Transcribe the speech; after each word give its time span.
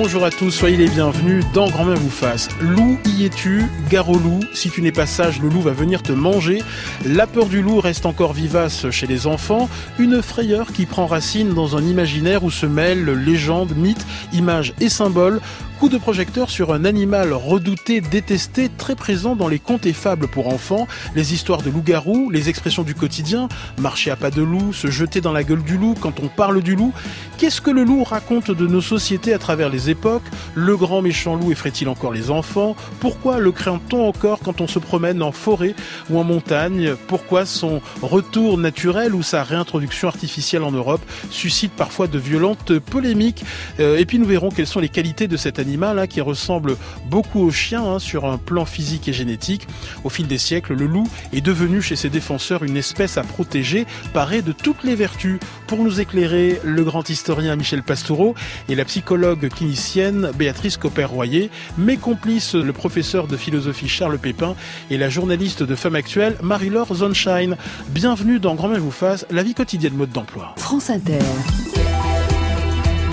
Bonjour 0.00 0.24
à 0.24 0.30
tous, 0.30 0.52
soyez 0.52 0.76
les 0.76 0.88
bienvenus 0.88 1.44
dans 1.52 1.68
Grand-Main 1.68 1.96
vous 1.96 2.08
fasse. 2.08 2.48
Loup, 2.60 3.00
y 3.04 3.24
es-tu 3.24 3.64
Gare 3.90 4.08
au 4.08 4.16
loup, 4.16 4.38
si 4.54 4.70
tu 4.70 4.80
n'es 4.80 4.92
pas 4.92 5.06
sage, 5.06 5.42
le 5.42 5.48
loup 5.48 5.60
va 5.60 5.72
venir 5.72 6.04
te 6.04 6.12
manger. 6.12 6.62
La 7.04 7.26
peur 7.26 7.46
du 7.46 7.62
loup 7.62 7.80
reste 7.80 8.06
encore 8.06 8.32
vivace 8.32 8.88
chez 8.90 9.08
les 9.08 9.26
enfants. 9.26 9.68
Une 9.98 10.22
frayeur 10.22 10.72
qui 10.72 10.86
prend 10.86 11.06
racine 11.06 11.52
dans 11.52 11.76
un 11.76 11.82
imaginaire 11.82 12.44
où 12.44 12.50
se 12.52 12.64
mêlent 12.64 13.10
légendes, 13.10 13.76
mythes, 13.76 14.06
images 14.32 14.72
et 14.80 14.88
symboles 14.88 15.40
coup 15.78 15.88
de 15.88 15.96
projecteur 15.96 16.50
sur 16.50 16.72
un 16.72 16.84
animal 16.84 17.32
redouté, 17.32 18.00
détesté, 18.00 18.68
très 18.68 18.96
présent 18.96 19.36
dans 19.36 19.46
les 19.46 19.60
contes 19.60 19.86
et 19.86 19.92
fables 19.92 20.26
pour 20.26 20.48
enfants, 20.48 20.88
les 21.14 21.34
histoires 21.34 21.62
de 21.62 21.70
loups-garous, 21.70 22.30
les 22.30 22.48
expressions 22.48 22.82
du 22.82 22.96
quotidien, 22.96 23.48
marcher 23.80 24.10
à 24.10 24.16
pas 24.16 24.32
de 24.32 24.42
loup, 24.42 24.72
se 24.72 24.90
jeter 24.90 25.20
dans 25.20 25.30
la 25.30 25.44
gueule 25.44 25.62
du 25.62 25.78
loup 25.78 25.94
quand 26.00 26.18
on 26.18 26.26
parle 26.26 26.62
du 26.62 26.74
loup. 26.74 26.92
Qu'est-ce 27.36 27.60
que 27.60 27.70
le 27.70 27.84
loup 27.84 28.02
raconte 28.02 28.50
de 28.50 28.66
nos 28.66 28.80
sociétés 28.80 29.32
à 29.32 29.38
travers 29.38 29.68
les 29.68 29.88
époques? 29.88 30.24
Le 30.56 30.76
grand 30.76 31.00
méchant 31.00 31.36
loup 31.36 31.52
effraie-t-il 31.52 31.88
encore 31.88 32.12
les 32.12 32.32
enfants? 32.32 32.74
Pourquoi 32.98 33.38
le 33.38 33.52
craint-on 33.52 34.08
encore 34.08 34.40
quand 34.40 34.60
on 34.60 34.66
se 34.66 34.80
promène 34.80 35.22
en 35.22 35.30
forêt 35.30 35.76
ou 36.10 36.18
en 36.18 36.24
montagne? 36.24 36.96
Pourquoi 37.06 37.46
son 37.46 37.80
retour 38.02 38.58
naturel 38.58 39.14
ou 39.14 39.22
sa 39.22 39.44
réintroduction 39.44 40.08
artificielle 40.08 40.64
en 40.64 40.72
Europe 40.72 41.02
suscite 41.30 41.70
parfois 41.72 42.08
de 42.08 42.18
violentes 42.18 42.80
polémiques? 42.80 43.44
Euh, 43.78 43.98
Et 43.98 44.06
puis 44.06 44.18
nous 44.18 44.26
verrons 44.26 44.48
quelles 44.50 44.66
sont 44.66 44.80
les 44.80 44.88
qualités 44.88 45.28
de 45.28 45.36
cet 45.36 45.60
animal 45.60 45.67
animal 45.68 45.98
hein, 45.98 46.06
qui 46.06 46.20
ressemble 46.20 46.76
beaucoup 47.06 47.40
au 47.40 47.50
chien 47.50 47.84
hein, 47.84 47.98
sur 47.98 48.24
un 48.24 48.38
plan 48.38 48.64
physique 48.64 49.08
et 49.08 49.12
génétique. 49.12 49.68
Au 50.02 50.08
fil 50.08 50.26
des 50.26 50.38
siècles, 50.38 50.74
le 50.74 50.86
loup 50.86 51.08
est 51.32 51.40
devenu 51.40 51.82
chez 51.82 51.96
ses 51.96 52.08
défenseurs 52.08 52.62
une 52.64 52.76
espèce 52.76 53.18
à 53.18 53.22
protéger, 53.22 53.86
parée 54.14 54.40
de 54.42 54.52
toutes 54.52 54.82
les 54.82 54.94
vertus. 54.94 55.38
Pour 55.66 55.78
nous 55.84 56.00
éclairer, 56.00 56.60
le 56.64 56.84
grand 56.84 57.08
historien 57.10 57.54
Michel 57.56 57.82
Pastoureau 57.82 58.34
et 58.68 58.74
la 58.74 58.84
psychologue 58.86 59.48
clinicienne 59.50 60.30
Béatrice 60.36 60.78
Copper-Royer, 60.78 61.50
mes 61.76 61.98
complices 61.98 62.54
le 62.54 62.72
professeur 62.72 63.26
de 63.26 63.36
philosophie 63.36 63.88
Charles 63.88 64.18
Pépin 64.18 64.54
et 64.90 64.96
la 64.96 65.10
journaliste 65.10 65.62
de 65.62 65.74
Femme 65.74 65.96
Actuelle 65.96 66.36
Marie-Laure 66.42 66.94
Zonshine. 66.94 67.56
Bienvenue 67.88 68.38
dans 68.38 68.54
Grand 68.54 68.68
Bien 68.68 68.78
vous 68.78 68.90
fasse, 68.90 69.26
la 69.30 69.42
vie 69.42 69.54
quotidienne 69.54 69.94
mode 69.94 70.12
d'emploi. 70.12 70.54
France 70.56 70.88
Inter. 70.88 71.18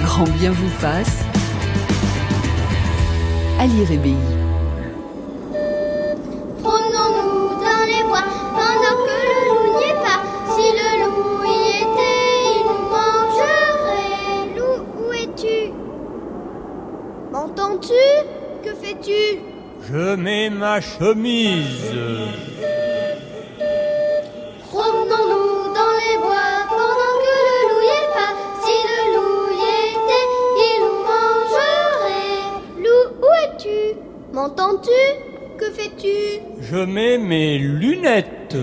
Grand 0.04 0.30
Bien 0.40 0.52
vous 0.52 0.70
fasse. 0.70 1.26
Ali 3.60 3.86
Rébéi. 3.86 4.16
Promenons-nous 6.62 7.50
dans 7.66 7.86
les 7.88 8.04
bois 8.04 8.26
pendant 8.58 8.98
que 9.06 9.18
le 9.30 9.38
loup 9.48 9.68
n'y 9.78 9.86
est 9.92 10.02
pas. 10.06 10.20
Si 10.54 10.66
le 10.80 10.90
loup 11.02 11.44
y 11.46 11.48
était, 11.82 12.30
il 12.52 12.62
nous 12.68 12.84
mangerait. 12.96 14.46
Loup, 14.58 14.80
où 15.00 15.14
es-tu? 15.14 15.60
M'entends-tu? 17.32 18.06
Que 18.64 18.74
fais-tu? 18.76 19.24
Je 19.88 20.16
mets 20.16 20.50
ma 20.50 20.82
chemise. 20.82 21.94
M'entends-tu 34.46 35.58
Que 35.58 35.72
fais-tu? 35.72 36.40
Je 36.62 36.76
mets 36.86 37.18
mes 37.18 37.58
lunettes. 37.58 38.56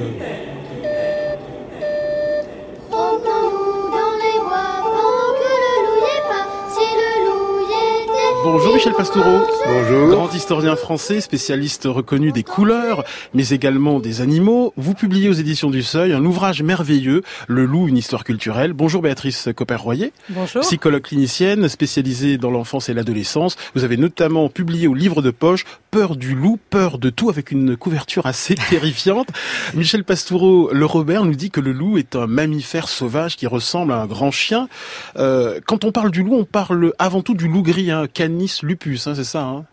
Bonjour 8.45 8.75
Michel 8.75 8.93
Pastoureau. 8.95 9.41
Bonjour. 9.67 10.09
Grand 10.09 10.35
historien 10.35 10.75
français, 10.75 11.21
spécialiste 11.21 11.85
reconnu 11.85 12.33
des 12.33 12.43
couleurs, 12.43 13.05
mais 13.35 13.51
également 13.51 14.01
des 14.01 14.21
animaux. 14.21 14.73
Vous 14.77 14.95
publiez 14.95 15.29
aux 15.29 15.35
éditions 15.35 15.71
du 15.71 15.83
Seuil 15.83 16.13
un 16.13 16.25
ouvrage 16.25 16.63
merveilleux, 16.63 17.23
Le 17.47 17.65
loup, 17.65 17.87
une 17.87 17.97
histoire 17.97 18.25
culturelle. 18.25 18.73
Bonjour 18.73 19.01
Béatrice 19.01 19.49
Copper-Royer. 19.55 20.13
Bonjour. 20.31 20.63
Psychologue 20.63 21.03
clinicienne, 21.03 21.69
spécialisée 21.69 22.37
dans 22.37 22.51
l'enfance 22.51 22.89
et 22.89 22.95
l'adolescence. 22.95 23.57
Vous 23.77 23.85
avez 23.85 23.97
notamment 23.97 24.49
publié 24.49 24.89
au 24.89 24.95
livre 24.95 25.23
de 25.23 25.31
poche 25.31 25.65
Peur 25.93 26.17
du 26.17 26.35
loup, 26.35 26.59
peur 26.71 26.97
de 26.97 27.11
tout, 27.11 27.29
avec 27.29 27.51
une 27.51 27.77
couverture 27.77 28.25
assez 28.25 28.55
terrifiante. 28.71 29.29
Michel 29.75 30.05
Pastoureau, 30.05 30.71
le 30.73 30.87
Robert, 30.87 31.27
nous 31.27 31.35
dit 31.35 31.51
que 31.51 31.61
le 31.61 31.73
loup 31.73 31.99
est 31.99 32.17
un 32.17 32.27
mammifère 32.27 32.89
sauvage 32.89 33.37
qui 33.37 33.47
ressemble 33.47 33.93
à 33.93 33.97
un 33.97 34.07
grand 34.07 34.31
chien. 34.31 34.71
Euh, 35.19 35.61
quand 35.67 35.85
on 35.85 35.93
parle 35.93 36.11
du 36.11 36.23
loup, 36.23 36.35
on 36.35 36.47
parle 36.47 36.95
avant 36.99 37.21
tout 37.21 37.35
du 37.35 37.47
loup 37.47 37.63
gris, 37.63 37.91
hein, 37.91 38.07
Canis 38.11 38.61
lupus, 38.63 39.07
hein, 39.07 39.15
c'est 39.15 39.23
ça 39.23 39.43
hein? 39.43 39.67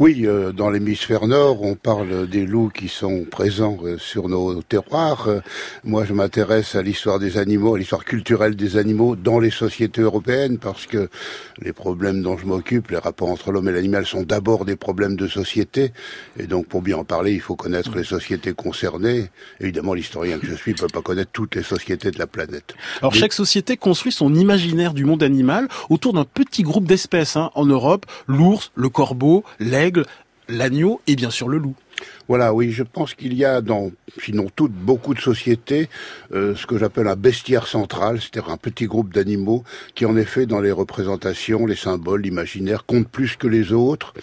Oui, 0.00 0.22
euh, 0.24 0.50
dans 0.50 0.70
l'hémisphère 0.70 1.26
nord, 1.26 1.60
on 1.60 1.74
parle 1.74 2.26
des 2.26 2.46
loups 2.46 2.70
qui 2.70 2.88
sont 2.88 3.26
présents 3.30 3.76
euh, 3.84 3.98
sur 3.98 4.30
nos 4.30 4.62
terroirs. 4.62 5.28
Euh, 5.28 5.40
moi, 5.84 6.06
je 6.06 6.14
m'intéresse 6.14 6.74
à 6.74 6.80
l'histoire 6.80 7.18
des 7.18 7.36
animaux, 7.36 7.74
à 7.74 7.78
l'histoire 7.78 8.06
culturelle 8.06 8.56
des 8.56 8.78
animaux 8.78 9.14
dans 9.14 9.38
les 9.38 9.50
sociétés 9.50 10.00
européennes, 10.00 10.56
parce 10.56 10.86
que 10.86 11.10
les 11.60 11.74
problèmes 11.74 12.22
dont 12.22 12.38
je 12.38 12.46
m'occupe, 12.46 12.90
les 12.92 12.96
rapports 12.96 13.28
entre 13.28 13.52
l'homme 13.52 13.68
et 13.68 13.72
l'animal, 13.72 14.06
sont 14.06 14.22
d'abord 14.22 14.64
des 14.64 14.74
problèmes 14.74 15.16
de 15.16 15.28
société. 15.28 15.92
Et 16.38 16.46
donc, 16.46 16.66
pour 16.66 16.80
bien 16.80 16.96
en 16.96 17.04
parler, 17.04 17.34
il 17.34 17.42
faut 17.42 17.56
connaître 17.56 17.94
les 17.94 18.04
sociétés 18.04 18.54
concernées. 18.54 19.26
Évidemment, 19.60 19.92
l'historien 19.92 20.38
que 20.38 20.46
je 20.46 20.54
suis 20.54 20.72
ne 20.72 20.78
peut 20.78 20.86
pas 20.86 21.02
connaître 21.02 21.32
toutes 21.32 21.56
les 21.56 21.62
sociétés 21.62 22.10
de 22.10 22.18
la 22.18 22.26
planète. 22.26 22.74
Alors 23.02 23.12
chaque 23.12 23.34
société 23.34 23.76
construit 23.76 24.12
son 24.12 24.34
imaginaire 24.34 24.94
du 24.94 25.04
monde 25.04 25.22
animal 25.22 25.68
autour 25.90 26.14
d'un 26.14 26.24
petit 26.24 26.62
groupe 26.62 26.86
d'espèces. 26.86 27.36
hein. 27.36 27.50
En 27.54 27.66
Europe, 27.66 28.06
l'ours, 28.28 28.72
le 28.76 28.88
corbeau, 28.88 29.44
l'aigle, 29.58 29.89
l'agneau 30.48 31.00
et 31.06 31.16
bien 31.16 31.30
sûr 31.30 31.48
le 31.48 31.58
loup. 31.58 31.74
Voilà, 32.28 32.54
oui, 32.54 32.70
je 32.70 32.82
pense 32.82 33.14
qu'il 33.14 33.34
y 33.34 33.44
a 33.44 33.60
dans, 33.60 33.90
sinon 34.22 34.46
toutes, 34.54 34.72
beaucoup 34.72 35.14
de 35.14 35.20
sociétés, 35.20 35.88
euh, 36.32 36.54
ce 36.54 36.66
que 36.66 36.78
j'appelle 36.78 37.08
un 37.08 37.16
bestiaire 37.16 37.66
central, 37.66 38.20
c'est-à-dire 38.20 38.50
un 38.50 38.56
petit 38.56 38.86
groupe 38.86 39.12
d'animaux 39.12 39.64
qui, 39.94 40.06
en 40.06 40.16
effet, 40.16 40.46
dans 40.46 40.60
les 40.60 40.72
représentations, 40.72 41.66
les 41.66 41.76
symboles, 41.76 42.22
l'imaginaire, 42.22 42.86
compte 42.86 43.08
plus 43.08 43.36
que 43.36 43.46
les 43.46 43.72
autres. 43.72 44.14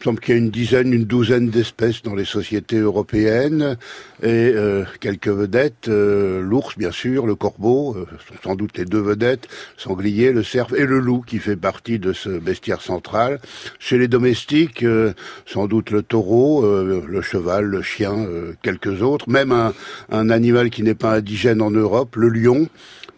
Il 0.00 0.04
semble 0.04 0.20
qu'il 0.20 0.34
y 0.34 0.38
a 0.38 0.40
une 0.40 0.48
dizaine, 0.50 0.94
une 0.94 1.04
douzaine 1.04 1.50
d'espèces 1.50 2.00
dans 2.00 2.14
les 2.14 2.24
sociétés 2.24 2.78
européennes 2.78 3.76
et 4.22 4.50
euh, 4.54 4.84
quelques 4.98 5.28
vedettes. 5.28 5.88
euh, 5.88 6.40
L'ours, 6.40 6.78
bien 6.78 6.90
sûr, 6.90 7.26
le 7.26 7.34
corbeau, 7.34 7.94
euh, 7.94 8.06
sans 8.42 8.54
doute 8.54 8.78
les 8.78 8.86
deux 8.86 9.02
vedettes, 9.02 9.46
sanglier, 9.76 10.32
le 10.32 10.42
cerf 10.42 10.68
et 10.74 10.86
le 10.86 11.00
loup 11.00 11.20
qui 11.20 11.38
fait 11.38 11.54
partie 11.54 11.98
de 11.98 12.14
ce 12.14 12.30
bestiaire 12.30 12.80
central. 12.80 13.40
Chez 13.78 13.98
les 13.98 14.08
domestiques, 14.08 14.84
euh, 14.84 15.12
sans 15.44 15.66
doute 15.66 15.90
le 15.90 16.02
taureau, 16.02 16.64
euh, 16.64 17.04
le 17.06 17.20
cheval, 17.20 17.66
le 17.66 17.82
chien, 17.82 18.16
euh, 18.16 18.54
quelques 18.62 19.02
autres, 19.02 19.28
même 19.28 19.52
un, 19.52 19.74
un 20.10 20.30
animal 20.30 20.70
qui 20.70 20.82
n'est 20.82 20.94
pas 20.94 21.16
indigène 21.16 21.60
en 21.60 21.70
Europe, 21.70 22.16
le 22.16 22.30
lion. 22.30 22.70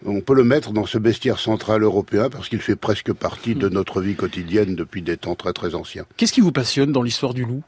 On 0.04 0.20
peut 0.20 0.34
le 0.34 0.44
mettre 0.44 0.72
dans 0.72 0.86
ce 0.86 0.98
bestiaire 0.98 1.38
central 1.38 1.82
européen 1.82 2.28
parce 2.28 2.48
qu'il 2.48 2.60
fait 2.60 2.76
presque 2.76 3.12
partie 3.12 3.54
de 3.54 3.68
notre 3.68 4.00
vie 4.00 4.16
quotidienne 4.16 4.74
depuis 4.74 5.02
des 5.02 5.16
temps 5.16 5.36
très 5.36 5.52
très 5.52 5.74
anciens. 5.74 6.04
Qu'est-ce 6.16 6.32
qui 6.32 6.40
vous 6.40 6.52
passionne 6.52 6.90
dans 6.92 7.02
l'histoire 7.02 7.34
du 7.34 7.44
loup? 7.44 7.62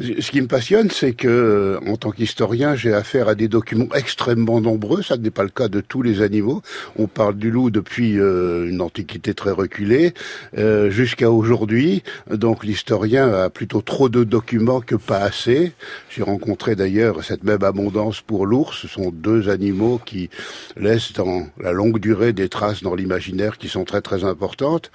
Ce 0.00 0.30
qui 0.30 0.40
me 0.40 0.46
passionne, 0.46 0.90
c'est 0.90 1.12
que, 1.12 1.28
euh, 1.28 1.78
en 1.86 1.98
tant 1.98 2.10
qu'historien, 2.10 2.74
j'ai 2.74 2.94
affaire 2.94 3.28
à 3.28 3.34
des 3.34 3.48
documents 3.48 3.94
extrêmement 3.94 4.58
nombreux. 4.62 5.02
Ça 5.02 5.18
n'est 5.18 5.30
pas 5.30 5.42
le 5.42 5.50
cas 5.50 5.68
de 5.68 5.82
tous 5.82 6.00
les 6.00 6.22
animaux. 6.22 6.62
On 6.96 7.06
parle 7.06 7.36
du 7.36 7.50
loup 7.50 7.68
depuis 7.68 8.18
euh, 8.18 8.66
une 8.66 8.80
antiquité 8.80 9.34
très 9.34 9.50
reculée 9.50 10.14
euh, 10.56 10.88
jusqu'à 10.88 11.30
aujourd'hui. 11.30 12.02
Donc, 12.30 12.64
l'historien 12.64 13.30
a 13.30 13.50
plutôt 13.50 13.82
trop 13.82 14.08
de 14.08 14.24
documents 14.24 14.80
que 14.80 14.94
pas 14.94 15.18
assez. 15.18 15.72
J'ai 16.08 16.22
rencontré 16.22 16.76
d'ailleurs 16.76 17.22
cette 17.22 17.44
même 17.44 17.62
abondance 17.62 18.22
pour 18.22 18.46
l'ours. 18.46 18.78
Ce 18.80 18.88
sont 18.88 19.10
deux 19.10 19.50
animaux 19.50 20.00
qui 20.02 20.30
laissent 20.78 21.12
dans 21.12 21.46
la 21.60 21.72
longue 21.72 22.00
durée 22.00 22.32
des 22.32 22.48
traces 22.48 22.82
dans 22.82 22.94
l'imaginaire 22.94 23.58
qui 23.58 23.68
sont 23.68 23.84
très 23.84 24.00
très 24.00 24.24
importantes. 24.24 24.90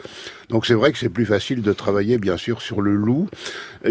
Donc, 0.50 0.66
c'est 0.66 0.74
vrai 0.74 0.92
que 0.92 0.98
c'est 0.98 1.10
plus 1.10 1.28
facile 1.28 1.62
de 1.62 1.74
travailler, 1.74 2.18
bien 2.18 2.38
sûr, 2.38 2.62
sur 2.62 2.81
le 2.81 2.96
loup, 2.96 3.30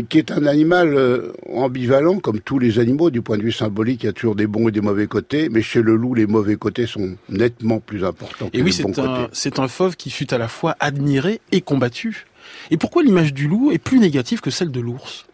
qui 0.09 0.19
est 0.19 0.33
un 0.33 0.47
animal 0.47 1.04
euh, 1.05 1.33
ambivalent, 1.53 2.19
comme 2.19 2.41
tous 2.41 2.59
les 2.59 2.79
animaux, 2.79 3.11
du 3.11 3.23
point 3.23 3.39
de 3.39 3.43
vue 3.43 3.53
symbolique, 3.53 4.03
il 4.03 4.07
y 4.07 4.09
a 4.09 4.13
toujours 4.13 4.35
des 4.35 4.47
bons 4.47 4.69
et 4.69 4.73
des 4.73 4.81
mauvais 4.81 5.07
côtés, 5.07 5.49
mais 5.49 5.63
chez 5.63 5.83
le 5.83 5.97
loup, 5.97 6.15
les 6.15 6.27
mauvais 6.27 6.57
côtés 6.57 6.87
sont 6.87 7.17
nettement 7.29 7.81
plus 7.81 8.05
importants 8.05 8.49
que 8.51 8.57
oui, 8.57 8.75
les 8.77 8.83
bons 8.83 8.93
c'est 8.95 9.01
un, 9.01 9.07
côtés. 9.07 9.31
c'est 9.33 9.59
un 9.59 9.69
fauve 9.69 9.97
qui 9.97 10.11
fut 10.11 10.33
à 10.33 10.39
la 10.39 10.49
fois 10.49 10.77
admiré 10.81 11.41
et 11.53 11.61
combattu. 11.61 12.27
Et 12.71 12.77
pourquoi 12.77 13.03
l'image 13.03 13.33
du 13.33 13.49
loup 13.49 13.71
est 13.73 13.79
plus 13.79 13.99
négative 13.99 14.41
que 14.41 14.51
celle 14.51 14.71
de 14.71 14.81
l'ours? 14.81 15.27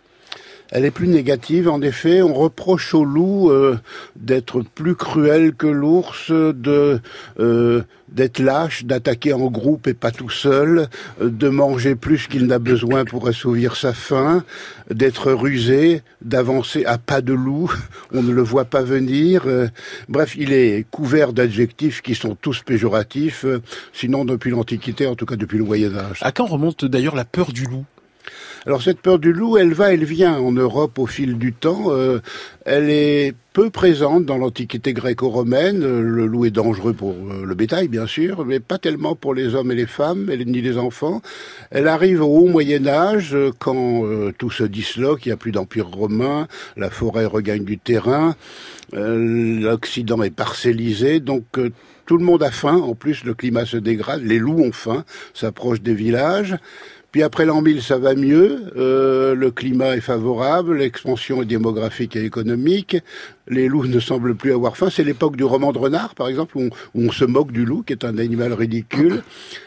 Elle 0.71 0.85
est 0.85 0.91
plus 0.93 1.09
négative, 1.09 1.69
en 1.69 1.83
effet. 1.83 2.23
On 2.23 2.33
reproche 2.33 2.95
au 2.95 3.05
loup 3.05 3.51
euh, 3.51 3.79
d'être 4.17 4.63
plus 4.63 4.95
cruel 4.95 5.55
que 5.55 5.67
l'ours, 5.67 6.31
de 6.31 7.01
euh, 7.41 7.83
d'être 8.09 8.39
lâche, 8.41 8.85
d'attaquer 8.85 9.33
en 9.33 9.47
groupe 9.51 9.87
et 9.87 9.95
pas 9.95 10.11
tout 10.11 10.31
seul, 10.31 10.89
euh, 11.21 11.29
de 11.29 11.49
manger 11.49 11.97
plus 11.97 12.29
qu'il 12.29 12.47
n'a 12.47 12.59
besoin 12.59 13.05
pour 13.05 13.27
assouvir 13.27 13.75
sa 13.77 13.93
faim, 13.93 14.45
d'être 14.91 15.33
rusé, 15.33 16.03
d'avancer 16.23 16.85
à 16.85 16.99
pas 16.99 17.21
de 17.21 17.33
loup. 17.33 17.73
On 18.13 18.23
ne 18.23 18.33
le 18.33 18.43
voit 18.43 18.65
pas 18.65 18.83
venir. 18.83 19.47
bref, 20.09 20.35
il 20.37 20.53
est 20.53 20.87
couvert 20.91 21.33
d'adjectifs 21.33 22.01
qui 22.03 22.15
sont 22.15 22.37
tous 22.41 22.63
péjoratifs, 22.63 23.45
sinon 23.93 24.25
depuis 24.25 24.51
l'Antiquité, 24.51 25.07
en 25.07 25.15
tout 25.15 25.27
cas 25.27 25.37
depuis 25.37 25.59
le 25.59 25.65
Moyen 25.65 25.97
Âge. 25.97 26.19
À 26.23 26.33
quand 26.33 26.47
remonte 26.47 26.85
d'ailleurs 26.85 27.17
la 27.17 27.25
peur 27.25 27.53
du 27.53 27.65
loup? 27.65 27.85
Alors 28.67 28.83
cette 28.83 29.01
peur 29.01 29.19
du 29.19 29.33
loup, 29.33 29.57
elle 29.57 29.73
va, 29.73 29.93
elle 29.93 30.05
vient 30.05 30.39
en 30.39 30.53
Europe 30.53 30.99
au 30.99 31.07
fil 31.07 31.39
du 31.39 31.53
temps. 31.53 31.87
Euh, 31.89 32.21
elle 32.67 32.91
est 32.91 33.35
peu 33.53 33.71
présente 33.71 34.27
dans 34.27 34.37
l'Antiquité 34.37 34.93
gréco-romaine. 34.93 35.81
Le 35.81 36.27
loup 36.27 36.45
est 36.45 36.51
dangereux 36.51 36.93
pour 36.93 37.13
euh, 37.13 37.45
le 37.45 37.55
bétail, 37.55 37.89
bien 37.89 38.07
sûr, 38.07 38.45
mais 38.45 38.61
pas 38.61 38.79
tellement 38.79 39.15
pour 39.15 39.35
les 39.35 39.55
hommes 39.55 39.73
et 39.73 39.75
les 39.75 39.87
femmes, 39.87 40.31
ni 40.47 40.61
les 40.61 40.77
enfants. 40.77 41.23
Elle 41.71 41.89
arrive 41.89 42.23
au 42.23 42.27
haut 42.27 42.49
Moyen 42.49 42.87
Âge, 42.87 43.37
quand 43.59 44.05
euh, 44.05 44.33
tout 44.37 44.51
se 44.51 44.65
disloque, 44.65 45.25
il 45.25 45.31
n'y 45.31 45.33
a 45.35 45.39
plus 45.39 45.53
d'empire 45.53 45.89
romain, 45.89 46.47
la 46.77 46.91
forêt 46.91 47.25
regagne 47.25 47.65
du 47.65 47.79
terrain, 47.79 48.37
l'Occident 48.93 50.23
est 50.23 50.35
parcellisé, 50.35 51.21
donc 51.21 51.45
tout 52.11 52.19
le 52.19 52.25
monde 52.25 52.43
a 52.43 52.51
faim. 52.51 52.77
En 52.77 52.97
plus, 52.97 53.23
le 53.23 53.35
climat 53.35 53.65
se 53.65 53.77
dégrade, 53.77 54.23
les 54.25 54.41
loups 54.41 54.65
ont 54.65 54.73
faim, 54.73 55.05
s'approchent 55.33 55.81
des 55.81 55.95
villages. 55.95 56.57
Puis 57.13 57.23
après 57.23 57.45
l'an 57.45 57.61
1000, 57.61 57.83
ça 57.83 57.99
va 57.99 58.15
mieux. 58.15 58.73
Euh, 58.77 59.35
le 59.35 59.51
climat 59.51 59.97
est 59.97 60.01
favorable, 60.01 60.77
l'expansion 60.77 61.43
est 61.43 61.47
démographique 61.47 62.15
et 62.17 62.25
économique 62.25 62.97
les 63.49 63.69
loups 63.69 63.87
ne 63.87 64.01
semblent 64.01 64.35
plus 64.35 64.53
avoir 64.53 64.77
faim. 64.77 64.89
C'est 64.91 65.05
l'époque 65.05 65.37
du 65.37 65.45
roman 65.45 65.73
de 65.73 65.79
renard, 65.79 66.15
par 66.15 66.29
exemple, 66.29 66.57
où 66.57 66.71
on, 66.95 67.11
se 67.11 67.25
moque 67.25 67.53
du 67.53 67.65
loup, 67.65 67.83
qui 67.83 67.93
est 67.93 68.05
un 68.05 68.19
animal 68.19 68.53
ridicule. 68.53 69.23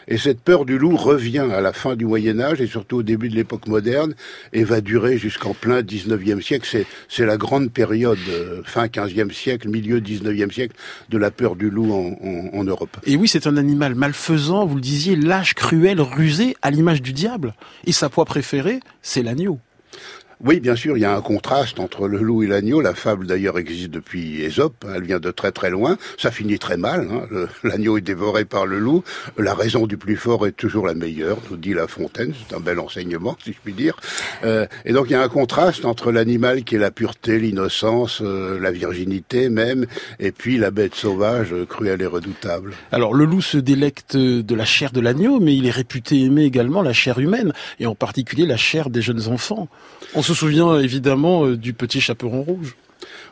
Et 0.08 0.18
cette 0.18 0.40
peur 0.40 0.64
du 0.64 0.78
loup 0.78 0.96
revient 0.96 1.46
à 1.52 1.60
la 1.60 1.72
fin 1.72 1.94
du 1.94 2.06
Moyen 2.06 2.40
Âge 2.40 2.60
et 2.60 2.66
surtout 2.66 2.98
au 2.98 3.02
début 3.02 3.28
de 3.28 3.34
l'époque 3.34 3.66
moderne 3.66 4.14
et 4.52 4.64
va 4.64 4.80
durer 4.80 5.18
jusqu'en 5.18 5.54
plein 5.54 5.82
19e 5.82 6.40
siècle. 6.40 6.86
C'est 7.08 7.26
la 7.26 7.36
grande 7.36 7.70
période, 7.70 8.18
euh, 8.28 8.62
fin 8.64 8.86
15e 8.86 9.32
siècle, 9.32 9.68
milieu 9.68 10.00
19e 10.00 10.52
siècle, 10.52 10.76
de 11.10 11.18
la 11.18 11.30
peur 11.30 11.56
du 11.56 11.70
loup 11.70 11.92
en, 11.92 12.64
Europe. 12.64 12.96
Et 13.04 13.16
oui, 13.16 13.28
c'est 13.28 13.46
un 13.46 13.58
animal 13.58 13.94
malfaisant, 13.94 14.64
vous 14.64 14.76
le 14.76 14.80
disiez, 14.80 15.16
lâche, 15.16 15.52
cruel, 15.52 16.00
rusé, 16.00 16.56
à 16.62 16.70
l'image 16.70 17.02
du 17.02 17.12
diable. 17.12 17.54
Et 17.86 17.92
sa 17.92 18.08
proie 18.08 18.24
préférée, 18.24 18.80
c'est 19.02 19.22
l'agneau. 19.22 19.58
Oui, 20.42 20.60
bien 20.60 20.76
sûr, 20.76 20.96
il 20.96 21.00
y 21.00 21.04
a 21.04 21.14
un 21.14 21.20
contraste 21.20 21.78
entre 21.80 22.08
le 22.08 22.18
loup 22.18 22.42
et 22.42 22.46
l'agneau. 22.46 22.80
La 22.80 22.94
fable, 22.94 23.26
d'ailleurs, 23.26 23.58
existe 23.58 23.90
depuis 23.90 24.42
Ésope. 24.42 24.84
Elle 24.94 25.04
vient 25.04 25.20
de 25.20 25.30
très 25.30 25.52
très 25.52 25.70
loin. 25.70 25.96
Ça 26.18 26.30
finit 26.30 26.58
très 26.58 26.76
mal. 26.76 27.08
Hein. 27.10 27.46
L'agneau 27.64 27.98
est 27.98 28.02
dévoré 28.02 28.44
par 28.44 28.66
le 28.66 28.78
loup. 28.78 29.04
La 29.38 29.54
raison 29.54 29.86
du 29.86 29.96
plus 29.96 30.16
fort 30.16 30.46
est 30.46 30.52
toujours 30.52 30.86
la 30.86 30.94
meilleure, 30.94 31.38
nous 31.50 31.56
dit 31.56 31.74
La 31.74 31.86
Fontaine. 31.86 32.32
C'est 32.48 32.54
un 32.54 32.60
bel 32.60 32.78
enseignement, 32.78 33.36
si 33.42 33.52
je 33.52 33.58
puis 33.62 33.72
dire. 33.72 33.96
Euh, 34.44 34.66
et 34.84 34.92
donc, 34.92 35.06
il 35.08 35.12
y 35.12 35.16
a 35.16 35.22
un 35.22 35.28
contraste 35.28 35.84
entre 35.84 36.12
l'animal 36.12 36.64
qui 36.64 36.76
est 36.76 36.78
la 36.78 36.90
pureté, 36.90 37.38
l'innocence, 37.38 38.20
euh, 38.22 38.58
la 38.60 38.70
virginité 38.70 39.48
même, 39.48 39.86
et 40.18 40.32
puis 40.32 40.58
la 40.58 40.70
bête 40.70 40.94
sauvage, 40.94 41.52
euh, 41.52 41.64
cruelle 41.64 42.02
et 42.02 42.06
redoutable. 42.06 42.72
Alors, 42.92 43.14
le 43.14 43.24
loup 43.24 43.42
se 43.42 43.58
délecte 43.58 44.16
de 44.16 44.54
la 44.54 44.64
chair 44.64 44.92
de 44.92 45.00
l'agneau, 45.00 45.40
mais 45.40 45.56
il 45.56 45.66
est 45.66 45.70
réputé 45.70 46.22
aimer 46.22 46.44
également 46.44 46.82
la 46.82 46.92
chair 46.92 47.18
humaine, 47.18 47.52
et 47.78 47.86
en 47.86 47.94
particulier 47.94 48.46
la 48.46 48.56
chair 48.56 48.90
des 48.90 49.02
jeunes 49.02 49.28
enfants. 49.28 49.68
Se 50.24 50.34
souvient 50.34 50.78
évidemment 50.78 51.46
euh, 51.46 51.56
du 51.56 51.74
petit 51.74 52.00
chaperon 52.00 52.42
rouge. 52.42 52.76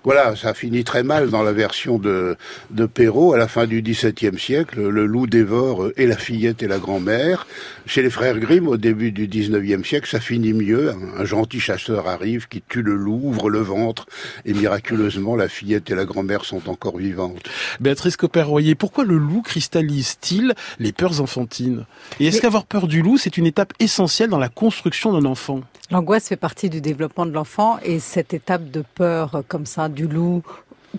Voilà, 0.04 0.34
ça 0.34 0.52
finit 0.52 0.82
très 0.82 1.04
mal 1.04 1.31
dans 1.31 1.44
la 1.44 1.52
version 1.52 1.96
de, 1.96 2.37
de 2.70 2.87
Perrault 2.87 3.34
à 3.34 3.38
la 3.38 3.46
fin 3.46 3.66
du 3.66 3.82
XVIIe 3.82 4.37
siècle. 4.37 4.81
Le 4.81 5.06
loup 5.06 5.28
dévore 5.28 5.90
et 5.96 6.08
la 6.08 6.16
fillette 6.16 6.62
et 6.64 6.66
la 6.66 6.78
grand-mère. 6.78 7.46
Chez 7.87 8.02
les 8.02 8.10
frères 8.10 8.38
Grimm, 8.40 8.66
au 8.66 8.76
début 8.76 9.12
du 9.12 9.28
XIXe 9.28 9.87
siècle, 9.87 10.08
ça 10.08 10.19
finit 10.19 10.54
mieux. 10.54 10.93
Un, 11.16 11.25
gentil 11.25 11.60
chasseur 11.60 12.08
arrive 12.08 12.49
qui 12.49 12.62
tue 12.69 12.82
le 12.82 12.96
loup, 12.96 13.20
ouvre 13.22 13.49
le 13.49 13.60
ventre 13.60 14.06
et 14.44 14.52
miraculeusement 14.52 15.37
la 15.37 15.49
fillette 15.49 15.88
et 15.90 15.94
la 15.94 16.05
grand-mère 16.05 16.44
sont 16.44 16.69
encore 16.69 16.98
vivantes. 16.98 17.48
Béatrice 17.78 18.16
Copper-Royer, 18.16 18.75
pourquoi 18.75 19.05
le 19.05 19.16
loup 19.16 19.43
cristallise-t-il 19.43 20.55
les 20.81 20.93
peurs 20.93 21.20
enfantines? 21.20 21.87
Et 22.19 22.26
est-ce 22.26 22.40
qu'avoir 22.40 22.64
peur 22.64 22.88
du 22.88 23.02
loup, 23.02 23.19
c'est 23.19 23.37
une 23.37 23.46
étape 23.46 23.72
essentielle 23.78 24.31
dans 24.31 24.38
la 24.38 24.48
construction 24.48 25.12
d'un 25.12 25.26
enfant? 25.26 25.60
L'angoisse 25.93 26.28
fait 26.28 26.37
partie 26.37 26.70
du 26.70 26.81
développement 26.81 27.26
de 27.26 27.32
l'enfant 27.32 27.78
et 27.84 27.98
cette 28.00 28.32
étape 28.32 28.70
de 28.70 28.82
peur 28.94 29.43
comme 29.46 29.66
ça 29.66 29.90
du 29.93 30.06
loup 30.09 30.43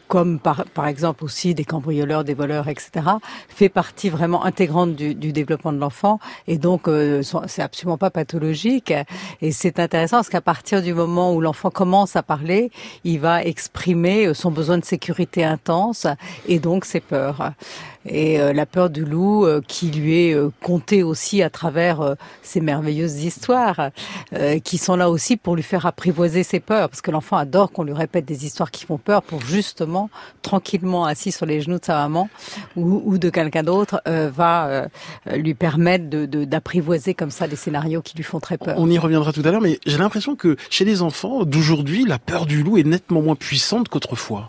comme 0.07 0.39
par, 0.39 0.65
par 0.73 0.87
exemple 0.87 1.23
aussi 1.23 1.53
des 1.53 1.65
cambrioleurs, 1.65 2.23
des 2.23 2.33
voleurs, 2.33 2.67
etc., 2.67 2.91
fait 3.49 3.69
partie 3.69 4.09
vraiment 4.09 4.43
intégrante 4.43 4.95
du, 4.95 5.15
du 5.15 5.33
développement 5.33 5.71
de 5.73 5.77
l'enfant 5.77 6.19
et 6.47 6.57
donc 6.57 6.87
euh, 6.87 7.21
c'est 7.47 7.61
absolument 7.61 7.97
pas 7.97 8.09
pathologique 8.09 8.93
et 9.41 9.51
c'est 9.51 9.79
intéressant 9.79 10.17
parce 10.17 10.29
qu'à 10.29 10.41
partir 10.41 10.81
du 10.81 10.93
moment 10.93 11.33
où 11.33 11.41
l'enfant 11.41 11.69
commence 11.69 12.15
à 12.15 12.23
parler, 12.23 12.71
il 13.03 13.19
va 13.19 13.43
exprimer 13.43 14.33
son 14.33 14.51
besoin 14.51 14.77
de 14.77 14.85
sécurité 14.85 15.43
intense 15.43 16.07
et 16.47 16.59
donc 16.59 16.85
ses 16.85 16.99
peurs 16.99 17.51
et 18.05 18.39
euh, 18.39 18.53
la 18.53 18.65
peur 18.65 18.89
du 18.89 19.05
loup 19.05 19.45
euh, 19.45 19.61
qui 19.65 19.89
lui 19.91 20.27
est 20.27 20.33
euh, 20.33 20.49
contée 20.61 21.03
aussi 21.03 21.41
à 21.41 21.49
travers 21.49 22.15
ces 22.41 22.61
merveilleuses 22.61 23.23
histoires 23.23 23.89
qui 24.63 24.77
sont 24.77 24.95
là 24.95 25.09
aussi 25.09 25.37
pour 25.37 25.55
lui 25.55 25.63
faire 25.63 25.85
apprivoiser 25.85 26.43
ses 26.43 26.59
peurs 26.59 26.89
parce 26.89 27.01
que 27.01 27.11
l'enfant 27.11 27.37
adore 27.37 27.71
qu'on 27.71 27.83
lui 27.83 27.93
répète 27.93 28.25
des 28.25 28.45
histoires 28.45 28.71
qui 28.71 28.85
font 28.85 28.97
peur 28.97 29.21
pour 29.21 29.41
justement 29.41 30.09
tranquillement 30.41 31.05
assis 31.05 31.31
sur 31.31 31.45
les 31.45 31.61
genoux 31.61 31.79
de 31.79 31.85
sa 31.85 31.95
maman 31.95 32.29
ou, 32.75 33.01
ou 33.05 33.17
de 33.17 33.29
quelqu'un 33.29 33.63
d'autre 33.63 34.01
va 34.05 34.87
lui 35.35 35.53
permettre 35.53 36.05
d'apprivoiser 36.05 37.13
de, 37.13 37.17
comme 37.17 37.31
ça 37.31 37.47
des 37.47 37.55
scénarios 37.55 38.01
qui 38.01 38.15
lui 38.17 38.23
font 38.23 38.39
très 38.39 38.57
peur. 38.57 38.75
On 38.77 38.89
y 38.89 38.97
reviendra 38.97 39.31
tout 39.31 39.43
à 39.45 39.51
l'heure 39.51 39.61
mais 39.61 39.79
j'ai 39.85 39.97
l'impression 39.97 40.35
que 40.35 40.55
chez 40.69 40.85
les 40.85 41.01
enfants 41.01 41.43
d'aujourd'hui 41.43 42.05
la 42.05 42.19
peur 42.19 42.45
du 42.45 42.63
loup 42.63 42.77
est 42.77 42.83
nettement 42.83 43.21
moins 43.21 43.35
puissante 43.35 43.89
qu'autrefois. 43.89 44.47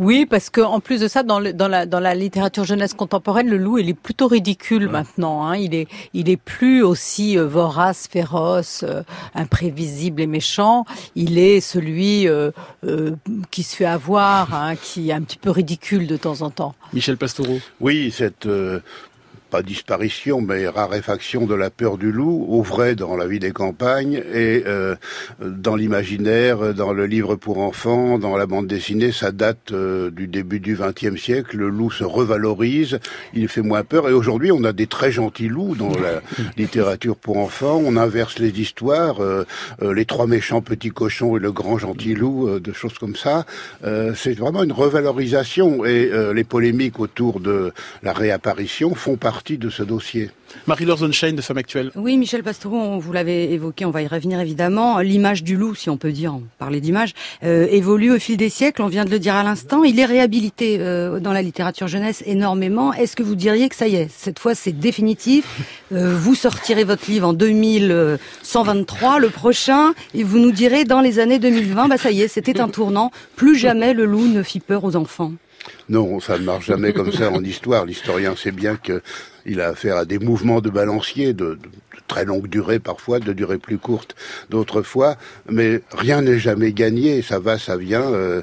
Oui, 0.00 0.24
parce 0.24 0.48
que 0.48 0.62
en 0.62 0.80
plus 0.80 0.98
de 0.98 1.08
ça, 1.08 1.22
dans, 1.22 1.42
dans, 1.52 1.68
la, 1.68 1.84
dans 1.84 2.00
la 2.00 2.14
littérature 2.14 2.64
jeunesse 2.64 2.94
contemporaine, 2.94 3.50
le 3.50 3.58
loup, 3.58 3.76
il 3.76 3.90
est 3.90 3.94
plutôt 3.94 4.28
ridicule 4.28 4.88
maintenant. 4.88 5.44
Hein. 5.46 5.58
Il 5.58 5.74
est, 5.74 5.88
il 6.14 6.30
est 6.30 6.38
plus 6.38 6.82
aussi 6.82 7.36
euh, 7.36 7.46
vorace, 7.46 8.08
féroce, 8.10 8.82
euh, 8.82 9.02
imprévisible 9.34 10.22
et 10.22 10.26
méchant. 10.26 10.86
Il 11.16 11.36
est 11.36 11.60
celui 11.60 12.26
euh, 12.26 12.50
qui 13.50 13.62
se 13.62 13.76
fait 13.76 13.84
avoir, 13.84 14.54
hein, 14.54 14.74
qui 14.74 15.10
est 15.10 15.12
un 15.12 15.20
petit 15.20 15.36
peu 15.36 15.50
ridicule 15.50 16.06
de 16.06 16.16
temps 16.16 16.40
en 16.40 16.48
temps. 16.48 16.74
Michel 16.94 17.18
Pastoureau. 17.18 17.58
Oui, 17.80 18.10
cette 18.10 18.48
pas 19.50 19.62
disparition, 19.62 20.40
mais 20.40 20.68
raréfaction 20.68 21.44
de 21.44 21.54
la 21.54 21.70
peur 21.70 21.98
du 21.98 22.12
loup, 22.12 22.46
au 22.48 22.62
vrai 22.62 22.94
dans 22.94 23.16
la 23.16 23.26
vie 23.26 23.40
des 23.40 23.50
campagnes 23.50 24.22
et 24.32 24.62
euh, 24.66 24.94
dans 25.40 25.74
l'imaginaire, 25.74 26.72
dans 26.72 26.92
le 26.92 27.06
livre 27.06 27.34
pour 27.34 27.58
enfants, 27.58 28.18
dans 28.18 28.36
la 28.36 28.46
bande 28.46 28.68
dessinée, 28.68 29.10
ça 29.10 29.32
date 29.32 29.72
euh, 29.72 30.10
du 30.10 30.28
début 30.28 30.60
du 30.60 30.76
XXe 30.76 31.20
siècle. 31.20 31.56
Le 31.56 31.68
loup 31.68 31.90
se 31.90 32.04
revalorise, 32.04 33.00
il 33.34 33.48
fait 33.48 33.62
moins 33.62 33.82
peur. 33.82 34.08
Et 34.08 34.12
aujourd'hui, 34.12 34.52
on 34.52 34.62
a 34.62 34.72
des 34.72 34.86
très 34.86 35.10
gentils 35.10 35.48
loups 35.48 35.74
dans 35.74 35.90
la 35.90 36.22
littérature 36.56 37.16
pour 37.16 37.38
enfants. 37.38 37.82
On 37.84 37.96
inverse 37.96 38.38
les 38.38 38.60
histoires, 38.60 39.20
euh, 39.20 39.44
les 39.82 40.04
trois 40.04 40.28
méchants 40.28 40.62
petits 40.62 40.90
cochons 40.90 41.36
et 41.36 41.40
le 41.40 41.50
grand 41.50 41.76
gentil 41.76 42.14
loup, 42.14 42.60
de 42.60 42.72
choses 42.72 42.98
comme 42.98 43.16
ça. 43.16 43.44
C'est 44.14 44.34
vraiment 44.34 44.62
une 44.62 44.72
revalorisation 44.72 45.84
et 45.84 46.10
les 46.34 46.44
polémiques 46.44 47.00
autour 47.00 47.40
de 47.40 47.72
la 48.02 48.12
réapparition 48.12 48.94
font 48.94 49.16
partie 49.16 49.39
de 49.48 49.70
ce 49.70 49.82
dossier. 49.82 50.30
Marie-Laure 50.66 50.98
de 50.98 51.40
Femme 51.40 51.58
Actuelle. 51.58 51.90
Oui, 51.94 52.16
Michel 52.16 52.42
Pastoureau, 52.42 52.98
vous 52.98 53.12
l'avez 53.12 53.52
évoqué, 53.52 53.84
on 53.84 53.90
va 53.90 54.02
y 54.02 54.06
revenir 54.06 54.40
évidemment. 54.40 54.98
L'image 54.98 55.42
du 55.42 55.56
loup, 55.56 55.74
si 55.74 55.88
on 55.88 55.96
peut 55.96 56.12
dire, 56.12 56.34
parler 56.58 56.80
d'image, 56.80 57.14
euh, 57.44 57.66
évolue 57.70 58.12
au 58.12 58.18
fil 58.18 58.36
des 58.36 58.48
siècles, 58.48 58.82
on 58.82 58.88
vient 58.88 59.04
de 59.04 59.10
le 59.10 59.18
dire 59.18 59.34
à 59.34 59.42
l'instant. 59.42 59.84
Il 59.84 59.98
est 59.98 60.04
réhabilité 60.04 60.78
euh, 60.80 61.20
dans 61.20 61.32
la 61.32 61.42
littérature 61.42 61.88
jeunesse 61.88 62.22
énormément. 62.26 62.92
Est-ce 62.92 63.16
que 63.16 63.22
vous 63.22 63.34
diriez 63.34 63.68
que 63.68 63.76
ça 63.76 63.88
y 63.88 63.96
est, 63.96 64.08
cette 64.10 64.38
fois 64.38 64.54
c'est 64.54 64.72
définitif? 64.72 65.46
Euh, 65.92 66.16
Vous 66.16 66.34
sortirez 66.34 66.84
votre 66.84 67.10
livre 67.10 67.28
en 67.28 67.32
2123, 67.32 69.18
le 69.20 69.30
prochain, 69.30 69.94
et 70.14 70.22
vous 70.24 70.38
nous 70.38 70.52
direz 70.52 70.84
dans 70.84 71.00
les 71.00 71.18
années 71.18 71.38
2020, 71.38 71.88
bah 71.88 71.96
ça 71.96 72.10
y 72.10 72.22
est, 72.22 72.28
c'était 72.28 72.60
un 72.60 72.68
tournant. 72.68 73.10
Plus 73.36 73.56
jamais 73.56 73.94
le 73.94 74.04
loup 74.04 74.26
ne 74.26 74.42
fit 74.42 74.60
peur 74.60 74.84
aux 74.84 74.96
enfants. 74.96 75.32
Non, 75.90 76.20
ça 76.20 76.38
ne 76.38 76.44
marche 76.44 76.66
jamais 76.66 76.92
comme 76.92 77.10
ça 77.10 77.32
en 77.32 77.42
histoire. 77.42 77.84
L'historien 77.84 78.36
sait 78.36 78.52
bien 78.52 78.76
qu'il 78.76 79.60
a 79.60 79.70
affaire 79.70 79.96
à 79.96 80.04
des 80.04 80.20
mouvements 80.20 80.60
de 80.60 80.70
balancier 80.70 81.32
de, 81.32 81.58
très 82.06 82.24
longue 82.24 82.46
durée 82.46 82.78
parfois, 82.78 83.18
de 83.18 83.32
durée 83.32 83.58
plus 83.58 83.76
courte 83.76 84.14
d'autres 84.50 84.82
fois, 84.82 85.16
mais 85.48 85.80
rien 85.90 86.22
n'est 86.22 86.38
jamais 86.38 86.72
gagné, 86.72 87.22
ça 87.22 87.40
va, 87.40 87.58
ça 87.58 87.76
vient. 87.76 88.02
Euh, 88.02 88.42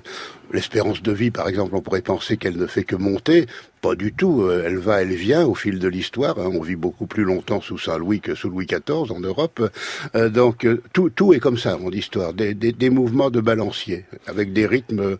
l'espérance 0.52 1.02
de 1.02 1.12
vie, 1.12 1.32
par 1.32 1.48
exemple, 1.48 1.76
on 1.76 1.82
pourrait 1.82 2.02
penser 2.02 2.38
qu'elle 2.38 2.58
ne 2.58 2.68
fait 2.68 2.84
que 2.84 2.96
monter. 2.96 3.48
Pas 3.82 3.96
du 3.96 4.12
tout. 4.12 4.42
Euh, 4.42 4.64
elle 4.66 4.78
va, 4.78 5.04
elle 5.04 5.14
vient 5.14 5.46
au 5.46 5.54
fil 5.54 5.78
de 5.78 5.88
l'histoire. 5.88 6.40
Hein. 6.40 6.50
On 6.52 6.62
vit 6.62 6.76
beaucoup 6.76 7.06
plus 7.06 7.24
longtemps 7.24 7.62
sous 7.62 7.78
Saint-Louis 7.78 8.22
que 8.22 8.34
sous 8.34 8.50
Louis 8.50 8.66
XIV 8.66 9.12
en 9.12 9.20
Europe. 9.20 9.70
Euh, 10.16 10.30
donc 10.30 10.66
euh, 10.66 10.82
tout, 10.94 11.10
tout 11.10 11.34
est 11.34 11.40
comme 11.40 11.58
ça 11.60 11.78
en 11.78 11.92
histoire. 11.92 12.34
Des, 12.34 12.56
des, 12.56 12.72
des 12.72 12.90
mouvements 12.90 13.30
de 13.30 13.40
balancier 13.40 14.06
avec 14.26 14.52
des 14.52 14.66
rythmes 14.66 15.18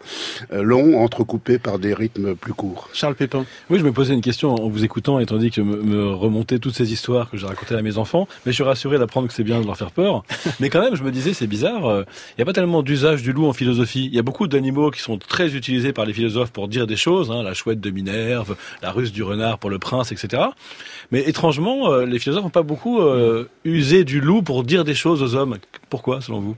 longs 0.52 1.00
entrecoupés 1.00 1.60
par 1.60 1.78
des 1.78 1.94
rythmes 1.94 2.36
plus 2.36 2.54
courts. 2.54 2.90
Charles 2.94 3.16
Pépin. 3.16 3.46
Oui, 3.70 3.80
je 3.80 3.84
me 3.84 3.92
posais 3.92 4.14
une 4.14 4.22
question 4.22 4.56
en 4.56 4.70
vous 4.70 4.84
écoutant, 4.84 5.20
étant 5.20 5.36
donné 5.36 5.52
que 5.52 5.62
me, 5.62 5.78
me 5.84 6.08
remontaient 6.10 6.60
toutes 6.60 6.76
ces 6.76 6.92
histoires 6.92 7.30
que 7.30 7.38
j'ai 7.38 7.46
racontées 7.46 7.76
à 7.76 7.82
mes 7.84 7.98
enfants. 8.00 8.28
Mais 8.46 8.52
je 8.52 8.56
suis 8.56 8.64
rassuré 8.64 8.98
d'apprendre 8.98 9.28
que 9.28 9.34
c'est 9.34 9.44
bien 9.44 9.62
de 9.62 9.68
leur 9.68 9.78
faire 9.78 9.92
peur. 9.92 10.24
mais 10.60 10.70
quand 10.70 10.82
même, 10.82 10.96
je 10.96 11.04
me 11.04 11.12
disais, 11.12 11.34
c'est 11.34 11.48
bizarre. 11.48 11.82
Il 11.84 12.40
n'y 12.40 12.42
a 12.42 12.46
pas 12.46 12.54
tellement 12.54 12.82
d'usage 12.82 13.22
du 13.22 13.34
loup 13.34 13.46
en 13.46 13.54
philosophie. 13.54 14.06
Il 14.06 14.16
y 14.16 14.20
a 14.20 14.24
beaucoup 14.24 14.48
d'animaux 14.48 14.90
qui 14.90 15.02
sont 15.02 15.17
très 15.18 15.56
utilisés 15.56 15.94
par 15.94 16.06
les 16.06 16.14
philosophes 16.14 16.52
pour 16.52 16.68
dire 16.68 16.88
des 16.88 16.96
choses. 16.96 17.32
Hein, 17.32 17.44
la 17.44 17.54
chouette 17.54 17.80
de 17.80 17.90
Minerve, 17.90 18.56
la 18.82 18.92
ruse 18.92 19.12
du 19.12 19.24
renard 19.24 19.60
pour 19.60 19.70
le 19.70 19.80
prince, 19.80 20.12
etc. 20.12 20.44
Mais 21.12 21.28
étrangement, 21.28 21.92
euh, 21.92 22.06
les 22.06 22.20
philosophes 22.20 22.44
n'ont 22.44 22.50
pas 22.50 22.64
beaucoup 22.64 23.00
euh, 23.02 23.50
usé 23.64 24.04
du 24.04 24.20
loup 24.22 24.42
pour 24.42 24.64
dire 24.64 24.84
des 24.84 24.96
choses 24.96 25.22
aux 25.24 25.36
hommes. 25.36 25.58
Pourquoi, 25.90 26.22
selon 26.22 26.40
vous? 26.40 26.56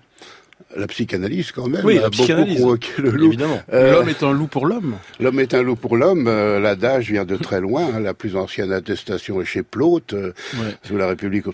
La 0.75 0.87
psychanalyse 0.87 1.51
quand 1.51 1.67
même 1.67 1.83
oui, 1.83 1.97
a 1.97 2.03
la 2.03 2.09
psychanalyse, 2.09 2.61
beaucoup 2.61 2.83
le 2.99 3.09
loup. 3.11 3.27
Évidemment. 3.27 3.59
Euh, 3.73 3.93
l'homme 3.93 4.09
est 4.09 4.21
un 4.21 4.31
loup 4.31 4.47
pour 4.47 4.67
l'homme. 4.67 4.95
L'homme 5.19 5.39
est 5.39 5.53
un 5.53 5.63
loup 5.63 5.75
pour 5.75 5.97
l'homme. 5.97 6.27
Euh, 6.27 6.59
L'adage 6.59 7.09
vient 7.11 7.25
de 7.25 7.37
très 7.37 7.59
loin. 7.59 7.87
Hein. 7.95 7.99
La 7.99 8.13
plus 8.13 8.35
ancienne 8.35 8.71
attestation 8.71 9.41
est 9.41 9.45
chez 9.45 9.63
Plaute, 9.63 10.13
euh, 10.13 10.33
ouais. 10.55 10.75
sous 10.83 10.95
la 10.95 11.07
République 11.07 11.45
de 11.45 11.51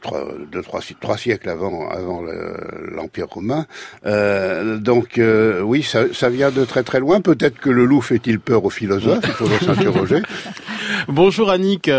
trois, 0.61 0.81
trois 0.99 1.17
siècles 1.17 1.49
avant, 1.49 1.89
avant 1.89 2.23
l'Empire 2.91 3.27
romain. 3.29 3.65
Euh, 4.05 4.77
donc 4.77 5.19
oui, 5.63 5.83
ça, 5.83 6.13
ça, 6.13 6.29
vient 6.29 6.51
de 6.51 6.65
très 6.65 6.83
très 6.83 6.99
loin. 6.99 7.21
Peut-être 7.21 7.57
que 7.59 7.69
le 7.69 7.85
loup 7.85 8.01
fait-il 8.01 8.39
peur 8.39 8.65
aux 8.65 8.69
philosophes. 8.69 9.23
Il 9.23 9.31
faudra 9.31 9.59
s'interroger. 9.59 10.21
Bonjour 11.07 11.49
Annick. 11.49 11.89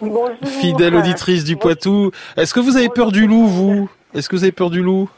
Bonjour. 0.00 0.30
Fidèle 0.60 0.94
auditrice 0.94 1.42
du 1.42 1.56
Poitou. 1.56 2.12
Est-ce 2.36 2.54
que 2.54 2.60
vous 2.60 2.76
avez 2.76 2.88
peur 2.88 3.10
du 3.10 3.26
loup, 3.26 3.46
vous? 3.46 3.90
Est-ce 4.14 4.28
que 4.28 4.36
vous 4.36 4.44
avez 4.44 4.52
peur 4.52 4.70
du 4.70 4.82
loup? 4.82 5.08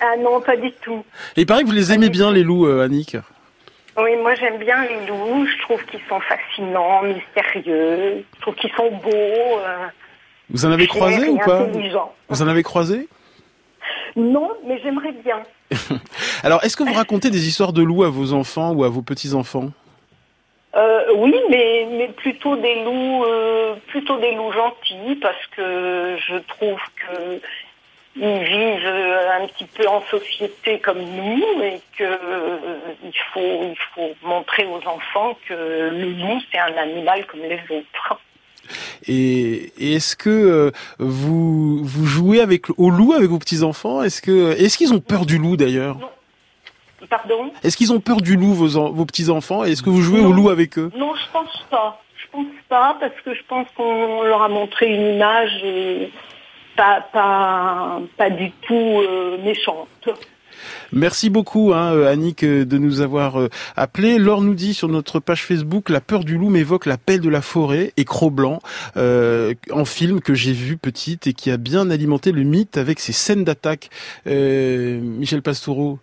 Ah 0.00 0.16
non, 0.18 0.40
pas 0.40 0.56
du 0.56 0.72
tout. 0.72 1.04
Et 1.36 1.42
il 1.42 1.46
paraît 1.46 1.62
que 1.62 1.66
vous 1.66 1.72
les 1.72 1.92
aimez 1.92 2.10
bien, 2.10 2.30
les 2.30 2.42
loups, 2.42 2.66
euh, 2.66 2.84
Annick 2.84 3.16
Oui, 3.96 4.16
moi 4.22 4.34
j'aime 4.34 4.58
bien 4.58 4.84
les 4.84 5.06
loups. 5.06 5.46
Je 5.46 5.62
trouve 5.62 5.84
qu'ils 5.86 6.00
sont 6.08 6.20
fascinants, 6.20 7.02
mystérieux. 7.02 8.24
Je 8.36 8.40
trouve 8.40 8.54
qu'ils 8.54 8.72
sont 8.72 8.90
beaux. 8.90 9.10
Euh, 9.10 9.86
vous 10.50 10.66
en 10.66 10.72
avez 10.72 10.86
croisé 10.86 11.28
ou 11.28 11.38
pas 11.38 11.66
Vous 12.28 12.42
en 12.42 12.48
avez 12.48 12.62
croisé 12.62 13.08
Non, 14.16 14.50
mais 14.66 14.78
j'aimerais 14.82 15.12
bien. 15.12 15.42
Alors, 16.42 16.62
est-ce 16.64 16.76
que 16.76 16.84
vous 16.84 16.92
racontez 16.92 17.30
des 17.30 17.48
histoires 17.48 17.72
de 17.72 17.82
loups 17.82 18.04
à 18.04 18.10
vos 18.10 18.32
enfants 18.32 18.72
ou 18.72 18.84
à 18.84 18.88
vos 18.88 19.02
petits-enfants 19.02 19.70
euh, 20.76 21.04
oui, 21.14 21.34
mais, 21.50 21.86
mais 21.92 22.08
plutôt 22.08 22.56
des 22.56 22.82
loups, 22.82 23.24
euh, 23.24 23.76
plutôt 23.86 24.18
des 24.18 24.34
loups 24.34 24.50
gentils, 24.50 25.14
parce 25.22 25.46
que 25.56 26.16
je 26.18 26.36
trouve 26.48 26.80
que 26.96 27.40
ils 28.16 28.44
vivent 28.44 28.86
euh, 28.86 29.42
un 29.42 29.46
petit 29.48 29.64
peu 29.64 29.88
en 29.88 30.02
société 30.02 30.78
comme 30.78 31.00
nous 31.00 31.62
et 31.62 31.80
que 31.98 32.04
euh, 32.04 32.58
il 33.02 33.12
faut 33.32 33.40
il 33.40 33.76
faut 33.94 34.14
montrer 34.22 34.66
aux 34.66 34.86
enfants 34.86 35.36
que 35.48 35.54
le 35.54 36.12
loup 36.12 36.40
c'est 36.50 36.58
un 36.58 36.76
animal 36.76 37.26
comme 37.26 37.40
les 37.40 37.60
autres. 37.70 38.20
Et, 39.06 39.72
est-ce 39.78 40.16
que 40.16 40.30
euh, 40.30 40.70
vous 40.98 41.84
vous 41.84 42.06
jouez 42.06 42.40
avec 42.40 42.70
au 42.78 42.88
loup 42.90 43.12
avec 43.12 43.28
vos 43.28 43.38
petits 43.38 43.62
enfants 43.62 44.02
Est-ce 44.02 44.22
que 44.22 44.52
est-ce 44.52 44.78
qu'ils 44.78 44.94
ont 44.94 45.00
peur 45.00 45.26
du 45.26 45.38
loup 45.38 45.56
d'ailleurs? 45.56 45.98
Pardon? 47.10 47.50
Est-ce 47.62 47.76
qu'ils 47.76 47.92
ont 47.92 48.00
peur 48.00 48.22
du 48.22 48.36
loup 48.36 48.54
vos 48.54 48.92
vos 48.92 49.04
petits 49.04 49.28
enfants 49.28 49.64
Est-ce 49.64 49.82
que 49.82 49.90
vous 49.90 50.00
jouez 50.00 50.20
au 50.20 50.32
loup 50.32 50.50
avec 50.50 50.78
eux? 50.78 50.90
Non, 50.96 51.14
je 51.14 51.32
pense 51.32 51.64
pas. 51.68 52.00
Je 52.16 52.26
pense 52.30 52.46
pas 52.68 52.96
parce 52.98 53.20
que 53.24 53.34
je 53.34 53.42
pense 53.46 53.66
qu'on 53.76 54.22
leur 54.22 54.42
a 54.42 54.48
montré 54.48 54.86
une 54.86 55.14
image. 55.16 55.62
Et 55.62 56.10
pas, 56.76 57.06
pas, 57.12 58.00
pas 58.16 58.30
du 58.30 58.50
tout 58.66 58.74
euh, 58.74 59.38
méchante. 59.42 60.08
Merci 60.92 61.28
beaucoup, 61.28 61.72
hein, 61.74 61.92
euh, 61.92 62.10
Annick, 62.10 62.44
euh, 62.44 62.64
de 62.64 62.78
nous 62.78 63.00
avoir 63.00 63.36
appelé. 63.76 64.18
Laure 64.18 64.42
nous 64.42 64.54
dit 64.54 64.74
sur 64.74 64.88
notre 64.88 65.18
page 65.18 65.44
Facebook, 65.44 65.88
la 65.88 66.00
peur 66.00 66.24
du 66.24 66.38
loup 66.38 66.50
m'évoque 66.50 66.86
l'appel 66.86 67.20
de 67.20 67.28
la 67.28 67.42
forêt 67.42 67.92
et 67.96 68.04
Cro-Blanc, 68.04 68.60
euh, 68.96 69.54
en 69.70 69.84
film 69.84 70.20
que 70.20 70.34
j'ai 70.34 70.52
vu 70.52 70.76
petite 70.76 71.26
et 71.26 71.32
qui 71.32 71.50
a 71.50 71.56
bien 71.56 71.90
alimenté 71.90 72.32
le 72.32 72.42
mythe 72.42 72.78
avec 72.78 73.00
ses 73.00 73.12
scènes 73.12 73.44
d'attaque. 73.44 73.90
Euh, 74.26 75.00
Michel 75.00 75.42
Pastoureau, 75.42 75.98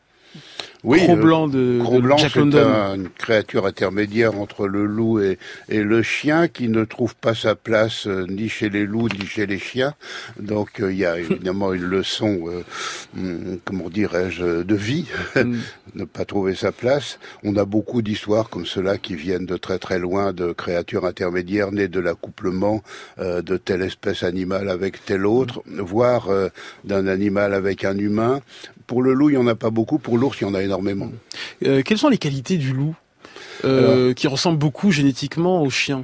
oui, 0.84 1.00
Cro-Blanc 1.04 1.48
de, 1.48 1.80
Cro-Blanc, 1.82 2.18
Jack 2.18 2.32
c'est 2.34 2.40
London. 2.40 2.66
un- 2.68 2.96
une 2.96 3.10
créature 3.10 3.66
intermédiaire 3.68 4.38
entre 4.40 4.68
le 4.68 4.86
loup 4.86 5.20
et, 5.20 5.38
et 5.70 5.84
le 5.84 6.02
chien 6.02 6.48
qui 6.48 6.70
ne 6.70 6.84
trouve 6.86 7.16
pas 7.16 7.36
sa 7.36 7.56
place 7.56 8.08
euh, 8.08 8.26
ni 8.28 8.50
chez 8.50 8.70
les 8.70 8.86
loups 8.86 9.08
ni 9.10 9.26
chez 9.26 9.46
les 9.46 9.60
chiens. 9.60 9.94
Donc 10.40 10.80
euh, 10.82 10.92
il 10.92 10.98
y 10.98 11.06
a 11.06 11.20
évidemment 11.26 11.74
une 11.74 11.84
leçon, 11.86 12.46
euh, 12.48 12.64
hum, 13.18 13.60
comment 13.64 13.90
dirais-je, 13.90 14.64
de 14.64 14.76
vie, 14.76 15.06
Mm. 15.36 15.58
ne 15.96 16.04
pas 16.06 16.26
trouver 16.26 16.56
sa 16.56 16.72
place. 16.72 17.20
On 17.44 17.56
a 17.58 17.66
beaucoup 17.66 18.02
d'histoires 18.02 18.50
comme 18.50 18.66
cela 18.66 18.98
qui 18.98 19.16
viennent 19.16 19.46
de 19.46 19.58
très 19.58 19.78
très 19.80 19.98
loin, 20.00 20.34
de 20.34 20.52
créatures 20.52 21.06
intermédiaires 21.06 21.72
nées 21.72 21.88
de 21.88 22.00
l'accouplement 22.00 22.82
euh, 23.20 23.42
de 23.42 23.58
telle 23.58 23.82
espèce 23.82 24.24
animale 24.24 24.70
avec 24.70 25.06
telle 25.06 25.26
autre, 25.26 25.62
voire 25.68 26.30
euh, 26.30 26.50
d'un 26.84 27.08
animal 27.08 27.54
avec 27.54 27.86
un 27.86 27.98
humain. 27.98 28.42
Pour 28.92 29.04
le 29.04 29.14
loup, 29.14 29.30
il 29.30 29.38
n'y 29.38 29.42
en 29.42 29.48
a 29.48 29.56
pas 29.56 29.70
beaucoup. 29.70 30.00
Pour 30.00 30.18
l'ours, 30.18 30.42
il 30.42 30.44
y 30.44 30.48
en 30.48 30.54
a 30.54 30.62
énormément. 30.62 31.10
Euh, 31.66 31.82
quelles 31.82 31.98
sont 31.98 32.10
les 32.10 32.18
qualités 32.18 32.58
du 32.58 32.74
loup 32.74 32.94
euh, 33.64 34.14
qui 34.14 34.28
ressemble 34.28 34.58
beaucoup 34.58 34.92
génétiquement 34.92 35.62
au 35.62 35.70
chien 35.70 36.04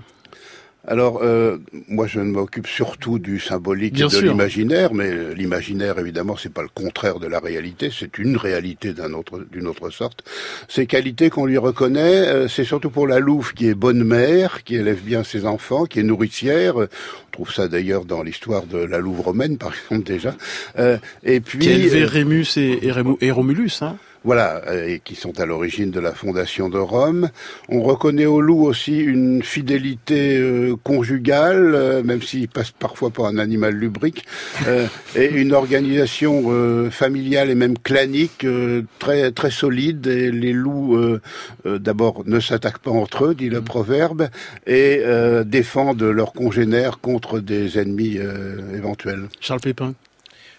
Alors, 0.89 1.19
euh, 1.21 1.57
moi, 1.89 2.07
je 2.07 2.19
ne 2.21 2.31
m'occupe 2.31 2.65
surtout 2.65 3.19
du 3.19 3.39
symbolique 3.41 3.93
Bien 3.95 4.07
et 4.07 4.21
de 4.21 4.21
l'imaginaire, 4.21 4.93
mais 4.93 5.09
euh, 5.11 5.33
l'imaginaire, 5.33 5.99
évidemment, 5.99 6.37
c'est 6.37 6.51
pas 6.53 6.61
le 6.61 6.69
contraire 6.73 7.19
de 7.19 7.27
la 7.27 7.39
réalité, 7.39 7.89
c'est 7.91 8.17
une 8.17 8.37
réalité 8.37 8.93
d'un 8.93 9.11
autre, 9.11 9.45
d'une 9.51 9.67
autre 9.67 9.89
sorte. 9.89 10.23
Ces 10.69 10.85
qualités 10.85 11.29
qu'on 11.29 11.45
lui 11.45 11.57
reconnaît, 11.57 12.27
euh, 12.27 12.47
c'est 12.47 12.63
surtout 12.63 12.89
pour 12.89 13.05
la 13.05 13.19
louve 13.19 13.53
qui 13.53 13.67
est 13.67 13.73
bonne 13.73 14.03
mère, 14.03 14.63
qui 14.63 14.75
élève 14.75 15.01
bien 15.01 15.25
ses 15.25 15.45
enfants, 15.45 15.85
qui 15.85 15.99
est 15.99 16.03
nourricière. 16.03 16.79
Euh, 16.81 16.89
On 17.27 17.31
trouve 17.43 17.53
ça 17.53 17.67
d'ailleurs 17.67 18.05
dans 18.05 18.23
l'histoire 18.23 18.65
de 18.65 18.77
la 18.77 18.99
louve 18.99 19.19
romaine, 19.21 19.57
par 19.57 19.73
exemple, 19.91 20.07
déjà. 20.07 20.35
Euh, 20.79 20.97
et 21.23 21.41
puis, 21.41 21.59
Qui 21.59 21.69
a 21.69 21.73
élevé 21.73 22.05
Rémus 22.05 22.57
et, 22.57 22.87
et, 22.87 22.91
Rému- 22.93 23.17
et 23.19 23.31
Romulus. 23.31 23.81
Hein 23.81 23.97
voilà, 24.27 24.61
euh, 24.67 24.89
et 24.89 24.99
qui 24.99 25.15
sont 25.15 25.39
à 25.39 25.45
l'origine 25.45 25.89
de 25.89 26.01
la 26.01 26.11
fondation 26.11 26.67
de 26.67 26.77
Rome. 26.77 27.29
On 27.69 27.81
reconnaît 27.81 28.25
au 28.25 28.41
loup 28.41 28.65
aussi 28.65 28.99
une 28.99 29.41
fidélité 29.41 30.37
euh, 30.37 30.75
conjugale, 30.83 31.73
euh, 31.73 32.03
même 32.03 32.21
s'il 32.21 32.49
passe 32.49 32.71
parfois 32.71 33.09
pour 33.09 33.25
un 33.27 33.37
animal 33.37 33.73
lubrique, 33.75 34.25
euh, 34.67 34.85
et 35.15 35.29
une 35.29 35.53
organisation 35.53 36.43
euh, 36.47 36.89
familiale 36.89 37.49
et 37.49 37.55
même 37.55 37.77
clanique 37.77 38.43
euh, 38.43 38.81
très 38.99 39.31
très 39.31 39.49
solide. 39.49 40.07
Et 40.07 40.29
les 40.29 40.51
loups, 40.51 40.97
euh, 40.97 41.21
euh, 41.65 41.79
d'abord, 41.79 42.23
ne 42.25 42.41
s'attaquent 42.41 42.79
pas 42.79 42.91
entre 42.91 43.27
eux, 43.27 43.33
dit 43.33 43.49
le 43.49 43.61
proverbe, 43.61 44.27
et 44.65 45.03
euh, 45.05 45.45
défendent 45.45 46.03
leurs 46.03 46.33
congénères 46.33 46.99
contre 46.99 47.39
des 47.39 47.79
ennemis 47.79 48.17
euh, 48.17 48.75
éventuels. 48.75 49.29
Charles 49.39 49.61
Pépin. 49.61 49.93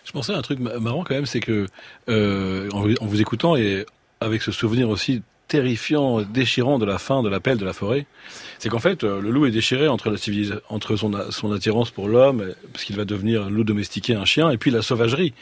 Je 0.08 0.12
pensais 0.12 0.32
à 0.32 0.38
un 0.38 0.42
truc 0.42 0.58
ma- 0.58 0.78
marrant 0.78 1.04
quand 1.04 1.14
même, 1.14 1.26
c'est 1.26 1.40
que 1.40 1.66
euh, 2.08 2.70
en, 2.72 2.80
vous- 2.80 3.20
écoutant 3.20 3.56
et 3.56 3.84
avec 4.22 4.40
ce 4.40 4.50
souvenir 4.52 4.88
aussi 4.88 5.20
terrifiant, 5.48 6.22
déchirant 6.22 6.78
de 6.78 6.86
la 6.86 6.96
fin 6.98 7.22
de 7.22 7.28
l'appel 7.28 7.58
de 7.58 7.64
la 7.66 7.74
forêt, 7.74 8.06
c'est 8.58 8.70
qu'en 8.70 8.78
fait 8.78 9.04
euh, 9.04 9.20
le 9.20 9.30
loup 9.30 9.44
est 9.44 9.50
déchiré 9.50 9.86
entre 9.86 10.08
la 10.08 10.16
civilisa- 10.16 10.60
entre 10.70 10.96
son, 10.96 11.52
attirance 11.52 11.90
pour 11.90 12.08
l'homme, 12.08 12.54
parce 12.72 12.84
qu'il 12.84 12.96
va 12.96 13.04
devenir 13.04 13.42
un 13.44 13.50
loup 13.50 13.64
domestiqué, 13.64 14.14
un 14.14 14.24
chien, 14.24 14.50
et 14.50 14.56
puis 14.56 14.70
la 14.70 14.80
sauvagerie. 14.80 15.34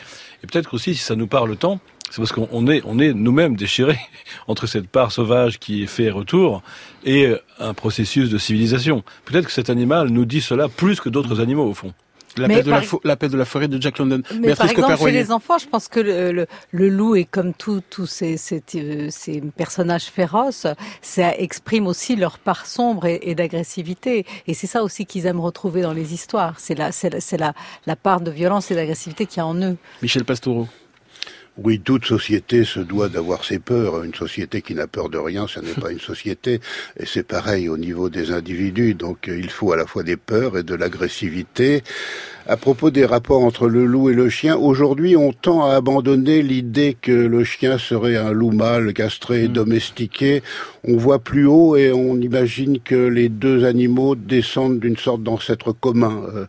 Et 0.43 0.47
peut-être 0.49 0.69
qu'aussi 0.69 0.97
si 0.97 1.03
ça 1.03 1.15
nous 1.15 1.29
parle 1.29 1.57
tant, 1.57 1.79
c'est 2.11 2.19
parce 2.19 2.33
qu'on 2.33 2.49
on 2.51 2.67
est 2.67 2.83
on 2.85 2.99
est 2.99 3.13
nous-mêmes 3.15 3.55
déchirés 3.55 3.99
entre 4.49 4.67
cette 4.67 4.89
part 4.89 5.13
sauvage 5.13 5.61
qui 5.61 5.85
est 5.85 5.87
fait 5.89 6.05
et 6.05 6.11
retour 6.11 6.63
et 7.05 7.35
un 7.61 7.73
processus 7.73 8.31
de 8.31 8.39
civilisation. 8.39 9.05
Peut-être 9.27 9.47
que 9.47 9.53
cet 9.53 9.71
animal 9.71 10.09
nous 10.11 10.25
dit 10.25 10.41
cela 10.41 10.69
plus 10.69 10.99
que 11.01 11.09
d'autres 11.09 11.41
animaux 11.41 11.69
au 11.69 11.75
fond. 11.75 11.95
L'appel 12.39 12.65
de, 12.65 12.71
par- 12.71 13.29
de 13.31 13.37
la 13.37 13.45
forêt 13.45 13.69
de 13.69 13.81
Jack 13.81 13.99
London. 13.99 14.23
Mais 14.31 14.55
par 14.55 14.67
Béatrice 14.67 14.71
exemple, 14.73 14.99
chez 14.99 15.11
les 15.11 15.33
enfants, 15.33 15.59
je 15.59 15.67
pense 15.67 15.89
que 15.89 16.01
le, 16.01 16.33
le, 16.33 16.47
le 16.73 16.89
loup 16.89 17.17
est 17.17 17.25
comme 17.25 17.55
tous 17.55 17.83
ces, 18.07 18.37
ces, 18.37 18.63
ces 19.11 19.41
personnages 19.57 20.05
féroces, 20.05 20.67
ça 21.03 21.35
exprime 21.37 21.87
aussi 21.87 22.17
leur 22.17 22.39
part 22.39 22.67
sombre 22.67 23.07
et, 23.07 23.19
et 23.23 23.35
d'agressivité. 23.35 24.27
Et 24.47 24.55
c'est 24.55 24.67
ça 24.67 24.83
aussi 24.83 25.07
qu'ils 25.07 25.27
aiment 25.27 25.41
retrouver 25.41 25.83
dans 25.83 25.93
les 25.93 26.15
histoires. 26.15 26.57
La, 26.77 26.93
c'est 26.93 27.39
la, 27.39 27.53
la 27.87 27.97
part 27.97 28.21
de 28.21 28.31
violence 28.31 28.71
et 28.71 28.75
d'agressivité 28.75 29.27
qu'il 29.27 29.39
y 29.39 29.41
a 29.41 29.47
en 29.47 29.55
eux. 29.63 29.77
Michel 30.03 30.25
Pastoureau. 30.25 30.69
Oui, 31.59 31.81
toute 31.81 32.05
société 32.05 32.65
se 32.65 32.81
doit 32.81 33.09
d'avoir 33.09 33.43
ses 33.45 33.59
peurs. 33.59 34.05
Une 34.05 34.15
société 34.15 34.61
qui 34.61 34.75
n'a 34.75 34.87
peur 34.87 35.09
de 35.09 35.17
rien, 35.17 35.47
ce 35.47 35.59
n'est 35.61 35.73
pas 35.73 35.91
une 35.91 36.01
société. 36.01 36.61
Et 37.01 37.07
c'est 37.07 37.23
pareil 37.23 37.71
au 37.71 37.79
niveau 37.79 38.11
des 38.11 38.31
individus. 38.31 38.95
Donc 38.95 39.29
euh, 39.29 39.39
il 39.39 39.49
faut 39.49 39.73
à 39.73 39.77
la 39.77 39.87
fois 39.87 40.03
des 40.03 40.19
peurs 40.19 40.59
et 40.59 40.63
de 40.63 40.75
l'agressivité. 40.75 41.83
À 42.49 42.57
propos 42.57 42.91
des 42.93 43.05
rapports 43.05 43.43
entre 43.43 43.67
le 43.67 43.87
loup 43.87 44.09
et 44.09 44.15
le 44.15 44.29
chien, 44.29 44.57
aujourd'hui 44.57 45.17
on 45.17 45.33
tend 45.33 45.65
à 45.65 45.75
abandonner 45.75 46.43
l'idée 46.43 46.97
que 47.01 47.11
le 47.11 47.43
chien 47.43 47.77
serait 47.77 48.17
un 48.17 48.31
loup 48.31 48.53
mâle, 48.53 48.95
castré 48.95 49.43
et 49.43 49.49
mm. 49.49 49.53
domestiqué. 49.53 50.43
On 50.85 50.97
voit 50.97 51.19
plus 51.19 51.47
haut 51.47 51.75
et 51.75 51.91
on 51.91 52.21
imagine 52.21 52.79
que 52.79 52.95
les 52.95 53.29
deux 53.29 53.65
animaux 53.65 54.15
descendent 54.15 54.79
d'une 54.79 54.97
sorte 54.97 55.25
d'ancêtre 55.25 55.73
commun. 55.73 56.23
Euh, 56.37 56.47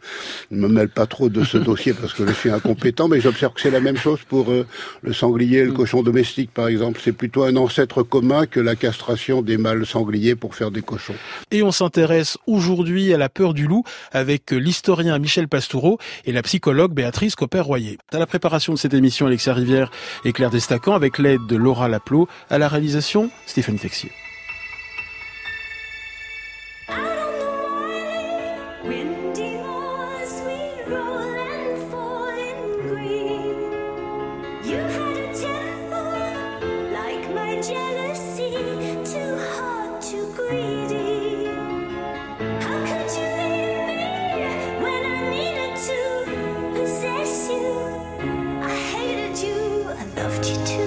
je 0.52 0.58
ne 0.58 0.62
me 0.62 0.68
mêle 0.68 0.90
pas 0.90 1.08
trop 1.08 1.30
de 1.30 1.44
ce 1.44 1.58
dossier 1.70 1.94
parce 1.94 2.14
que 2.14 2.28
je 2.28 2.34
suis 2.34 2.52
incompétent, 2.52 3.08
mais 3.08 3.20
j'observe 3.20 3.54
que 3.54 3.62
c'est 3.62 3.72
la 3.72 3.80
même 3.80 3.98
chose 3.98 4.20
pour 4.30 4.52
euh, 4.52 4.68
le 5.02 5.14
sanglier 5.14 5.60
et 5.60 5.66
le 5.66 5.72
mm. 5.72 5.78
cochon 5.78 6.04
domestique, 6.04 6.52
par 6.54 6.68
exemple. 6.68 7.02
C'est 7.04 7.12
plutôt 7.12 7.42
un 7.42 7.56
ancêtre 7.56 8.04
commun 8.04 8.46
que 8.46 8.60
la 8.60 8.76
castration 8.76 9.42
des 9.42 9.58
mâles 9.58 9.88
sangliers 9.88 10.36
pour 10.36 10.54
faire 10.54 10.70
des 10.70 10.84
cochons. 10.84 11.16
Et 11.50 11.64
on 11.64 11.72
s'intéresse 11.72 12.38
aujourd'hui 12.46 13.12
à 13.16 13.18
la 13.18 13.30
peur 13.30 13.56
du 13.56 13.66
loup 13.66 13.84
avec 14.12 14.52
l'historien 14.52 15.18
Michel 15.18 15.48
Pastoureau 15.48 15.87
et 16.26 16.32
la 16.32 16.42
psychologue 16.42 16.94
Béatrice 16.94 17.36
Copper-Royer. 17.36 17.98
À 18.12 18.20
la 18.20 18.28
préparation 18.28 18.74
de 18.74 18.78
cette 18.78 18.94
émission, 18.94 19.28
Alexia 19.28 19.54
Rivière 19.54 19.92
et 20.26 20.34
Claire 20.34 20.50
Destacan 20.50 20.94
avec 20.94 21.18
l'aide 21.18 21.46
de 21.48 21.56
Laura 21.56 21.88
Laplot, 21.88 22.28
à 22.50 22.58
la 22.58 22.68
réalisation 22.68 23.30
Stéphanie 23.46 23.80
Texier. 23.80 24.12
could 50.38 50.46
you 50.50 50.66
do? 50.68 50.87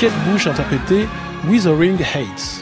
Kate 0.00 0.12
Bush 0.30 0.46
interprétait 0.46 1.06
Withering 1.46 1.98
Hates. 2.00 2.60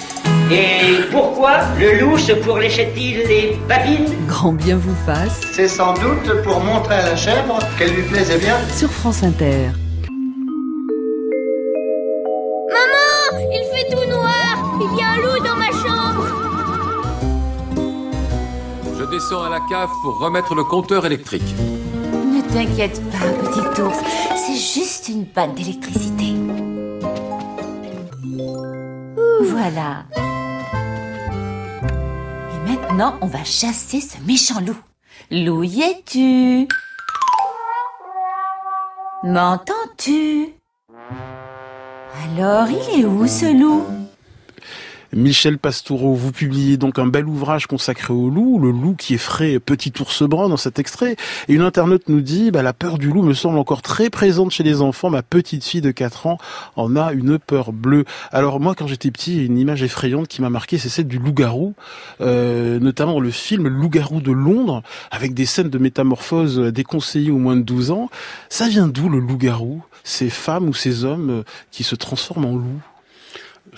Et 0.51 1.05
pourquoi 1.13 1.59
le 1.79 2.01
loup 2.01 2.19
se 2.19 2.33
pourléchait-il 2.33 3.19
les 3.29 3.57
babines? 3.69 4.13
Grand 4.27 4.53
bien 4.53 4.77
vous 4.77 4.97
fasse 5.07 5.43
C'est 5.53 5.69
sans 5.69 5.95
doute 5.95 6.43
pour 6.43 6.59
montrer 6.59 6.97
à 6.97 7.11
la 7.11 7.17
chèvre 7.17 7.61
qu'elle 7.79 7.95
lui 7.95 8.03
plaisait 8.03 8.39
bien. 8.39 8.57
sur 8.75 8.91
France 8.91 9.23
Inter. 9.23 9.71
Maman, 12.75 13.47
il 13.53 13.63
fait 13.73 13.89
tout 13.95 14.11
noir. 14.11 14.81
Il 14.81 14.99
y 14.99 15.03
a 15.05 15.11
un 15.11 15.17
loup 15.19 15.39
dans 15.45 15.55
ma 15.55 15.71
chambre. 15.71 16.27
Je 18.99 19.05
descends 19.05 19.45
à 19.45 19.51
la 19.51 19.61
cave 19.71 19.91
pour 20.03 20.19
remettre 20.19 20.57
le 20.57 20.65
compteur 20.65 21.07
électrique. 21.07 21.55
Ne 21.55 22.43
t'inquiète 22.53 23.01
pas, 23.13 23.29
petit 23.47 23.81
ours. 23.81 23.99
C'est 24.35 24.81
juste 24.81 25.09
une 25.09 25.25
panne 25.25 25.55
d'électricité. 25.55 26.28
Voilà. 29.61 30.05
Et 32.55 32.71
maintenant, 32.71 33.19
on 33.21 33.27
va 33.27 33.43
chasser 33.43 34.01
ce 34.01 34.17
méchant 34.25 34.61
loup. 34.61 34.79
Loup, 35.33 35.65
y 35.65 35.83
es-tu 35.83 36.69
M'entends-tu? 39.25 40.55
Alors, 42.25 42.69
il 42.71 43.01
est 43.01 43.05
où 43.05 43.27
ce 43.27 43.47
loup? 43.47 43.98
Michel 45.15 45.57
Pastoureau, 45.57 46.15
vous 46.15 46.33
publiez 46.33 46.77
donc 46.77 46.99
un 46.99 47.07
bel 47.07 47.27
ouvrage 47.27 47.67
consacré 47.67 48.13
au 48.13 48.29
loup, 48.29 48.59
le 48.59 48.71
loup 48.71 48.95
qui 48.95 49.15
effraie 49.15 49.59
Petit 49.59 49.91
ours 50.01 50.23
brun 50.23 50.51
dans 50.51 50.59
cet 50.59 50.79
extrait. 50.79 51.17
Et 51.49 51.55
une 51.55 51.63
internaute 51.63 52.11
nous 52.11 52.21
dit, 52.21 52.51
bah, 52.51 52.63
la 52.63 52.75
peur 52.75 52.99
du 52.99 53.09
loup 53.09 53.23
me 53.23 53.33
semble 53.33 53.59
encore 53.59 53.81
très 53.81 54.11
présente 54.11 54.51
chez 54.51 54.63
les 54.63 54.83
enfants. 54.83 55.09
Ma 55.09 55.23
petite 55.23 55.65
fille 55.65 55.81
de 55.81 55.93
4 55.93 56.27
ans 56.27 56.39
en 56.77 56.95
a 56.95 57.13
une 57.15 57.39
peur 57.39 57.73
bleue. 57.73 58.05
Alors 58.33 58.61
moi, 58.61 58.75
quand 58.75 58.87
j'étais 58.87 59.11
petit, 59.11 59.47
une 59.47 59.57
image 59.57 59.83
effrayante 59.83 60.29
qui 60.29 60.43
m'a 60.43 60.51
marqué, 60.51 60.77
c'est 60.77 60.91
celle 60.91 61.09
du 61.09 61.19
loup-garou, 61.19 61.75
euh, 62.21 62.79
notamment 62.79 63.19
le 63.19 63.31
film 63.31 63.67
Loup-garou 63.67 64.21
de 64.21 64.33
Londres, 64.33 64.83
avec 65.11 65.33
des 65.33 65.47
scènes 65.47 65.71
de 65.71 65.79
métamorphose 65.79 66.59
déconseillées 66.59 67.31
aux 67.31 67.39
moins 67.39 67.57
de 67.57 67.63
12 67.63 67.93
ans. 67.93 68.11
Ça 68.51 68.69
vient 68.69 68.89
d'où 68.89 69.09
le 69.09 69.21
loup-garou? 69.21 69.83
Ces 70.05 70.29
femmes 70.29 70.69
ou 70.69 70.75
ces 70.75 71.05
hommes 71.05 71.31
euh, 71.31 71.43
qui 71.71 71.83
se 71.83 71.95
transforment 71.95 72.45
en 72.45 72.57
loups? 72.57 72.83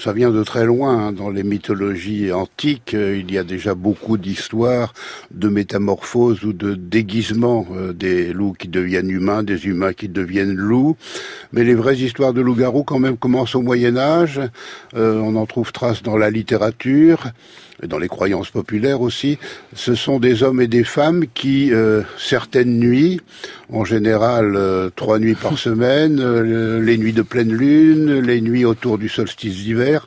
Ça 0.01 0.15
vient 0.15 0.31
de 0.31 0.43
très 0.43 0.65
loin. 0.65 1.09
hein. 1.09 1.13
Dans 1.13 1.29
les 1.29 1.43
mythologies 1.43 2.33
antiques, 2.33 2.95
euh, 2.95 3.19
il 3.19 3.31
y 3.31 3.37
a 3.37 3.45
déjà 3.45 3.75
beaucoup 3.75 4.17
d'histoires 4.17 4.95
de 5.31 5.49
métamorphose 5.49 6.43
ou 6.45 6.53
de 6.55 6.75
déguisement 6.75 7.67
euh, 7.73 7.93
des 7.93 8.33
loups 8.33 8.55
qui 8.59 8.69
deviennent 8.69 9.11
humains, 9.11 9.43
des 9.43 9.67
humains 9.67 9.93
qui 9.93 10.09
deviennent 10.09 10.55
loups. 10.55 10.97
Mais 11.53 11.65
les 11.65 11.75
vraies 11.75 11.99
histoires 11.99 12.33
de 12.33 12.41
loups-garous, 12.41 12.85
quand 12.85 12.99
même, 12.99 13.19
commencent 13.19 13.55
au 13.55 13.63
Moyen 13.63 13.99
Âge. 13.99 14.41
Euh, 14.95 15.21
on 15.21 15.37
en 15.37 15.45
trouve 15.45 15.71
trace 15.71 16.03
dans 16.03 16.17
la 16.17 16.31
littérature 16.31 17.27
et 17.83 17.87
dans 17.87 17.99
les 17.99 18.09
croyances 18.09 18.51
populaires 18.51 19.01
aussi. 19.01 19.39
Ce 19.75 19.95
sont 19.95 20.19
des 20.19 20.43
hommes 20.43 20.61
et 20.61 20.69
des 20.69 20.85
femmes 20.85 21.25
qui, 21.35 21.73
euh, 21.73 22.03
certaines 22.19 22.79
nuits, 22.79 23.21
en 23.73 23.85
général 23.85 24.57
euh, 24.57 24.91
trois 24.95 25.19
nuits 25.19 25.35
par 25.35 25.59
semaine, 25.67 26.21
euh, 26.21 26.81
les 26.81 26.99
nuits 26.99 27.13
de 27.13 27.23
pleine 27.23 27.53
lune, 27.53 28.21
les 28.21 28.41
nuits 28.41 28.65
autour 28.65 28.99
du 28.99 29.09
solstice 29.09 29.55
d'hiver, 29.55 30.07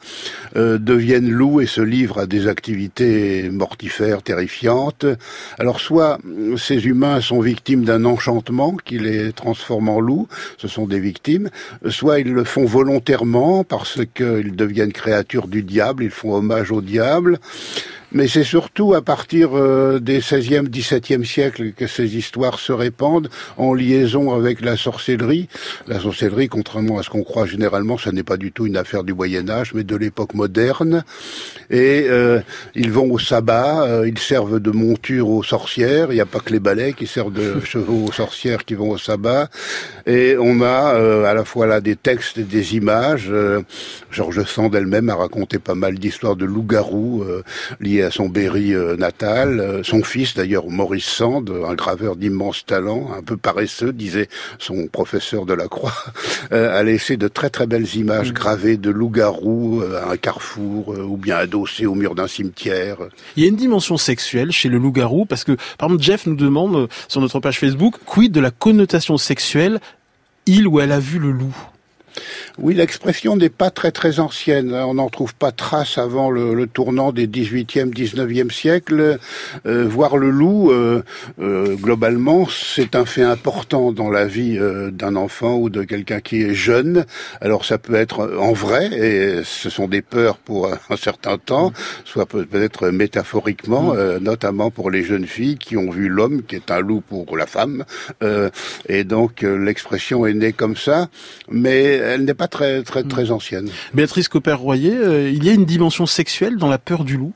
euh, 0.56 0.78
deviennent 0.78 1.30
loups 1.30 1.62
et 1.62 1.66
se 1.66 1.82
livrent 1.82 2.20
à 2.20 2.26
des 2.26 2.48
activités 2.48 3.50
mortifères, 3.50 4.22
terrifiantes. 4.22 5.06
Alors 5.60 5.80
soit 5.80 6.20
ces 6.58 6.86
humains 6.86 7.22
sont 7.22 7.40
victimes 7.40 7.86
d'un 7.86 8.06
enchantement 8.06 8.76
qui 8.76 9.00
les 9.00 9.34
transforme 9.34 9.90
en 9.90 10.00
loups, 10.00 10.28
ce 10.58 10.68
sont 10.68 10.88
des 10.88 11.00
victimes, 11.00 11.50
soit 11.90 12.20
ils 12.20 12.32
le 12.32 12.44
font 12.44 12.66
volontairement 12.66 13.64
parce 13.64 14.00
qu'ils 14.14 14.56
deviennent 14.56 14.94
créatures 14.94 15.48
du 15.48 15.64
diable, 15.64 16.04
ils 16.04 16.12
font 16.12 16.34
hommage 16.36 16.72
au 16.72 16.82
diable. 16.82 17.40
Mais 18.14 18.28
c'est 18.28 18.44
surtout 18.44 18.94
à 18.94 19.02
partir 19.02 19.58
euh, 19.58 20.00
des 20.00 20.22
16e, 20.22 20.68
17e 20.68 21.24
siècles 21.26 21.72
que 21.72 21.88
ces 21.88 22.16
histoires 22.16 22.60
se 22.60 22.72
répandent 22.72 23.30
en 23.58 23.74
liaison 23.74 24.34
avec 24.34 24.62
la 24.62 24.78
sorcellerie. 24.78 25.48
La 25.88 26.00
sorcellerie, 26.00 26.48
contrairement 26.48 27.00
à 27.00 27.04
ce 27.04 27.10
qu'on 27.10 27.24
croit 27.24 27.48
généralement, 27.48 27.98
ça 27.98 28.12
n'est 28.12 28.24
pas 28.24 28.38
du 28.38 28.52
tout 28.52 28.68
une 28.68 28.78
affaire 28.78 29.04
du 29.04 29.16
Moyen 29.16 29.50
Âge, 29.50 29.74
mais 29.74 29.84
de 29.84 29.96
l'époque 29.96 30.36
moderne. 30.36 31.04
Et 31.72 32.06
euh, 32.08 32.40
ils 32.76 32.92
vont 32.92 33.12
au 33.12 33.18
sabbat, 33.18 33.84
euh, 33.84 34.08
ils 34.08 34.20
servent 34.20 34.60
de 34.60 34.72
monture 34.72 35.30
aux 35.30 35.44
sorcières. 35.44 36.12
Il 36.12 36.16
n'y 36.16 36.22
a 36.22 36.28
pas 36.28 36.40
que 36.40 36.52
les 36.52 36.60
balais 36.60 36.94
qui 36.94 37.08
servent 37.08 37.34
de 37.34 37.60
chevaux 37.66 38.06
aux 38.10 38.12
sorcières 38.12 38.64
qui 38.64 38.76
vont 38.76 38.92
au 38.92 38.98
sabbat. 39.00 39.50
Et 40.06 40.36
on 40.40 40.62
a 40.62 40.96
euh, 40.96 41.26
à 41.26 41.34
la 41.34 41.46
fois 41.46 41.66
là 41.66 41.82
des 41.82 41.96
textes 41.96 42.38
et 42.38 42.44
des 42.44 42.76
images. 42.76 43.28
Euh, 43.30 43.62
Georges 44.12 44.44
Sand 44.44 44.76
elle-même 44.76 45.10
a 45.10 45.16
raconté 45.16 45.60
pas 45.60 45.76
mal 45.76 45.98
d'histoires 45.98 46.36
de 46.36 46.46
loups-garous 46.46 47.24
euh, 47.24 47.44
liées 47.80 48.03
à 48.04 48.12
son 48.12 48.30
Berry 48.30 48.74
euh, 48.74 48.96
natal. 48.96 49.60
Euh, 49.60 49.84
son 49.84 50.04
fils, 50.04 50.34
d'ailleurs, 50.36 50.68
Maurice 50.68 51.06
Sand, 51.06 51.50
un 51.50 51.74
graveur 51.76 52.16
d'immense 52.16 52.66
talent, 52.66 53.10
un 53.18 53.22
peu 53.22 53.38
paresseux, 53.38 53.94
disait 53.94 54.30
son 54.60 54.88
professeur 54.88 55.46
de 55.46 55.54
la 55.54 55.68
Croix, 55.68 55.94
euh, 56.52 56.78
a 56.78 56.84
laissé 56.84 57.18
de 57.18 57.28
très 57.28 57.50
très 57.50 57.68
belles 57.68 57.96
images 57.96 58.34
gravées 58.34 58.78
de 58.78 58.90
loups-garous 58.90 59.82
euh, 59.82 60.04
à 60.04 60.12
un 60.12 60.18
carrefour 60.18 60.94
euh, 60.94 61.04
ou 61.04 61.18
bien 61.18 61.38
adossés 61.38 61.86
au 61.86 61.96
mur 61.96 62.16
d'un 62.16 62.28
cimetière. 62.28 62.98
Il 63.36 63.44
y 63.44 63.46
a 63.46 63.50
une 63.50 63.56
dimension 63.56 63.98
sexuelle 63.98 64.52
chez 64.52 64.70
le 64.70 64.78
loup-garou 64.78 65.26
parce 65.26 65.44
que, 65.44 65.54
par 65.78 65.88
exemple, 65.88 66.04
Jeff 66.04 66.26
nous 66.26 66.36
demande 66.36 66.76
euh, 66.76 66.88
sur 67.08 67.22
notre 67.22 67.40
page 67.40 67.60
Facebook, 67.60 67.96
quid 68.06 68.32
de 68.32 68.40
la 68.40 68.52
connotation 68.52 69.18
sexuelle, 69.18 69.80
il 70.46 70.68
ou 70.68 70.80
elle 70.80 70.92
a 70.92 71.00
vu 71.00 71.20
le 71.20 71.32
loup? 71.32 71.56
Oui, 72.60 72.76
l'expression 72.76 73.36
n'est 73.36 73.50
pas 73.50 73.72
très 73.72 73.92
très 73.92 74.20
ancienne. 74.20 74.76
hein. 74.76 74.86
On 74.88 74.94
n'en 74.94 75.10
trouve 75.10 75.34
pas 75.34 75.52
trace 75.52 75.98
avant 75.98 76.30
le, 76.30 76.54
le 76.54 76.68
tournant 76.68 77.12
des 77.12 77.26
18e, 77.26 77.92
19e 77.92 78.52
siècles. 78.52 79.18
Euh, 79.66 79.88
voir 79.88 80.18
le 80.18 80.30
loup, 80.30 80.72
euh, 80.72 81.02
euh, 81.42 81.76
globalement, 81.76 82.48
c'est 82.48 82.96
un 82.96 83.06
fait 83.06 83.24
important 83.24 83.92
dans 83.92 84.12
la 84.12 84.26
vie 84.26 84.60
euh, 84.60 84.92
d'un 84.92 85.16
enfant 85.16 85.56
ou 85.58 85.72
de 85.72 85.82
quelqu'un 85.84 86.20
qui 86.20 86.44
est 86.44 86.54
jeune. 86.54 87.06
Alors 87.42 87.66
ça 87.66 87.80
peut 87.80 87.96
être 87.96 88.38
en 88.38 88.54
vrai, 88.54 88.86
et 88.94 89.42
ce 89.44 89.72
sont 89.72 89.88
des 89.88 90.04
peurs 90.04 90.38
pour 90.38 90.70
un 90.92 90.96
certain 90.96 91.40
temps, 91.40 91.74
soit 92.06 92.28
peut- 92.28 92.46
peut-être 92.46 92.90
métaphoriquement, 92.90 93.96
euh, 93.96 94.20
notamment 94.20 94.70
pour 94.70 94.92
les 94.92 95.04
jeunes 95.04 95.26
filles 95.26 95.58
qui 95.58 95.76
ont 95.76 95.90
vu 95.90 96.08
l'homme, 96.08 96.44
qui 96.44 96.56
est 96.56 96.70
un 96.70 96.82
loup 96.82 97.02
pour 97.02 97.36
la 97.36 97.48
femme. 97.48 97.84
Euh, 98.22 98.52
et 98.88 99.04
donc 99.04 99.42
l'expression 99.42 100.28
est 100.28 100.36
née 100.36 100.54
comme 100.54 100.76
ça, 100.78 101.08
mais 101.50 101.84
elle 101.84 102.26
n'est 102.26 102.34
pas 102.36 102.43
très 102.48 102.84
très 102.84 103.04
très 103.04 103.32
ancienne. 103.32 103.70
Béatrice 103.94 104.28
Copper-Royer, 104.28 104.96
euh, 104.96 105.30
il 105.30 105.44
y 105.44 105.50
a 105.50 105.54
une 105.54 105.66
dimension 105.66 106.06
sexuelle 106.06 106.58
dans 106.58 106.70
la 106.70 106.78
peur 106.78 107.04
du 107.04 107.18
loup? 107.18 107.34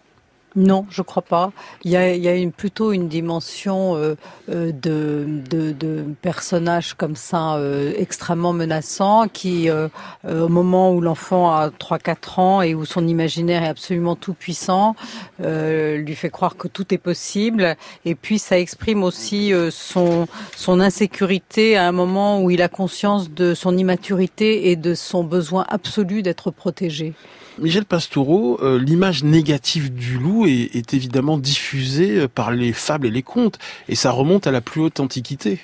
Non, 0.57 0.87
je 0.89 1.03
crois 1.03 1.21
pas. 1.21 1.51
Il 1.83 1.91
y 1.91 1.97
a, 1.97 2.15
il 2.15 2.23
y 2.23 2.27
a 2.27 2.33
une, 2.33 2.51
plutôt 2.51 2.91
une 2.91 3.07
dimension 3.07 3.95
euh, 3.95 4.15
euh, 4.49 4.71
de, 4.71 5.27
de, 5.47 5.71
de 5.71 6.03
personnages 6.23 6.95
comme 6.95 7.15
ça 7.15 7.57
euh, 7.57 7.93
extrêmement 7.95 8.53
menaçants 8.53 9.27
qui, 9.27 9.69
euh, 9.69 9.87
euh, 10.25 10.45
au 10.45 10.49
moment 10.49 10.91
où 10.93 10.99
l'enfant 10.99 11.51
a 11.51 11.69
3-4 11.69 12.39
ans 12.41 12.61
et 12.63 12.73
où 12.73 12.85
son 12.85 13.07
imaginaire 13.07 13.61
est 13.61 13.67
absolument 13.67 14.15
tout 14.15 14.33
puissant, 14.33 14.95
euh, 15.43 15.97
lui 15.97 16.15
fait 16.15 16.31
croire 16.31 16.57
que 16.57 16.67
tout 16.67 16.91
est 16.91 16.97
possible. 16.97 17.75
Et 18.05 18.15
puis 18.15 18.39
ça 18.39 18.57
exprime 18.57 19.03
aussi 19.03 19.53
son, 19.69 20.27
son 20.55 20.79
insécurité 20.79 21.77
à 21.77 21.87
un 21.87 21.91
moment 21.91 22.41
où 22.41 22.49
il 22.49 22.63
a 22.63 22.67
conscience 22.67 23.29
de 23.29 23.53
son 23.53 23.77
immaturité 23.77 24.71
et 24.71 24.75
de 24.75 24.95
son 24.95 25.23
besoin 25.23 25.67
absolu 25.69 26.23
d'être 26.23 26.49
protégé. 26.49 27.13
Michel 27.59 27.85
Pastoureau, 27.85 28.59
euh, 28.61 28.79
l'image 28.79 29.23
négative 29.23 29.93
du 29.93 30.17
loup 30.17 30.45
est, 30.45 30.93
évidemment 30.93 31.37
diffusée 31.37 32.19
euh, 32.19 32.27
par 32.27 32.51
les 32.51 32.71
fables 32.71 33.07
et 33.07 33.11
les 33.11 33.23
contes, 33.23 33.57
et 33.89 33.95
ça 33.95 34.11
remonte 34.11 34.45
à 34.45 34.51
la 34.51 34.61
plus 34.61 34.81
haute 34.81 34.99
antiquité. 34.99 35.59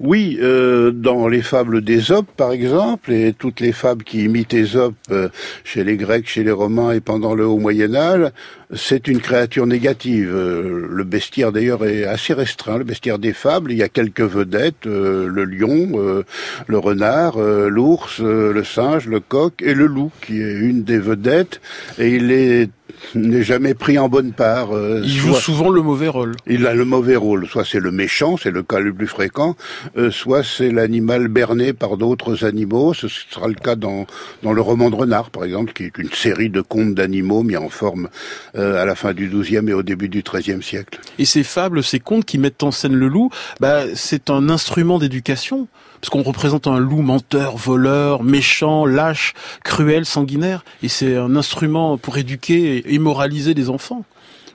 Oui, 0.00 0.38
euh, 0.40 0.92
dans 0.92 1.26
les 1.26 1.42
fables 1.42 1.82
d'Ésope, 1.82 2.28
par 2.36 2.52
exemple, 2.52 3.12
et 3.12 3.32
toutes 3.32 3.58
les 3.58 3.72
fables 3.72 4.04
qui 4.04 4.24
imitent 4.24 4.54
Ésope 4.54 4.94
euh, 5.10 5.28
chez 5.64 5.82
les 5.82 5.96
Grecs, 5.96 6.28
chez 6.28 6.44
les 6.44 6.52
Romains 6.52 6.92
et 6.92 7.00
pendant 7.00 7.34
le 7.34 7.44
Haut 7.44 7.58
Moyen 7.58 7.96
Âge, 7.96 8.30
c'est 8.74 9.08
une 9.08 9.20
créature 9.20 9.66
négative. 9.66 10.30
Euh, 10.32 10.86
le 10.90 11.04
bestiaire, 11.04 11.52
d'ailleurs, 11.52 11.84
est 11.84 12.04
assez 12.04 12.34
restreint. 12.34 12.78
Le 12.78 12.84
bestiaire 12.84 13.18
des 13.18 13.32
fables, 13.32 13.72
il 13.72 13.78
y 13.78 13.82
a 13.82 13.88
quelques 13.88 14.20
vedettes, 14.20 14.86
euh, 14.86 15.26
le 15.26 15.44
lion, 15.44 15.90
euh, 15.94 16.24
le 16.66 16.78
renard, 16.78 17.38
l'ours, 17.38 18.20
le 18.20 18.64
singe, 18.64 19.06
le 19.08 19.20
coq 19.20 19.62
et 19.62 19.74
le 19.74 19.86
loup, 19.86 20.12
qui 20.20 20.40
est 20.40 20.54
une 20.54 20.84
des 20.84 20.98
vedettes. 20.98 21.60
Et 21.98 22.16
il 22.16 22.30
est 22.30 22.70
n'est 23.14 23.42
jamais 23.42 23.74
pris 23.74 23.98
en 23.98 24.08
bonne 24.08 24.32
part. 24.32 24.74
Euh, 24.74 25.00
il 25.04 25.10
joue 25.10 25.34
souvent 25.34 25.70
le 25.70 25.82
mauvais 25.82 26.08
rôle. 26.08 26.34
Il 26.46 26.66
a 26.66 26.74
le 26.74 26.84
mauvais 26.84 27.16
rôle. 27.16 27.46
Soit 27.46 27.64
c'est 27.64 27.80
le 27.80 27.90
méchant, 27.90 28.36
c'est 28.36 28.50
le 28.50 28.62
cas 28.62 28.80
le 28.80 28.92
plus 28.92 29.06
fréquent, 29.06 29.56
euh, 29.96 30.10
soit 30.10 30.42
c'est 30.42 30.70
l'animal 30.70 31.28
berné 31.28 31.72
par 31.72 31.96
d'autres 31.96 32.44
animaux. 32.44 32.94
Ce 32.94 33.08
sera 33.08 33.48
le 33.48 33.54
cas 33.54 33.76
dans, 33.76 34.06
dans 34.42 34.52
le 34.52 34.60
roman 34.60 34.90
de 34.90 34.96
Renard, 34.96 35.30
par 35.30 35.44
exemple, 35.44 35.72
qui 35.72 35.84
est 35.84 35.98
une 35.98 36.12
série 36.12 36.50
de 36.50 36.60
contes 36.60 36.94
d'animaux 36.94 37.42
mis 37.42 37.56
en 37.56 37.68
forme 37.68 38.08
euh, 38.56 38.80
à 38.80 38.84
la 38.84 38.94
fin 38.94 39.12
du 39.12 39.28
XIIe 39.28 39.68
et 39.68 39.74
au 39.74 39.82
début 39.82 40.08
du 40.08 40.22
XIIIe 40.22 40.62
siècle. 40.62 41.00
Et 41.18 41.24
ces 41.24 41.42
fables, 41.42 41.82
ces 41.82 42.00
contes 42.00 42.24
qui 42.24 42.38
mettent 42.38 42.62
en 42.62 42.70
scène 42.70 42.94
le 42.94 43.08
loup, 43.08 43.30
bah, 43.60 43.82
c'est 43.94 44.30
un 44.30 44.48
instrument 44.48 44.98
d'éducation 44.98 45.68
parce 46.00 46.10
qu'on 46.10 46.22
représente 46.22 46.66
un 46.66 46.78
loup 46.78 47.02
menteur, 47.02 47.56
voleur, 47.56 48.22
méchant, 48.22 48.86
lâche, 48.86 49.34
cruel, 49.64 50.04
sanguinaire, 50.04 50.64
et 50.82 50.88
c'est 50.88 51.16
un 51.16 51.36
instrument 51.36 51.98
pour 51.98 52.18
éduquer 52.18 52.87
et 52.88 52.98
moraliser 52.98 53.54
les 53.54 53.70
enfants. 53.70 54.04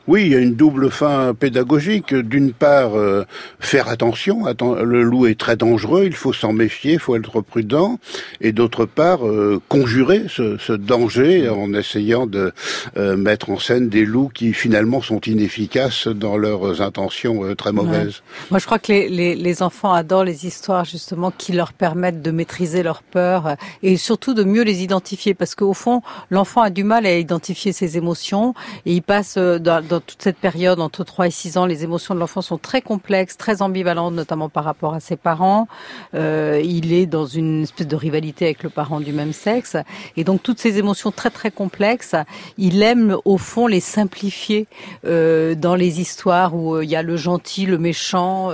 Oui, 0.07 0.23
il 0.23 0.31
y 0.33 0.35
a 0.35 0.39
une 0.39 0.55
double 0.55 0.91
fin 0.91 1.33
pédagogique. 1.33 2.13
D'une 2.13 2.51
part, 2.51 2.97
euh, 2.97 3.25
faire 3.59 3.87
attention. 3.87 4.43
Le 4.83 5.01
loup 5.01 5.27
est 5.27 5.39
très 5.39 5.55
dangereux, 5.55 6.03
il 6.05 6.13
faut 6.13 6.33
s'en 6.33 6.51
méfier, 6.51 6.93
il 6.93 6.99
faut 6.99 7.15
être 7.15 7.39
prudent. 7.41 7.99
Et 8.41 8.51
d'autre 8.51 8.85
part, 8.85 9.25
euh, 9.25 9.61
conjurer 9.69 10.25
ce, 10.27 10.73
danger 10.73 11.47
en 11.47 11.73
essayant 11.73 12.27
de 12.27 12.51
euh, 12.97 13.15
mettre 13.15 13.49
en 13.49 13.59
scène 13.59 13.87
des 13.87 14.03
loups 14.03 14.29
qui 14.33 14.53
finalement 14.53 15.01
sont 15.01 15.21
inefficaces 15.21 16.07
dans 16.07 16.35
leurs 16.35 16.81
intentions 16.81 17.55
très 17.55 17.71
mauvaises. 17.71 18.23
Moi, 18.51 18.59
je 18.59 18.65
crois 18.65 18.79
que 18.79 18.91
les, 18.91 19.35
les, 19.35 19.63
enfants 19.63 19.93
adorent 19.93 20.23
les 20.23 20.45
histoires 20.45 20.83
justement 20.83 21.31
qui 21.31 21.53
leur 21.53 21.71
permettent 21.71 22.21
de 22.21 22.31
maîtriser 22.31 22.83
leur 22.83 23.03
peur 23.03 23.55
et 23.83 23.95
surtout 23.97 24.33
de 24.33 24.43
mieux 24.43 24.63
les 24.63 24.83
identifier. 24.83 25.33
Parce 25.33 25.55
qu'au 25.55 25.73
fond, 25.73 26.01
l'enfant 26.29 26.61
a 26.61 26.69
du 26.69 26.83
mal 26.83 27.05
à 27.05 27.17
identifier 27.17 27.71
ses 27.71 27.97
émotions 27.97 28.53
et 28.85 28.93
il 28.93 29.01
passe 29.01 29.37
dans 29.37 29.92
dans 29.92 29.92
toute 29.99 30.21
cette 30.21 30.37
période 30.37 30.79
entre 30.79 31.03
3 31.03 31.27
et 31.27 31.31
6 31.31 31.57
ans, 31.57 31.65
les 31.65 31.83
émotions 31.83 32.13
de 32.15 32.19
l'enfant 32.19 32.41
sont 32.41 32.57
très 32.57 32.81
complexes, 32.81 33.37
très 33.37 33.61
ambivalentes, 33.61 34.13
notamment 34.13 34.49
par 34.49 34.63
rapport 34.63 34.93
à 34.93 34.99
ses 34.99 35.15
parents. 35.15 35.67
Euh, 36.15 36.61
il 36.63 36.93
est 36.93 37.05
dans 37.05 37.25
une 37.25 37.63
espèce 37.63 37.87
de 37.87 37.95
rivalité 37.95 38.45
avec 38.45 38.63
le 38.63 38.69
parent 38.69 38.99
du 38.99 39.13
même 39.13 39.33
sexe. 39.33 39.77
Et 40.17 40.23
donc 40.23 40.43
toutes 40.43 40.59
ces 40.59 40.77
émotions 40.77 41.11
très 41.11 41.29
très 41.29 41.51
complexes, 41.51 42.15
il 42.57 42.81
aime 42.81 43.17
au 43.25 43.37
fond 43.37 43.67
les 43.67 43.79
simplifier 43.79 44.67
euh, 45.05 45.55
dans 45.55 45.75
les 45.75 46.01
histoires 46.01 46.55
où 46.55 46.75
euh, 46.75 46.83
il 46.83 46.89
y 46.89 46.95
a 46.95 47.03
le 47.03 47.17
gentil, 47.17 47.65
le 47.65 47.77
méchant. 47.77 48.51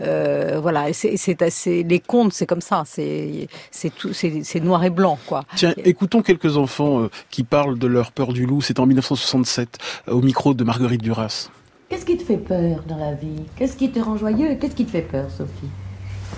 Voilà, 0.00 0.92
c'est 0.92 1.42
assez. 1.42 1.82
Les 1.82 2.00
contes, 2.00 2.32
c'est 2.32 2.46
comme 2.46 2.60
ça. 2.60 2.84
C'est 2.86 3.48
c'est 3.70 4.60
noir 4.60 4.84
et 4.84 4.90
blanc, 4.90 5.18
quoi. 5.26 5.44
Tiens, 5.56 5.74
écoutons 5.84 6.22
quelques 6.22 6.56
enfants 6.56 7.08
qui 7.30 7.44
parlent 7.44 7.78
de 7.78 7.86
leur 7.86 8.12
peur 8.12 8.32
du 8.32 8.46
loup. 8.46 8.60
C'est 8.60 8.80
en 8.80 8.86
1967 8.86 9.78
au 10.08 10.20
micro 10.20 10.54
de 10.54 10.64
Marguerite 10.64 10.79
Marguerite 10.80 11.02
Duras. 11.02 11.50
Qu'est-ce 11.90 12.06
qui 12.06 12.16
te 12.16 12.22
fait 12.22 12.38
peur 12.38 12.82
dans 12.88 12.96
la 12.96 13.12
vie? 13.12 13.44
Qu'est-ce 13.54 13.76
qui 13.76 13.90
te 13.90 14.00
rend 14.00 14.16
joyeux? 14.16 14.54
Qu'est-ce 14.58 14.74
qui 14.74 14.86
te 14.86 14.90
fait 14.90 15.02
peur, 15.02 15.30
Sophie? 15.30 15.68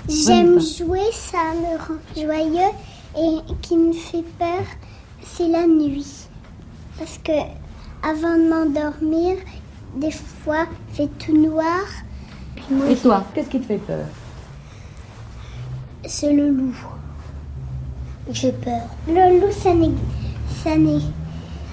J'aime 0.08 0.58
jouer, 0.60 1.12
ça 1.12 1.38
me 1.54 1.78
rend 1.78 2.00
joyeux. 2.16 2.72
Et 3.16 3.38
qui 3.60 3.76
me 3.76 3.92
fait 3.92 4.24
peur, 4.40 4.64
c'est 5.22 5.46
la 5.46 5.64
nuit. 5.68 6.26
Parce 6.98 7.18
que 7.18 7.30
avant 8.02 8.36
de 8.36 8.48
m'endormir, 8.48 9.36
des 9.94 10.10
fois, 10.10 10.66
il 10.88 10.96
fait 10.96 11.10
tout 11.24 11.36
noir. 11.36 11.84
et 12.90 12.96
toi, 12.96 13.24
qu'est-ce 13.32 13.48
qui 13.48 13.60
te 13.60 13.66
fait 13.66 13.78
peur? 13.78 14.06
C'est 16.04 16.32
le 16.32 16.48
loup. 16.48 16.74
J'ai 18.32 18.50
peur. 18.50 18.88
Le 19.06 19.38
loup, 19.38 19.52
ça 19.52 19.72
n'est. 19.72 19.92
Ça 20.64 20.76
n'est. 20.76 20.98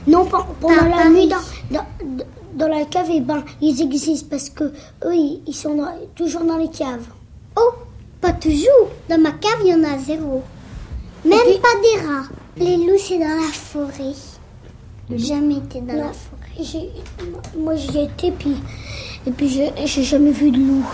Non, 0.06 0.28
pendant 0.62 0.98
la 0.98 1.10
nuit, 1.10 1.28
dans, 1.28 1.76
dans 1.76 1.86
la 2.68 2.86
cave, 2.86 3.10
et 3.10 3.18
eh 3.18 3.22
ben, 3.22 3.44
ils 3.62 3.82
existent 3.82 4.28
parce 4.30 4.50
que 4.50 4.66
eux, 5.06 5.16
ils 5.48 5.54
sont 5.54 5.78
toujours 6.16 6.44
dans 6.44 6.58
les 6.58 6.70
caves. 6.70 7.08
Oh, 7.56 7.72
pas 8.22 8.34
toujours. 8.34 8.90
Dans 9.08 9.20
ma 9.20 9.32
cave, 9.32 9.60
il 9.64 9.72
y 9.72 9.74
en 9.74 9.84
a 9.84 9.98
zéro. 9.98 10.44
Même 11.26 11.40
pas 11.62 11.80
des 11.82 12.06
rats. 12.06 12.28
Les 12.58 12.78
loups, 12.78 12.98
c'est 12.98 13.18
dans 13.18 13.26
la 13.26 13.52
forêt. 13.52 14.14
Jamais 15.10 15.58
été 15.58 15.82
dans 15.82 15.96
la 15.96 16.12
forêt. 16.14 16.90
Moi, 17.58 17.76
j'y 17.76 18.00
étais, 18.00 18.32
puis 18.32 18.58
et 19.28 19.32
puis, 19.32 19.50
j'ai 19.86 20.04
jamais 20.04 20.32
vu 20.32 20.50
de 20.50 20.58
loup. 20.58 20.86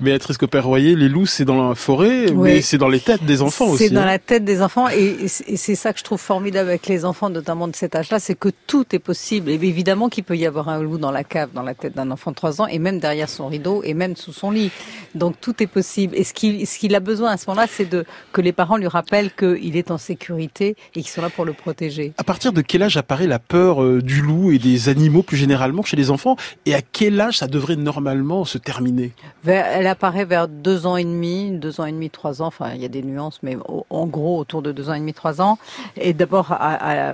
Béatrice 0.00 0.38
Copper-Royer, 0.38 0.96
les 0.96 1.08
loups, 1.08 1.26
c'est 1.26 1.44
dans 1.44 1.68
la 1.68 1.74
forêt, 1.74 2.26
mais 2.32 2.62
c'est 2.62 2.78
dans 2.78 2.88
les 2.88 3.00
têtes 3.00 3.24
des 3.24 3.42
enfants 3.42 3.66
aussi. 3.66 3.84
C'est 3.84 3.90
dans 3.90 4.00
hein. 4.00 4.06
la 4.06 4.18
tête 4.18 4.44
des 4.44 4.62
enfants, 4.62 4.88
et, 4.88 5.28
c'est 5.28 5.74
ça 5.74 5.92
que 5.92 5.98
je 5.98 6.04
trouve 6.04 6.20
formidable 6.20 6.70
avec 6.70 6.86
les 6.86 7.04
enfants, 7.04 7.28
notamment 7.28 7.68
de 7.68 7.76
cet 7.76 7.94
âge-là, 7.94 8.18
c'est 8.18 8.34
que 8.34 8.48
tout 8.66 8.86
est 8.92 8.98
possible. 8.98 9.50
Et 9.50 9.54
évidemment 9.54 10.08
qu'il 10.08 10.24
peut 10.24 10.36
y 10.36 10.46
avoir 10.46 10.68
un 10.68 10.82
loup 10.82 10.98
dans 10.98 11.10
la 11.10 11.24
cave, 11.24 11.50
dans 11.52 11.62
la 11.62 11.74
tête 11.74 11.94
d'un 11.94 12.10
enfant 12.10 12.30
de 12.30 12.36
3 12.36 12.62
ans, 12.62 12.66
et 12.66 12.78
même 12.78 13.00
derrière 13.00 13.28
son 13.28 13.48
rideau, 13.48 13.82
et 13.84 13.94
même 13.94 14.16
sous 14.16 14.32
son 14.32 14.50
lit. 14.50 14.70
Donc 15.14 15.36
tout 15.40 15.62
est 15.62 15.66
possible. 15.66 16.16
Et 16.16 16.24
ce 16.24 16.32
qu'il 16.32 16.66
ce 16.66 16.78
qu'il 16.78 16.94
a 16.94 17.00
besoin 17.00 17.30
à 17.32 17.36
ce 17.36 17.48
moment-là, 17.48 17.66
c'est 17.70 17.88
de 17.88 18.04
que 18.32 18.40
les 18.40 18.52
parents 18.52 18.76
lui 18.76 18.88
rappellent 18.88 19.32
qu'il 19.32 19.76
est 19.76 19.90
en 19.90 19.98
sécurité 19.98 20.76
et 20.94 21.02
qu'ils 21.02 21.08
sont 21.08 21.22
là 21.22 21.30
pour 21.30 21.44
le 21.44 21.52
protéger. 21.52 22.12
À 22.18 22.24
partir 22.24 22.52
de 22.52 22.62
quel 22.62 22.82
âge 22.82 22.96
apparaît 22.96 23.26
la 23.26 23.38
peur 23.38 23.82
euh, 23.82 24.02
du 24.02 24.22
loup 24.22 24.50
et 24.50 24.58
des 24.58 24.88
animaux 24.88 25.22
plus 25.22 25.36
généralement 25.36 25.82
chez 25.82 25.96
les 25.96 26.10
enfants? 26.10 26.36
Et 26.66 26.74
à 26.74 26.80
quel 26.82 27.20
âge 27.20 27.38
ça 27.38 27.46
devrait 27.46 27.73
normalement 27.76 28.44
se 28.44 28.58
terminer 28.58 29.12
Elle 29.44 29.86
apparaît 29.86 30.24
vers 30.24 30.48
deux 30.48 30.86
ans 30.86 30.96
et 30.96 31.04
demi, 31.04 31.50
deux 31.52 31.80
ans 31.80 31.86
et 31.86 31.92
demi, 31.92 32.10
trois 32.10 32.42
ans. 32.42 32.46
Enfin, 32.46 32.72
il 32.74 32.80
y 32.80 32.84
a 32.84 32.88
des 32.88 33.02
nuances, 33.02 33.40
mais 33.42 33.56
en 33.90 34.06
gros 34.06 34.38
autour 34.38 34.62
de 34.62 34.72
deux 34.72 34.90
ans 34.90 34.94
et 34.94 35.00
demi, 35.00 35.14
trois 35.14 35.40
ans. 35.40 35.58
Et 35.96 36.12
d'abord 36.12 36.56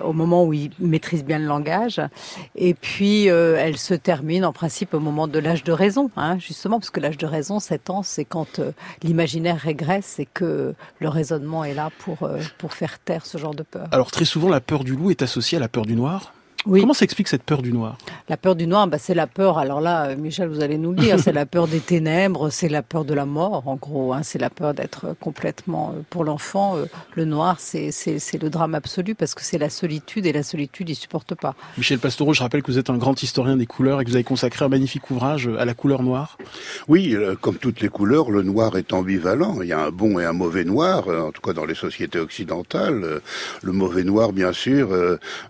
au 0.04 0.12
moment 0.12 0.44
où 0.44 0.52
il 0.52 0.70
maîtrise 0.78 1.24
bien 1.24 1.38
le 1.38 1.46
langage, 1.46 2.00
et 2.56 2.74
puis 2.74 3.30
euh, 3.30 3.56
elle 3.58 3.76
se 3.78 3.94
termine 3.94 4.44
en 4.44 4.52
principe 4.52 4.94
au 4.94 5.00
moment 5.00 5.28
de 5.28 5.38
l'âge 5.38 5.64
de 5.64 5.72
raison, 5.72 6.10
hein, 6.16 6.38
justement, 6.38 6.78
parce 6.78 6.90
que 6.90 7.00
l'âge 7.00 7.18
de 7.18 7.26
raison, 7.26 7.60
sept 7.60 7.90
ans, 7.90 8.02
c'est 8.02 8.24
quand 8.24 8.58
euh, 8.58 8.72
l'imaginaire 9.02 9.56
régresse 9.56 10.18
et 10.18 10.26
que 10.26 10.74
le 10.98 11.08
raisonnement 11.08 11.64
est 11.64 11.74
là 11.74 11.90
pour 11.98 12.22
euh, 12.22 12.38
pour 12.58 12.72
faire 12.72 12.98
taire 12.98 13.26
ce 13.26 13.38
genre 13.38 13.54
de 13.54 13.62
peur. 13.62 13.88
Alors 13.92 14.10
très 14.10 14.24
souvent, 14.24 14.48
la 14.48 14.60
peur 14.60 14.84
du 14.84 14.94
loup 14.94 15.10
est 15.10 15.22
associée 15.22 15.58
à 15.58 15.60
la 15.60 15.68
peur 15.68 15.86
du 15.86 15.94
noir. 15.94 16.32
Comment 16.64 16.92
s'explique 16.92 17.28
cette 17.28 17.42
peur 17.42 17.62
du 17.62 17.72
noir? 17.72 17.96
La 18.28 18.36
peur 18.36 18.54
du 18.54 18.66
noir, 18.66 18.86
bah, 18.86 18.98
c'est 18.98 19.14
la 19.14 19.26
peur, 19.26 19.58
alors 19.58 19.80
là, 19.80 20.10
euh, 20.10 20.16
Michel, 20.16 20.48
vous 20.48 20.60
allez 20.60 20.76
nous 20.76 20.90
le 20.90 20.98
dire, 20.98 21.18
c'est 21.18 21.32
la 21.32 21.46
peur 21.46 21.66
des 21.66 21.80
ténèbres, 21.80 22.50
c'est 22.50 22.68
la 22.68 22.82
peur 22.82 23.06
de 23.06 23.14
la 23.14 23.24
mort, 23.24 23.66
en 23.66 23.76
gros, 23.76 24.12
hein, 24.12 24.20
c'est 24.22 24.38
la 24.38 24.50
peur 24.50 24.74
d'être 24.74 25.16
complètement, 25.20 25.94
euh, 25.96 26.02
pour 26.10 26.22
l'enfant, 26.22 26.76
euh, 26.76 26.84
le 27.14 27.24
noir, 27.24 27.56
c'est 27.58 27.90
le 28.40 28.50
drame 28.50 28.74
absolu, 28.74 29.14
parce 29.14 29.34
que 29.34 29.42
c'est 29.42 29.56
la 29.56 29.70
solitude, 29.70 30.26
et 30.26 30.32
la 30.32 30.42
solitude, 30.42 30.90
il 30.90 30.94
supporte 30.94 31.34
pas. 31.34 31.54
Michel 31.78 31.98
Pastoureau, 31.98 32.34
je 32.34 32.42
rappelle 32.42 32.62
que 32.62 32.70
vous 32.70 32.78
êtes 32.78 32.90
un 32.90 32.98
grand 32.98 33.20
historien 33.22 33.56
des 33.56 33.66
couleurs 33.66 34.00
et 34.00 34.04
que 34.04 34.10
vous 34.10 34.16
avez 34.16 34.24
consacré 34.24 34.64
un 34.64 34.68
magnifique 34.68 35.10
ouvrage 35.10 35.48
à 35.58 35.64
la 35.64 35.72
couleur 35.72 36.02
noire. 36.02 36.36
Oui, 36.88 37.16
comme 37.40 37.56
toutes 37.56 37.80
les 37.80 37.88
couleurs, 37.88 38.30
le 38.30 38.42
noir 38.42 38.76
est 38.76 38.92
ambivalent. 38.92 39.62
Il 39.62 39.68
y 39.68 39.72
a 39.72 39.80
un 39.80 39.90
bon 39.90 40.18
et 40.18 40.26
un 40.26 40.32
mauvais 40.34 40.64
noir, 40.64 41.08
en 41.08 41.32
tout 41.32 41.40
cas 41.40 41.54
dans 41.54 41.64
les 41.64 41.74
sociétés 41.74 42.18
occidentales. 42.18 43.20
Le 43.62 43.72
mauvais 43.72 44.04
noir, 44.04 44.32
bien 44.32 44.52
sûr, 44.52 44.90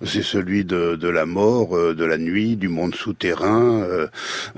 c'est 0.05 0.23
celui 0.23 0.65
de 0.65 1.00
de 1.01 1.09
la 1.09 1.27
mort, 1.27 1.77
euh, 1.77 1.95
de 1.95 2.05
la 2.05 2.19
nuit, 2.19 2.57
du 2.57 2.69
monde 2.69 2.95
souterrain, 2.95 3.83
euh, 3.83 4.07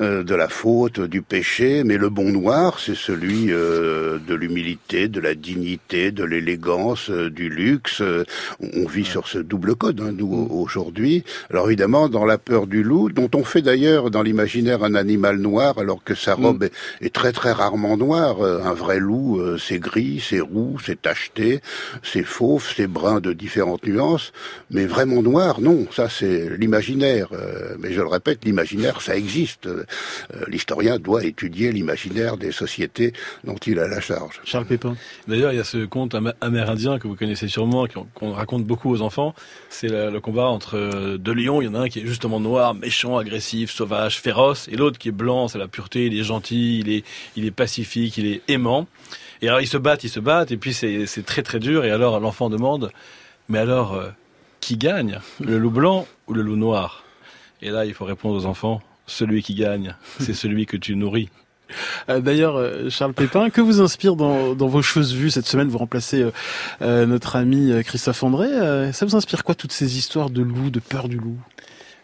euh, 0.00 0.22
de 0.22 0.34
la 0.34 0.48
faute, 0.48 1.00
du 1.00 1.22
péché, 1.22 1.84
mais 1.84 1.96
le 1.96 2.10
bon 2.10 2.30
noir, 2.30 2.78
c'est 2.78 2.96
celui 2.96 3.46
de 3.46 4.34
l'humilité, 4.34 5.08
de 5.08 5.20
la 5.20 5.34
dignité, 5.34 6.10
de 6.10 6.24
l'élégance, 6.24 7.10
du 7.10 7.48
luxe. 7.48 8.02
On 8.60 8.86
vit 8.86 9.04
sur 9.04 9.28
ce 9.28 9.38
double 9.38 9.76
code, 9.76 10.00
hein, 10.00 10.12
nous, 10.12 10.48
aujourd'hui. 10.50 11.24
Alors 11.50 11.66
évidemment, 11.68 12.08
dans 12.08 12.24
la 12.24 12.38
peur 12.38 12.66
du 12.66 12.82
loup, 12.82 13.10
dont 13.10 13.30
on 13.34 13.44
fait 13.44 13.62
d'ailleurs 13.62 14.10
dans 14.10 14.22
l'imaginaire 14.22 14.82
un 14.82 14.94
animal 14.94 15.38
noir, 15.38 15.78
alors 15.78 16.02
que 16.02 16.14
sa 16.14 16.36
mm. 16.36 16.44
robe 16.44 16.68
est, 17.00 17.12
très 17.12 17.32
très 17.32 17.52
rarement 17.52 17.96
noire. 17.96 18.42
Un 18.42 18.74
vrai 18.74 18.98
loup, 18.98 19.40
c'est 19.58 19.78
gris, 19.78 20.22
c'est 20.26 20.40
roux, 20.40 20.76
c'est 20.84 21.00
tacheté, 21.02 21.60
c'est 22.02 22.24
fauve, 22.24 22.66
c'est 22.76 22.88
brun 22.88 23.20
de 23.20 23.32
différentes 23.32 23.86
nuances, 23.86 24.32
mais 24.70 24.86
vraiment 24.86 25.22
noir, 25.22 25.60
non, 25.60 25.86
ça 25.92 26.08
c'est 26.08 26.31
l'imaginaire. 26.32 27.28
Euh, 27.32 27.76
mais 27.78 27.92
je 27.92 28.00
le 28.00 28.06
répète, 28.06 28.44
l'imaginaire, 28.44 29.00
ça 29.00 29.16
existe. 29.16 29.66
Euh, 29.66 29.84
l'historien 30.48 30.98
doit 30.98 31.24
étudier 31.24 31.72
l'imaginaire 31.72 32.36
des 32.36 32.52
sociétés 32.52 33.12
dont 33.44 33.56
il 33.56 33.78
a 33.78 33.88
la 33.88 34.00
charge. 34.00 34.40
Charles 34.44 34.66
Pépin. 34.66 34.96
D'ailleurs, 35.28 35.52
il 35.52 35.56
y 35.56 35.60
a 35.60 35.64
ce 35.64 35.84
conte 35.84 36.14
amérindien 36.40 36.98
que 36.98 37.08
vous 37.08 37.16
connaissez 37.16 37.48
sûrement, 37.48 37.86
qu'on 38.14 38.32
raconte 38.32 38.64
beaucoup 38.64 38.90
aux 38.90 39.02
enfants. 39.02 39.34
C'est 39.68 39.88
le, 39.88 40.20
combat 40.20 40.46
entre 40.46 40.76
euh, 40.76 41.18
deux 41.18 41.34
lions. 41.34 41.60
Il 41.60 41.66
y 41.66 41.68
en 41.68 41.74
a 41.74 41.80
un 41.80 41.88
qui 41.88 42.00
est 42.00 42.06
justement 42.06 42.40
noir, 42.40 42.74
méchant, 42.74 43.18
agressif, 43.18 43.70
sauvage, 43.70 44.20
féroce, 44.20 44.68
et 44.68 44.76
l'autre 44.76 44.98
qui 44.98 45.08
est 45.08 45.12
blanc, 45.12 45.48
c'est 45.48 45.58
la 45.58 45.68
pureté, 45.68 46.06
il 46.06 46.18
est 46.18 46.24
gentil, 46.24 46.80
il 46.80 46.90
est, 46.90 47.04
il 47.36 47.44
est 47.44 47.50
pacifique, 47.50 48.16
il 48.18 48.26
est 48.26 48.42
aimant. 48.48 48.86
Et 49.40 49.48
alors 49.48 49.60
ils 49.60 49.66
se 49.66 49.76
battent, 49.76 50.04
ils 50.04 50.08
se 50.08 50.20
battent, 50.20 50.52
et 50.52 50.56
puis 50.56 50.72
c'est 50.72 51.26
très 51.26 51.42
très 51.42 51.58
dur. 51.58 51.84
Et 51.84 51.90
alors 51.90 52.20
l'enfant 52.20 52.48
demande, 52.48 52.92
mais 53.48 53.58
alors 53.58 54.00
qui 54.62 54.78
gagne, 54.78 55.18
le 55.40 55.58
loup 55.58 55.70
blanc 55.70 56.06
ou 56.28 56.32
le 56.32 56.40
loup 56.40 56.56
noir? 56.56 57.04
Et 57.60 57.68
là, 57.68 57.84
il 57.84 57.92
faut 57.92 58.06
répondre 58.06 58.34
aux 58.36 58.46
enfants, 58.46 58.80
celui 59.06 59.42
qui 59.42 59.54
gagne, 59.54 59.94
c'est 60.20 60.32
celui 60.32 60.64
que 60.64 60.78
tu 60.78 60.96
nourris. 60.96 61.28
Euh, 62.08 62.20
d'ailleurs, 62.20 62.56
euh, 62.56 62.90
Charles 62.90 63.14
Pépin, 63.14 63.50
que 63.50 63.60
vous 63.60 63.80
inspire 63.80 64.14
dans, 64.14 64.54
vos 64.54 64.82
choses 64.82 65.14
vues 65.14 65.30
cette 65.30 65.46
semaine? 65.46 65.68
Vous 65.68 65.78
remplacez 65.78 66.24
euh, 66.80 67.06
notre 67.06 67.36
ami 67.36 67.72
Christophe 67.84 68.22
André. 68.22 68.48
ça 68.92 69.04
vous 69.04 69.16
inspire 69.16 69.44
quoi 69.44 69.54
toutes 69.54 69.72
ces 69.72 69.98
histoires 69.98 70.30
de 70.30 70.42
loup, 70.42 70.70
de 70.70 70.80
peur 70.80 71.08
du 71.08 71.18
loup? 71.18 71.38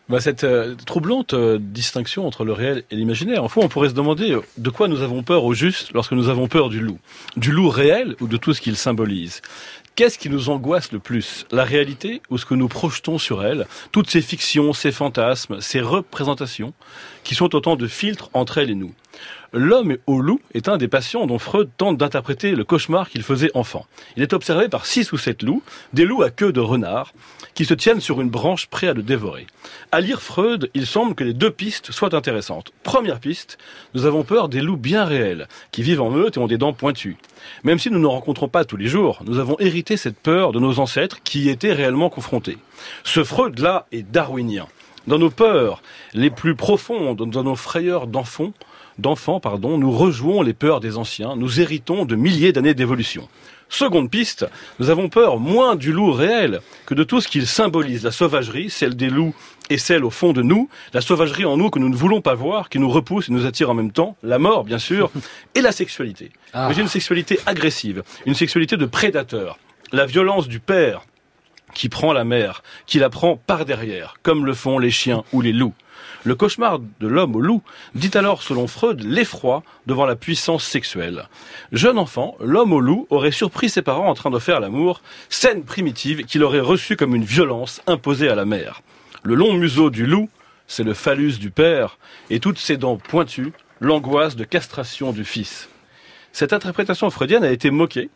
Bah, 0.09 0.21
cette 0.21 0.45
euh, 0.45 0.75
troublante 0.87 1.35
euh, 1.35 1.59
distinction 1.61 2.27
entre 2.27 2.47
le 2.47 2.55
réel 2.55 2.83
et 2.91 2.97
l'imaginaire. 2.97 3.45
En 3.45 3.49
fait, 3.49 3.63
on 3.63 3.69
pourrait 3.69 3.91
se 3.91 3.95
demander 3.95 4.39
de 4.57 4.71
quoi 4.71 4.89
nous 4.89 5.03
avons 5.03 5.23
peur 5.23 5.45
au 5.45 5.53
juste 5.53 5.93
lorsque 5.93 6.13
nous 6.13 6.31
avons 6.31 6.49
peur 6.49 6.71
du 6.71 6.81
loup? 6.81 6.99
Du 7.37 7.53
loup 7.53 7.69
réel 7.69 8.17
ou 8.21 8.27
de 8.27 8.39
tout 8.39 8.55
ce 8.55 8.63
qu'il 8.63 8.77
symbolise? 8.77 9.43
Qu'est-ce 9.99 10.17
qui 10.17 10.31
nous 10.31 10.49
angoisse 10.49 10.93
le 10.93 11.01
plus 11.01 11.45
La 11.51 11.65
réalité 11.65 12.23
ou 12.31 12.39
ce 12.39 12.47
que 12.47 12.55
nous 12.55 12.69
projetons 12.69 13.19
sur 13.19 13.45
elle? 13.45 13.67
Toutes 13.91 14.09
ces 14.09 14.23
fictions, 14.23 14.73
ces 14.73 14.93
fantasmes, 14.93 15.61
ces 15.61 15.81
représentations 15.81 16.73
qui 17.25 17.35
sont 17.35 17.53
autant 17.57 17.75
de 17.75 17.89
filtres 17.89 18.31
entre 18.33 18.59
elles 18.59 18.71
et 18.71 18.77
nous. 18.77 18.95
L'homme 19.55 19.97
au 20.07 20.21
loup 20.21 20.41
est 20.53 20.69
un 20.69 20.77
des 20.77 20.89
patients 20.89 21.27
dont 21.27 21.39
Freud 21.39 21.71
tente 21.79 21.97
d'interpréter 21.97 22.51
le 22.51 22.65
cauchemar 22.65 23.09
qu'il 23.09 23.23
faisait 23.23 23.51
enfant. 23.55 23.87
Il 24.17 24.23
est 24.23 24.35
observé 24.35 24.69
par 24.69 24.85
six 24.85 25.11
ou 25.13 25.17
sept 25.17 25.43
loups, 25.43 25.63
des 25.95 26.05
loups 26.05 26.23
à 26.23 26.29
queue 26.29 26.53
de 26.53 26.61
renard, 26.61 27.15
qui 27.55 27.65
se 27.65 27.73
tiennent 27.73 28.03
sur 28.03 28.21
une 28.21 28.29
branche 28.29 28.67
prêts 28.67 28.89
à 28.89 28.93
le 28.93 29.03
dévorer. 29.03 29.47
À 29.91 30.01
lire 30.01 30.21
Freud, 30.21 30.71
il 30.75 30.87
semble 30.87 31.15
que 31.15 31.25
les 31.25 31.33
deux 31.33 31.51
pistes 31.51 31.93
soient 31.93 32.15
intéressantes. 32.15 32.73
Première 32.83 33.21
piste, 33.21 33.57
nous 33.95 34.05
avons 34.05 34.23
peur 34.23 34.51
des 34.51 34.61
loups 34.61 34.77
bien 34.77 35.07
réels, 35.07 35.49
qui 35.73 35.83
vivent 35.83 36.03
en 36.03 36.11
meute 36.11 36.37
et 36.37 36.41
ont 36.41 36.47
des 36.47 36.59
dents 36.59 36.75
pointues. 36.75 37.17
Même 37.65 37.79
si 37.79 37.91
nous 37.91 38.01
ne 38.01 38.07
rencontrons 38.07 38.49
pas 38.49 38.67
tous 38.67 38.77
les 38.77 38.87
jours, 38.87 39.23
nous 39.25 39.39
avons 39.39 39.57
hérité 39.61 39.97
cette 39.97 40.19
peur 40.19 40.53
de 40.53 40.61
nos 40.61 40.79
ancêtres 40.79 41.23
qui 41.25 41.45
y 41.45 41.49
étaient 41.49 41.73
réellement 41.73 42.11
confrontés. 42.11 42.59
Ce 43.03 43.25
Freud-là 43.25 43.87
est 43.93 44.03
darwinien. 44.03 44.67
Dans 45.07 45.19
nos 45.19 45.31
peurs 45.31 45.81
les 46.13 46.29
plus 46.29 46.55
profondes, 46.55 47.31
dans 47.31 47.45
nos 47.45 47.57
frayeurs 47.57 48.07
d'enfants, 48.07 48.53
d'enfants, 48.99 49.41
pardon, 49.41 49.79
nous 49.79 49.91
rejouons 49.91 50.43
les 50.43 50.55
peurs 50.55 50.81
des 50.81 50.97
anciens, 50.97 51.37
nous 51.37 51.61
héritons 51.61 52.05
de 52.05 52.17
milliers 52.17 52.53
d'années 52.53 52.75
d'évolution. 52.75 53.29
Seconde 53.69 54.11
piste, 54.11 54.47
nous 54.79 54.89
avons 54.89 55.09
peur 55.09 55.39
moins 55.39 55.77
du 55.77 55.93
loup 55.93 56.13
réel 56.13 56.61
que 56.87 56.95
de 56.95 57.05
tout 57.05 57.21
ce 57.21 57.29
qu'il 57.29 57.47
symbolise, 57.47 58.03
la 58.03 58.11
sauvagerie, 58.11 58.71
celle 58.71 58.97
des 58.97 59.11
loups 59.11 59.35
et 59.69 59.77
celle 59.77 60.05
au 60.05 60.11
fond 60.11 60.33
de 60.33 60.41
nous, 60.41 60.71
la 60.95 61.03
sauvagerie 61.03 61.45
en 61.45 61.59
nous 61.59 61.69
que 61.69 61.79
nous 61.79 61.91
ne 61.91 61.97
voulons 61.97 62.23
pas 62.23 62.35
voir, 62.35 62.71
qui 62.71 62.79
nous 62.79 62.89
repousse 62.89 63.29
et 63.29 63.33
nous 63.33 63.45
attire 63.45 63.69
en 63.69 63.75
même 63.75 63.93
temps, 63.93 64.17
la 64.23 64.39
mort 64.39 64.65
bien 64.65 64.79
sûr, 64.79 65.11
et 65.55 65.61
la 65.61 65.73
sexualité. 65.73 66.31
Ah. 66.55 66.71
J'ai 66.73 66.81
une 66.81 66.89
sexualité 66.89 67.39
agressive, 67.45 68.03
une 68.25 68.35
sexualité 68.35 68.79
de 68.79 68.87
prédateur, 68.87 69.59
la 69.93 70.07
violence 70.07 70.49
du 70.49 70.61
père 70.61 71.03
qui 71.75 71.91
prend 71.91 72.15
la 72.15 72.25
mère, 72.25 72.63
qui 72.87 72.99
la 72.99 73.11
prend 73.11 73.37
par 73.37 73.67
derrière, 73.67 74.15
comme 74.23 74.47
le 74.47 74.55
font 74.55 74.79
les 74.79 74.91
chiens 74.91 75.25
ou 75.33 75.43
les 75.43 75.53
loups. 75.53 75.75
Le 76.25 76.35
cauchemar 76.35 76.79
de 76.79 77.07
l'homme 77.07 77.37
au 77.37 77.41
loup 77.41 77.63
dit 77.95 78.11
alors, 78.15 78.43
selon 78.43 78.67
Freud, 78.67 79.01
l'effroi 79.03 79.63
devant 79.87 80.05
la 80.05 80.17
puissance 80.17 80.65
sexuelle. 80.65 81.29
Jeune 81.73 81.99
enfant, 81.99 82.37
l'homme 82.41 82.73
au 82.73 82.81
loup 82.81 83.07
aurait 83.11 83.31
surpris 83.31 83.69
ses 83.69 83.83
parents 83.83 84.09
en 84.09 84.15
train 84.15 84.31
de 84.31 84.39
faire 84.39 84.61
l'amour, 84.61 85.01
scène 85.29 85.65
primitive 85.65 86.25
qu'il 86.25 86.43
aurait 86.43 86.61
reçue 86.61 86.97
comme 86.97 87.15
une 87.15 87.25
violence 87.25 87.81
imposée 87.87 88.29
à 88.29 88.35
la 88.35 88.45
mère. 88.45 88.83
Le 89.23 89.35
long 89.35 89.53
museau 89.53 89.91
du 89.91 90.07
loup, 90.07 90.29
c'est 90.67 90.85
le 90.85 90.95
phallus 90.95 91.39
du 91.39 91.51
père, 91.51 91.99
et 92.31 92.41
toutes 92.41 92.59
ses 92.59 92.77
dents 92.77 92.97
pointues, 92.99 93.53
l'angoisse 93.81 94.37
de 94.37 94.45
castration 94.45 95.13
du 95.13 95.25
fils. 95.25 95.69
Cette 96.33 96.53
interprétation 96.53 97.09
freudienne 97.11 97.45
a 97.45 97.51
été 97.51 97.71
moquée, 97.71 98.11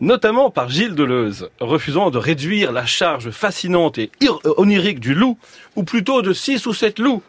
notamment 0.00 0.50
par 0.50 0.68
Gilles 0.70 0.96
Deleuze, 0.96 1.50
refusant 1.60 2.10
de 2.10 2.18
réduire 2.18 2.72
la 2.72 2.84
charge 2.84 3.30
fascinante 3.30 3.98
et 3.98 4.10
ir- 4.20 4.40
onirique 4.56 4.98
du 4.98 5.14
loup, 5.14 5.38
ou 5.76 5.84
plutôt 5.84 6.20
de 6.20 6.32
six 6.32 6.66
ou 6.66 6.74
sept 6.74 6.98
loups, 6.98 7.22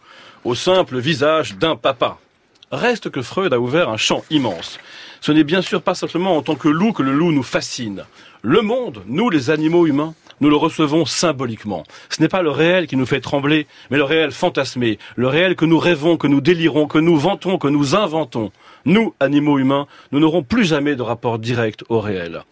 au 0.45 0.53
simple 0.53 0.99
visage 0.99 1.57
d'un 1.57 1.75
papa. 1.75 2.19
Reste 2.71 3.09
que 3.09 3.21
Freud 3.21 3.51
a 3.51 3.59
ouvert 3.59 3.89
un 3.89 3.97
champ 3.97 4.23
immense. 4.29 4.79
Ce 5.19 5.31
n'est 5.31 5.43
bien 5.43 5.61
sûr 5.61 5.81
pas 5.81 5.95
simplement 5.95 6.37
en 6.37 6.43
tant 6.43 6.55
que 6.55 6.67
loup 6.67 6.93
que 6.93 7.03
le 7.03 7.13
loup 7.13 7.31
nous 7.31 7.43
fascine. 7.43 8.05
Le 8.43 8.61
monde, 8.61 9.01
nous 9.07 9.31
les 9.31 9.49
animaux 9.49 9.87
humains, 9.87 10.13
nous 10.41 10.49
le 10.49 10.55
recevons 10.55 11.05
symboliquement. 11.05 11.83
Ce 12.09 12.21
n'est 12.21 12.27
pas 12.27 12.43
le 12.43 12.51
réel 12.51 12.85
qui 12.85 12.95
nous 12.95 13.07
fait 13.07 13.21
trembler, 13.21 13.65
mais 13.89 13.97
le 13.97 14.03
réel 14.03 14.31
fantasmé, 14.31 14.99
le 15.15 15.27
réel 15.27 15.55
que 15.55 15.65
nous 15.65 15.79
rêvons, 15.79 16.17
que 16.17 16.27
nous 16.27 16.41
délirons, 16.41 16.87
que 16.87 16.99
nous 16.99 17.17
vantons, 17.17 17.57
que 17.57 17.67
nous 17.67 17.95
inventons. 17.95 18.51
Nous, 18.85 19.15
animaux 19.19 19.57
humains, 19.57 19.87
nous 20.11 20.19
n'aurons 20.19 20.43
plus 20.43 20.65
jamais 20.65 20.95
de 20.95 21.01
rapport 21.01 21.39
direct 21.39 21.83
au 21.89 21.99
réel. 21.99 22.43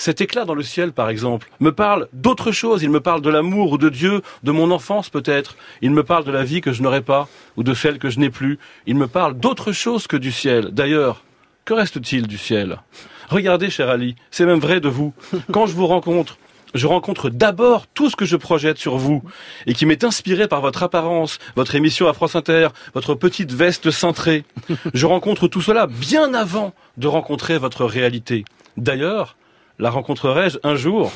Cet 0.00 0.22
éclat 0.22 0.46
dans 0.46 0.54
le 0.54 0.62
ciel, 0.62 0.92
par 0.92 1.10
exemple, 1.10 1.50
me 1.60 1.72
parle 1.72 2.08
d'autre 2.14 2.52
chose. 2.52 2.82
Il 2.82 2.88
me 2.88 3.02
parle 3.02 3.20
de 3.20 3.28
l'amour 3.28 3.72
ou 3.72 3.76
de 3.76 3.90
Dieu, 3.90 4.22
de 4.42 4.50
mon 4.50 4.70
enfance 4.70 5.10
peut-être. 5.10 5.56
Il 5.82 5.90
me 5.90 6.02
parle 6.02 6.24
de 6.24 6.30
la 6.30 6.42
vie 6.42 6.62
que 6.62 6.72
je 6.72 6.82
n'aurai 6.82 7.02
pas 7.02 7.28
ou 7.58 7.62
de 7.62 7.74
celle 7.74 7.98
que 7.98 8.08
je 8.08 8.18
n'ai 8.18 8.30
plus. 8.30 8.58
Il 8.86 8.94
me 8.94 9.08
parle 9.08 9.38
d'autre 9.38 9.72
chose 9.72 10.06
que 10.06 10.16
du 10.16 10.32
ciel. 10.32 10.70
D'ailleurs, 10.72 11.22
que 11.66 11.74
reste-t-il 11.74 12.26
du 12.28 12.38
ciel? 12.38 12.80
Regardez, 13.28 13.68
cher 13.68 13.90
Ali, 13.90 14.16
c'est 14.30 14.46
même 14.46 14.58
vrai 14.58 14.80
de 14.80 14.88
vous. 14.88 15.12
Quand 15.52 15.66
je 15.66 15.74
vous 15.74 15.86
rencontre, 15.86 16.38
je 16.72 16.86
rencontre 16.86 17.28
d'abord 17.28 17.86
tout 17.86 18.08
ce 18.08 18.16
que 18.16 18.24
je 18.24 18.36
projette 18.36 18.78
sur 18.78 18.96
vous 18.96 19.22
et 19.66 19.74
qui 19.74 19.84
m'est 19.84 20.02
inspiré 20.02 20.48
par 20.48 20.62
votre 20.62 20.82
apparence, 20.82 21.38
votre 21.56 21.74
émission 21.74 22.08
à 22.08 22.14
France 22.14 22.36
Inter, 22.36 22.68
votre 22.94 23.14
petite 23.14 23.52
veste 23.52 23.90
cintrée. 23.90 24.46
Je 24.94 25.04
rencontre 25.04 25.46
tout 25.46 25.60
cela 25.60 25.86
bien 25.86 26.32
avant 26.32 26.72
de 26.96 27.06
rencontrer 27.06 27.58
votre 27.58 27.84
réalité. 27.84 28.46
D'ailleurs, 28.78 29.36
la 29.80 29.90
rencontrerai-je 29.90 30.58
un 30.62 30.76
jour? 30.76 31.10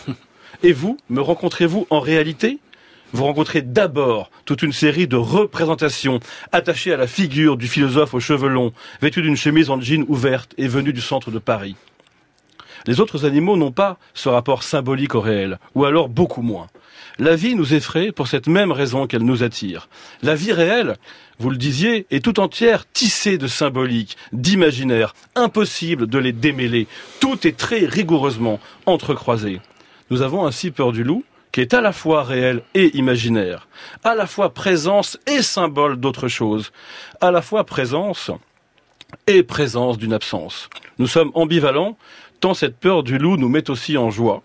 Et 0.62 0.72
vous, 0.72 0.96
me 1.10 1.20
rencontrez-vous 1.20 1.86
en 1.90 2.00
réalité? 2.00 2.58
Vous 3.12 3.24
rencontrez 3.24 3.62
d'abord 3.62 4.30
toute 4.44 4.62
une 4.62 4.72
série 4.72 5.06
de 5.06 5.16
représentations 5.16 6.18
attachées 6.50 6.92
à 6.92 6.96
la 6.96 7.06
figure 7.06 7.56
du 7.56 7.68
philosophe 7.68 8.14
aux 8.14 8.20
cheveux 8.20 8.48
longs, 8.48 8.72
vêtu 9.00 9.22
d'une 9.22 9.36
chemise 9.36 9.70
en 9.70 9.80
jean 9.80 10.04
ouverte 10.08 10.52
et 10.58 10.66
venu 10.66 10.92
du 10.92 11.00
centre 11.00 11.30
de 11.30 11.38
Paris. 11.38 11.76
Les 12.86 13.00
autres 13.00 13.24
animaux 13.24 13.56
n'ont 13.56 13.72
pas 13.72 13.98
ce 14.14 14.28
rapport 14.28 14.62
symbolique 14.62 15.14
au 15.14 15.20
réel, 15.20 15.58
ou 15.74 15.84
alors 15.84 16.08
beaucoup 16.08 16.42
moins. 16.42 16.66
La 17.18 17.36
vie 17.36 17.54
nous 17.54 17.74
effraie 17.74 18.10
pour 18.10 18.26
cette 18.26 18.48
même 18.48 18.72
raison 18.72 19.06
qu'elle 19.06 19.22
nous 19.22 19.44
attire. 19.44 19.88
La 20.22 20.34
vie 20.34 20.52
réelle, 20.52 20.96
vous 21.38 21.50
le 21.50 21.56
disiez, 21.56 22.06
est 22.10 22.24
tout 22.24 22.40
entière 22.40 22.90
tissée 22.90 23.38
de 23.38 23.46
symboliques, 23.46 24.16
d'imaginaires, 24.32 25.14
impossible 25.34 26.06
de 26.06 26.18
les 26.18 26.32
démêler. 26.32 26.86
Tout 27.20 27.46
est 27.46 27.56
très 27.56 27.84
rigoureusement 27.86 28.60
entrecroisé. 28.86 29.60
Nous 30.10 30.22
avons 30.22 30.46
ainsi 30.46 30.70
peur 30.70 30.92
du 30.92 31.02
loup, 31.02 31.24
qui 31.52 31.60
est 31.60 31.74
à 31.74 31.80
la 31.80 31.92
fois 31.92 32.24
réel 32.24 32.62
et 32.74 32.96
imaginaire, 32.96 33.68
à 34.02 34.14
la 34.14 34.26
fois 34.26 34.52
présence 34.52 35.18
et 35.26 35.40
symbole 35.40 35.96
d'autre 35.96 36.26
chose, 36.28 36.72
à 37.20 37.30
la 37.30 37.42
fois 37.42 37.64
présence 37.64 38.30
et 39.28 39.42
présence 39.44 39.96
d'une 39.96 40.12
absence. 40.12 40.68
Nous 40.98 41.06
sommes 41.06 41.30
ambivalents, 41.34 41.96
tant 42.40 42.54
cette 42.54 42.76
peur 42.76 43.04
du 43.04 43.18
loup 43.18 43.36
nous 43.36 43.48
met 43.48 43.70
aussi 43.70 43.96
en 43.96 44.10
joie. 44.10 44.42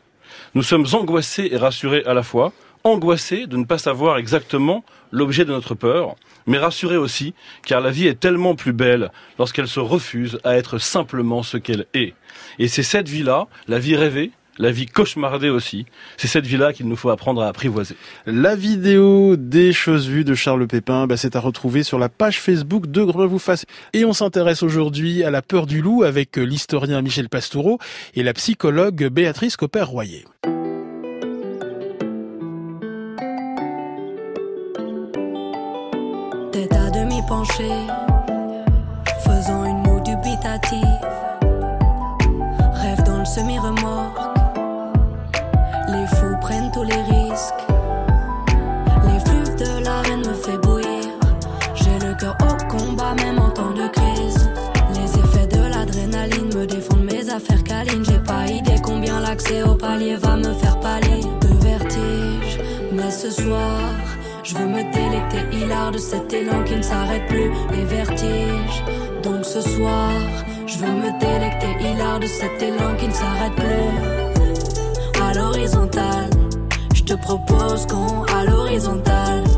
Nous 0.54 0.64
sommes 0.64 0.86
angoissés 0.94 1.50
et 1.52 1.58
rassurés 1.58 2.04
à 2.06 2.14
la 2.14 2.24
fois, 2.24 2.54
angoissés 2.84 3.48
de 3.48 3.58
ne 3.58 3.66
pas 3.66 3.78
savoir 3.78 4.18
exactement 4.18 4.84
l'objet 5.12 5.46
de 5.46 5.52
notre 5.52 5.76
peur, 5.76 6.16
mais 6.48 6.58
rassurés 6.58 6.98
aussi, 6.98 7.34
car 7.66 7.82
la 7.82 7.92
vie 7.92 8.08
est 8.08 8.20
tellement 8.20 8.56
plus 8.56 8.74
belle 8.74 9.12
lorsqu'elle 9.38 9.68
se 9.68 9.80
refuse 9.80 10.40
à 10.44 10.58
être 10.58 10.78
simplement 10.78 11.44
ce 11.44 11.58
qu'elle 11.58 11.86
est. 11.94 12.14
Et 12.58 12.68
c'est 12.68 12.84
cette 12.84 13.10
vie-là, 13.10 13.48
la 13.68 13.80
vie 13.80 13.96
rêvée, 13.96 14.32
la 14.60 14.72
vie 14.72 14.86
cauchemardée 14.86 15.50
aussi, 15.50 15.86
c'est 16.18 16.28
cette 16.28 16.46
vie-là 16.46 16.74
qu'il 16.74 16.88
nous 16.88 16.98
faut 16.98 17.10
apprendre 17.10 17.42
à 17.42 17.48
apprivoiser. 17.48 17.96
La 18.26 18.56
vidéo 18.56 19.38
des 19.38 19.72
choses 19.72 20.10
vues 20.10 20.26
de 20.26 20.36
Charles 20.36 20.68
Pépin, 20.68 21.08
bah, 21.08 21.16
c'est 21.16 21.38
à 21.38 21.40
retrouver 21.40 21.84
sur 21.84 21.98
la 21.98 22.10
page 22.10 22.42
Facebook 22.42 22.88
de 22.88 23.02
vous 23.02 23.40
fasse. 23.40 23.66
Et 23.94 24.04
on 24.04 24.12
s'intéresse 24.12 24.62
aujourd'hui 24.62 25.24
à 25.24 25.32
la 25.32 25.42
peur 25.42 25.66
du 25.66 25.82
loup 25.82 26.04
avec 26.04 26.36
l'historien 26.36 27.02
Michel 27.02 27.30
Pastoureau 27.30 27.80
et 28.16 28.24
la 28.24 28.34
psychologue 28.34 29.08
Béatrice 29.08 29.56
Copper-Royer. 29.56 30.26
Tête 36.60 36.76
à 36.76 36.90
demi 36.90 37.22
penchée, 37.22 37.88
faisant 39.24 39.64
une 39.64 39.78
moue 39.78 40.02
dubitative. 40.02 41.00
Rêve 42.74 43.02
dans 43.06 43.20
le 43.20 43.24
semi-remorque, 43.24 44.20
les 45.88 46.06
fous 46.08 46.36
prennent 46.42 46.70
tous 46.74 46.84
les 46.84 47.02
risques. 47.02 47.64
Les 49.06 49.20
flux 49.22 49.56
de 49.56 49.86
l'arène 49.86 50.20
me 50.20 50.34
fait 50.34 50.58
bouillir. 50.58 51.08
J'ai 51.76 51.98
le 52.06 52.14
cœur 52.16 52.36
au 52.42 52.78
combat, 52.78 53.16
même 53.16 53.40
en 53.40 53.52
temps 53.52 53.72
de 53.72 53.88
crise. 53.88 54.50
Les 54.96 55.18
effets 55.18 55.48
de 55.48 55.62
l'adrénaline 55.62 56.54
me 56.54 56.66
défendent 56.66 57.10
mes 57.10 57.30
affaires 57.30 57.64
câlines. 57.64 58.04
J'ai 58.04 58.20
pas 58.20 58.48
idée 58.48 58.82
combien 58.84 59.22
l'accès 59.22 59.64
au 59.64 59.76
palier 59.76 60.18
va 60.18 60.36
me 60.36 60.52
faire 60.56 60.78
pâlir 60.82 61.26
de 61.40 61.64
vertige. 61.64 62.60
Mais 62.92 63.12
ce 63.12 63.32
soir, 63.32 63.80
je 64.50 64.56
veux 64.56 64.66
me 64.66 64.84
délecter 64.92 65.56
hilar 65.56 65.92
de 65.92 66.00
cet 66.00 66.34
élan 66.34 66.64
qui 66.64 66.76
ne 66.76 66.82
s'arrête 66.82 67.28
plus, 67.28 67.52
les 67.72 67.86
vertiges. 67.86 68.84
Donc 69.22 69.46
ce 69.46 69.62
soir, 69.62 70.12
je 70.66 70.78
veux 70.80 70.88
me 70.92 71.12
délecter 71.20 71.72
hilar 71.80 72.20
de 72.20 72.26
cet 72.26 72.60
élan 72.62 72.96
qui 72.98 73.08
ne 73.08 73.14
s'arrête 73.14 73.54
plus. 73.56 75.22
À 75.22 75.34
l'horizontale, 75.36 76.30
je 76.96 77.04
te 77.04 77.14
propose 77.14 77.86
qu'on 77.86 78.24
à 78.24 78.46
l'horizontale. 78.46 79.49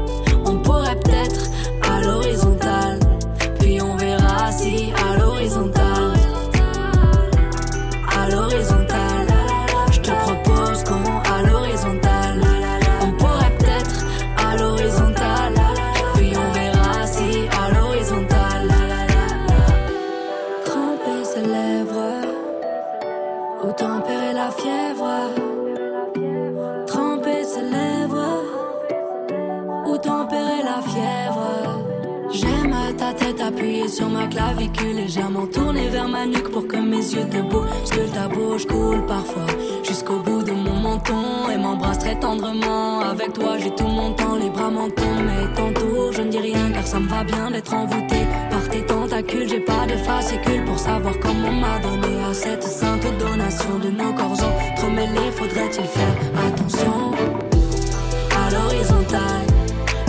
Clavicule 34.52 34.95
légèrement 34.95 35.47
tournée 35.47 35.88
vers 35.89 36.08
ma 36.08 36.26
nuque 36.26 36.49
pour 36.52 36.68
que 36.68 36.78
mes 36.78 36.97
yeux 36.97 37.28
te 37.30 37.41
bougent. 37.41 37.89
que 37.89 38.14
ta 38.14 38.28
bouche 38.28 38.66
coule 38.66 39.06
parfois 39.06 39.45
jusqu'au 39.84 40.20
bout 40.20 40.43
de 40.43 40.52
mon 40.52 40.76
menton 40.76 41.49
et 41.54 41.58
m'embrasse 41.58 41.99
très 41.99 42.20
tendrement. 42.20 42.99
Avec 43.02 43.34
toi, 43.34 43.58
j'ai 43.58 43.74
tout 43.74 43.88
mon 43.88 44.14
temps, 44.14 44.36
les 44.36 44.49
bras 44.49 44.70
m'en. 44.70 44.88
Mais 44.88 45.54
tantôt, 45.56 46.12
je 46.12 46.22
ne 46.22 46.30
dis 46.30 46.39
rien 46.39 46.72
car 46.74 46.86
ça 46.86 46.99
me 46.99 47.08
va 47.08 47.24
bien 47.24 47.52
d'être 47.52 47.74
envoûté 47.74 48.18
par 48.49 48.68
tes 48.70 48.86
tentacules. 48.86 49.47
J'ai 49.47 49.60
pas 49.60 49.86
de 49.88 49.95
fascicule 49.95 50.66
pour 50.66 50.80
savoir 50.80 51.14
comment 51.20 51.52
m'a 51.52 51.80
donné 51.80 52.24
à 52.30 52.34
cette 52.34 52.64
sainte 52.64 53.06
donation 53.20 53.80
de 53.80 53.89
nos 53.89 54.14
corps 54.14 54.43
entremêlés. 54.74 55.32
Faudrait-il 55.32 55.86
faire 55.86 56.16
attention 56.47 57.12
à 58.41 58.52
l'horizontale? 58.52 59.47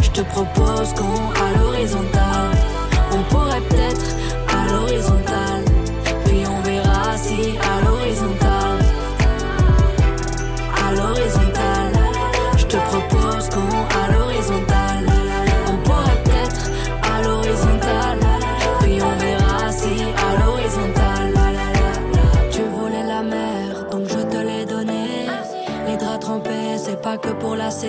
Je 0.01 0.11
te 0.11 0.21
propose 0.23 0.93
qu'on 0.95 1.45
à 1.45 1.59
l'horizontale. 1.59 2.22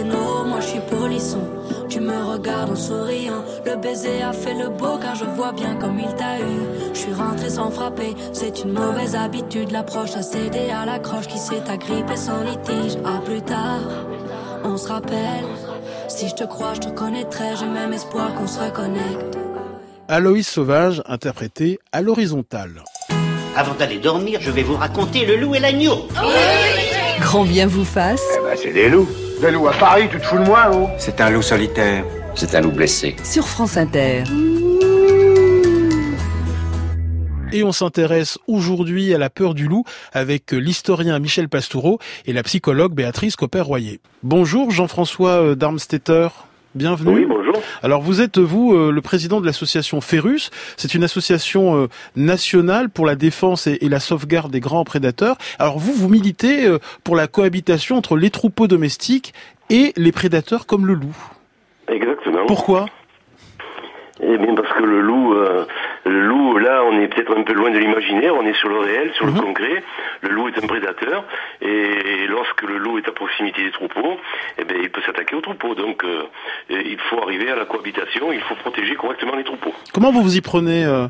Moi 0.01 0.59
je 0.59 0.67
suis 0.67 0.79
polisson. 0.79 1.41
Tu 1.87 1.99
me 1.99 2.23
regardes 2.23 2.71
en 2.71 2.75
souriant. 2.75 3.43
Le 3.63 3.75
baiser 3.75 4.23
a 4.23 4.33
fait 4.33 4.55
le 4.55 4.69
beau 4.69 4.97
car 4.99 5.13
je 5.15 5.25
vois 5.25 5.51
bien 5.51 5.75
comme 5.75 5.99
il 5.99 6.13
t'a 6.15 6.39
eu. 6.39 6.93
Je 6.93 6.99
suis 6.99 7.13
rentré 7.13 7.49
sans 7.49 7.69
frapper, 7.69 8.15
c'est 8.31 8.63
une 8.63 8.71
mauvaise 8.71 9.15
habitude. 9.15 9.71
L'approche 9.71 10.15
a 10.15 10.23
cédé 10.23 10.71
à 10.71 10.85
la 10.85 10.97
croche 10.97 11.27
qui 11.27 11.37
s'est 11.37 11.61
agrippée 11.69 12.15
sans 12.15 12.43
litige. 12.43 12.97
À 13.05 13.19
plus 13.19 13.41
tard, 13.43 13.81
on 14.63 14.77
se 14.77 14.87
rappelle. 14.87 15.45
Si 16.07 16.27
je 16.27 16.33
te 16.33 16.43
crois, 16.43 16.73
je 16.73 16.81
te 16.81 16.89
connaîtrai. 16.89 17.55
J'ai 17.59 17.67
même 17.67 17.93
espoir 17.93 18.33
qu'on 18.33 18.47
se 18.47 18.59
reconnecte. 18.59 19.37
Aloïs 20.07 20.47
Sauvage, 20.47 21.03
interprété 21.05 21.79
à 21.91 22.01
l'horizontale. 22.01 22.83
Avant 23.55 23.75
d'aller 23.75 23.99
dormir, 23.99 24.39
je 24.41 24.49
vais 24.49 24.63
vous 24.63 24.75
raconter 24.75 25.27
le 25.27 25.35
loup 25.35 25.53
et 25.53 25.59
l'agneau. 25.59 26.07
Grand 27.19 27.45
bien 27.45 27.67
vous 27.67 27.85
fasse. 27.85 28.23
Eh 28.35 28.43
ben, 28.43 28.57
c'est 28.59 28.73
des 28.73 28.89
loups. 28.89 29.07
Des 29.43 29.51
loups 29.51 29.67
à 29.67 29.73
Paris, 29.73 30.07
tu 30.09 30.19
te 30.19 30.23
fous 30.23 30.37
de 30.37 30.45
moi, 30.45 30.71
C'est 30.97 31.19
un 31.19 31.29
loup 31.29 31.41
solitaire. 31.41 32.05
C'est 32.33 32.55
un 32.55 32.61
loup 32.61 32.71
blessé. 32.71 33.13
Sur 33.25 33.45
France 33.45 33.75
Inter. 33.75 34.23
Et 37.51 37.61
on 37.61 37.73
s'intéresse 37.73 38.39
aujourd'hui 38.47 39.13
à 39.13 39.17
la 39.17 39.29
peur 39.29 39.53
du 39.53 39.67
loup 39.67 39.83
avec 40.13 40.53
l'historien 40.53 41.19
Michel 41.19 41.49
Pastoureau 41.49 41.99
et 42.25 42.31
la 42.31 42.41
psychologue 42.43 42.93
Béatrice 42.93 43.35
Copper-Royer. 43.35 43.99
Bonjour 44.23 44.71
Jean-François 44.71 45.43
euh, 45.43 45.55
Darmstetter. 45.55 46.29
Bienvenue. 46.73 47.13
Oui, 47.13 47.25
bonjour. 47.25 47.42
Alors 47.81 48.01
vous 48.01 48.21
êtes 48.21 48.37
vous 48.37 48.73
euh, 48.73 48.91
le 48.91 49.01
président 49.01 49.41
de 49.41 49.45
l'association 49.45 50.01
Ferus. 50.01 50.51
C'est 50.77 50.93
une 50.93 51.03
association 51.03 51.75
euh, 51.75 51.87
nationale 52.15 52.89
pour 52.89 53.05
la 53.05 53.15
défense 53.15 53.67
et, 53.67 53.79
la 53.81 53.99
sauvegarde 53.99 54.51
des 54.51 54.59
grands 54.59 54.83
prédateurs. 54.83 55.37
Alors 55.59 55.77
vous 55.77 55.93
vous 55.93 56.09
militez 56.09 56.65
euh, 56.65 56.79
pour 57.03 57.15
la 57.15 57.27
cohabitation 57.27 57.97
entre 57.97 58.15
les 58.15 58.29
troupeaux 58.29 58.67
domestiques 58.67 59.33
et 59.69 59.93
les 59.97 60.11
prédateurs 60.11 60.65
comme 60.65 60.85
le 60.85 60.93
loup. 60.93 61.15
Exactement. 61.87 62.45
Pourquoi? 62.47 62.85
Eh 64.27 64.37
bien 64.37 64.55
parce 64.55 64.71
que 64.73 64.83
le 64.83 65.01
loup, 65.01 65.33
euh, 65.33 65.65
le 66.05 66.21
loup, 66.21 66.57
là, 66.57 66.83
on 66.85 66.99
est 66.99 67.07
peut-être 67.07 67.35
un 67.37 67.43
peu 67.43 67.53
loin 67.53 67.71
de 67.71 67.77
l'imaginaire, 67.77 68.35
on 68.35 68.45
est 68.45 68.53
sur 68.53 68.69
le 68.69 68.79
réel, 68.79 69.11
sur 69.13 69.25
Mhm. 69.27 69.35
le 69.35 69.41
concret. 69.41 69.83
Le 70.21 70.29
loup 70.29 70.47
est 70.47 70.57
un 70.63 70.67
prédateur, 70.67 71.25
et 71.61 72.27
lorsque 72.27 72.61
le 72.63 72.77
loup 72.77 72.97
est 72.97 73.07
à 73.07 73.11
proximité 73.11 73.63
des 73.63 73.71
troupeaux, 73.71 74.17
eh 74.57 74.63
bien, 74.63 74.77
il 74.81 74.89
peut 74.89 75.01
s'attaquer 75.05 75.35
aux 75.35 75.41
troupeaux. 75.41 75.75
Donc, 75.75 76.03
euh, 76.03 76.23
il 76.69 76.97
faut 77.09 77.21
arriver 77.21 77.49
à 77.51 77.55
la 77.55 77.65
cohabitation, 77.65 78.31
il 78.31 78.41
faut 78.41 78.55
protéger 78.55 78.95
correctement 78.95 79.35
les 79.35 79.43
troupeaux. 79.43 79.73
Comment 79.93 80.11
vous 80.11 80.21
vous 80.21 80.37
y 80.37 80.41
prenez 80.41 80.85
euh, 80.85 81.07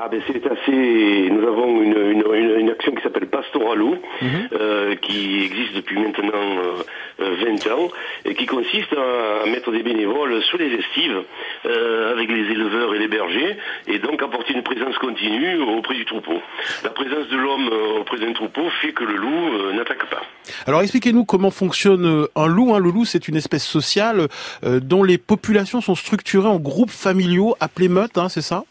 Ah 0.00 0.08
ben 0.08 0.20
c'est 0.28 0.46
assez. 0.46 1.28
Nous 1.30 1.44
avons 1.46 1.82
une, 1.82 1.96
une, 1.96 2.22
une, 2.32 2.60
une 2.60 2.70
action 2.70 2.92
qui 2.94 3.02
s'appelle 3.02 3.26
Pastoralo, 3.26 3.96
Mhm. 4.22 4.48
euh, 4.52 4.94
qui 4.96 5.42
existe 5.44 5.74
depuis 5.74 5.98
maintenant 5.98 6.32
euh, 6.34 6.82
euh, 7.20 7.34
20 7.44 7.66
ans, 7.72 7.88
et 8.24 8.34
qui 8.34 8.46
consiste 8.46 8.92
à, 8.92 9.42
à 9.42 9.46
mettre 9.50 9.72
des 9.72 9.82
bénévoles 9.82 10.40
sur 10.44 10.56
les 10.58 10.72
estives 10.72 11.22
euh, 11.66 12.12
avec 12.12 12.28
les 12.30 12.44
éleveurs 12.52 12.94
et 12.94 12.98
les 13.00 13.08
bergers, 13.08 13.56
et 13.88 13.98
donc 13.98 14.22
apporter 14.22 14.54
une 14.54 14.62
présence 14.62 14.96
continue 14.98 15.58
auprès 15.62 15.94
du 15.96 16.04
troupeau. 16.04 16.40
La 16.84 16.90
présence 16.90 17.26
de 17.28 17.36
l'homme 17.36 17.68
auprès 18.00 18.18
d'un 18.18 18.32
troupeau 18.34 18.68
fait 18.80 18.92
que 18.92 19.02
le 19.02 19.16
loup 19.16 19.72
n'attaque 19.74 20.06
pas. 20.10 20.22
Alors 20.66 20.80
expliquez-nous 20.82 21.24
comment 21.24 21.50
fonctionne 21.50 22.26
un 22.36 22.46
loup. 22.46 22.72
hein. 22.74 22.78
Le 22.78 22.90
loup, 22.90 23.04
c'est 23.04 23.26
une 23.26 23.36
espèce 23.36 23.66
sociale 23.66 24.28
dont 24.62 25.02
les 25.02 25.18
populations 25.18 25.80
sont 25.80 25.96
structurées 25.96 26.48
en 26.48 26.58
groupes 26.60 26.90
familiaux 26.90 27.56
appelés 27.58 27.88
meutes, 27.88 28.16
hein, 28.16 28.28
c'est 28.28 28.42
ça? 28.42 28.62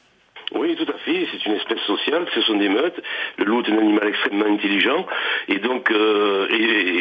Oui, 0.56 0.76
tout 0.78 0.90
à 0.90 0.98
fait. 1.00 1.28
C'est 1.32 1.46
une 1.46 1.56
Ce 2.34 2.42
sont 2.42 2.58
des 2.58 2.70
meutes. 2.70 3.02
Le 3.38 3.46
loup 3.46 3.62
est 3.62 3.72
un 3.72 3.78
animal 3.78 4.08
extrêmement 4.08 4.46
intelligent 4.46 5.06
et 5.48 5.60
donc, 5.60 5.92
euh, 5.92 6.48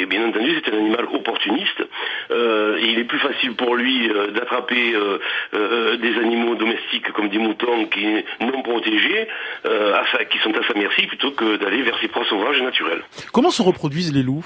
bien 0.06 0.28
entendu, 0.28 0.60
c'est 0.64 0.72
un 0.72 0.78
animal 0.78 1.06
opportuniste. 1.12 1.82
Euh, 2.30 2.78
il 2.80 2.98
est 2.98 3.04
plus 3.04 3.18
facile 3.18 3.54
pour 3.54 3.74
lui 3.74 4.08
euh, 4.08 4.30
d'attraper 4.30 4.94
des 5.52 6.18
animaux 6.18 6.54
domestiques 6.54 7.10
comme 7.12 7.28
des 7.28 7.38
moutons 7.38 7.86
qui 7.86 8.06
non 8.40 8.62
protégés, 8.62 9.28
qui 10.30 10.38
sont 10.38 10.52
à 10.56 10.66
sa 10.66 10.74
merci, 10.74 11.06
plutôt 11.06 11.32
que 11.32 11.56
d'aller 11.56 11.82
vers 11.82 11.98
ses 12.00 12.08
proies 12.08 12.24
sauvages 12.28 12.60
naturelles. 12.62 13.02
Comment 13.32 13.50
se 13.50 13.62
reproduisent 13.62 14.12
les 14.12 14.22
loups? 14.22 14.44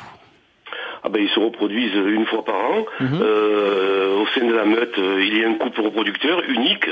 Ah 1.02 1.08
ben, 1.08 1.22
ils 1.22 1.30
se 1.30 1.40
reproduisent 1.40 1.94
une 1.94 2.26
fois 2.26 2.44
par 2.44 2.56
an. 2.56 2.84
Mhm. 3.00 3.18
Euh, 3.22 4.16
au 4.20 4.26
sein 4.34 4.46
de 4.46 4.52
la 4.52 4.64
meute, 4.64 4.98
euh, 4.98 5.24
il 5.24 5.38
y 5.38 5.44
a 5.44 5.48
un 5.48 5.54
couple 5.54 5.80
reproducteur 5.80 6.42
unique. 6.48 6.86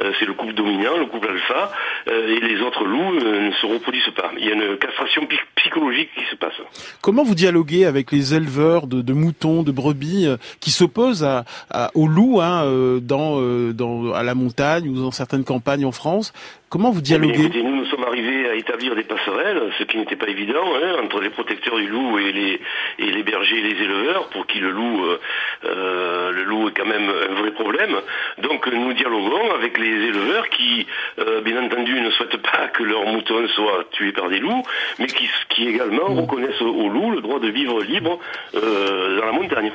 Euh, 0.00 0.12
c'est 0.18 0.26
le 0.26 0.32
couple 0.34 0.54
dominant, 0.54 0.96
le 0.98 1.06
couple 1.06 1.28
alpha. 1.28 1.72
Euh, 2.08 2.34
et 2.36 2.40
les 2.40 2.60
autres 2.60 2.84
loups 2.84 3.18
euh, 3.22 3.46
ne 3.48 3.52
se 3.52 3.66
reproduisent 3.66 4.10
pas. 4.16 4.30
Il 4.38 4.44
y 4.46 4.50
a 4.50 4.54
une 4.54 4.76
castration 4.78 5.24
psy- 5.26 5.38
psychologique 5.56 6.10
qui 6.16 6.24
se 6.30 6.36
passe. 6.36 6.52
Comment 7.00 7.22
vous 7.22 7.34
dialoguez 7.36 7.84
avec 7.84 8.10
les 8.10 8.34
éleveurs 8.34 8.86
de, 8.86 9.00
de 9.00 9.12
moutons, 9.12 9.62
de 9.62 9.70
brebis 9.72 10.26
euh, 10.26 10.36
qui 10.60 10.70
s'opposent 10.70 11.24
à, 11.24 11.44
à- 11.70 11.90
aux 11.94 12.08
loups 12.08 12.40
hein, 12.40 12.64
euh, 12.64 13.00
dans, 13.00 13.40
euh, 13.40 13.72
dans, 13.72 14.12
à 14.12 14.22
la 14.22 14.34
montagne 14.34 14.88
ou 14.88 14.94
dans 15.00 15.10
certaines 15.12 15.44
campagnes 15.44 15.84
en 15.84 15.92
France 15.92 16.32
Comment 16.72 16.90
vous 16.90 17.00
Eh 17.00 17.02
dialoguez 17.02 17.38
écoutez, 17.38 17.62
nous, 17.62 17.76
nous 17.76 17.84
sommes 17.84 18.04
arrivés 18.04 18.48
à 18.48 18.54
établir 18.54 18.94
des 18.94 19.02
passerelles, 19.02 19.60
ce 19.78 19.84
qui 19.84 19.98
n'était 19.98 20.16
pas 20.16 20.28
évident, 20.28 20.64
hein, 20.74 21.04
entre 21.04 21.20
les 21.20 21.28
protecteurs 21.28 21.76
du 21.76 21.86
loup 21.86 22.18
et 22.18 22.32
les, 22.32 22.60
et 22.98 23.10
les 23.10 23.22
bergers 23.22 23.58
et 23.58 23.74
les 23.74 23.82
éleveurs, 23.82 24.30
pour 24.30 24.46
qui 24.46 24.58
le 24.58 24.70
loup, 24.70 25.04
euh, 25.04 25.20
euh, 25.66 26.32
le 26.32 26.44
loup 26.44 26.68
est 26.68 26.72
quand 26.72 26.86
même 26.86 27.10
un 27.10 27.34
vrai 27.34 27.50
problème. 27.50 27.94
Donc 28.38 28.66
nous 28.68 28.94
dialoguons 28.94 29.52
avec 29.54 29.76
les 29.76 30.06
éleveurs 30.06 30.48
qui, 30.48 30.86
euh, 31.18 31.42
bien 31.42 31.62
entendu, 31.62 32.00
ne 32.00 32.10
souhaitent 32.10 32.40
pas 32.40 32.68
que 32.72 32.84
leurs 32.84 33.04
moutons 33.04 33.46
soient 33.48 33.84
tués 33.90 34.12
par 34.12 34.30
des 34.30 34.38
loups, 34.38 34.62
mais 34.98 35.08
qui, 35.08 35.28
qui 35.50 35.68
également 35.68 36.06
reconnaissent 36.06 36.62
au 36.62 36.88
loup 36.88 37.10
le 37.10 37.20
droit 37.20 37.38
de 37.38 37.48
vivre 37.48 37.82
libre 37.82 38.18
euh, 38.54 39.20
dans 39.20 39.26
la 39.26 39.32
montagne. 39.32 39.72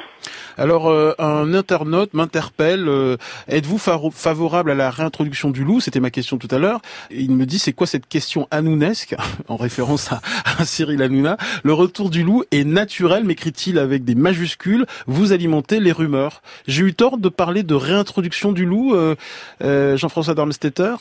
Alors, 0.58 0.90
euh, 0.90 1.14
un 1.20 1.54
internaute 1.54 2.14
m'interpelle. 2.14 2.88
euh, 2.88 3.18
Êtes-vous 3.48 3.78
favorable 3.78 4.72
à 4.72 4.76
la 4.76 4.90
réintroduction 4.90 5.52
du 5.52 5.64
loup? 5.64 5.80
C'était 5.80 6.00
ma 6.00 6.10
question 6.10 6.38
tout 6.38 6.48
à 6.52 6.58
l'heure. 6.58 6.82
Il 7.12 7.32
me 7.32 7.46
dit, 7.46 7.60
c'est 7.60 7.74
quoi 7.74 7.86
cette 7.88 8.08
question 8.08 8.48
anounesque 8.52 9.16
En 9.48 9.56
référence 9.56 10.12
à, 10.12 10.22
à 10.60 10.66
Cyril 10.66 11.02
Hanouna? 11.02 11.38
Le 11.64 11.74
retour 11.74 12.10
du 12.10 12.24
loup 12.24 12.44
est 12.52 12.64
naturel, 12.64 13.24
m'écrit-il 13.24 13.78
avec 13.78 14.04
des 14.04 14.16
majuscules. 14.16 14.86
Vous 15.06 15.32
alimentez 15.32 15.80
les 15.80 15.92
rumeurs. 15.92 16.42
J'ai 16.68 16.84
eu 16.84 16.94
tort 16.94 17.18
de 17.18 17.30
parler 17.30 17.64
de 17.64 17.76
réintroduction 17.76 18.52
du 18.52 18.66
loup, 18.66 18.96
euh, 18.96 19.16
euh, 19.64 19.96
Jean-François 19.98 20.34
Darmstetter? 20.34 20.96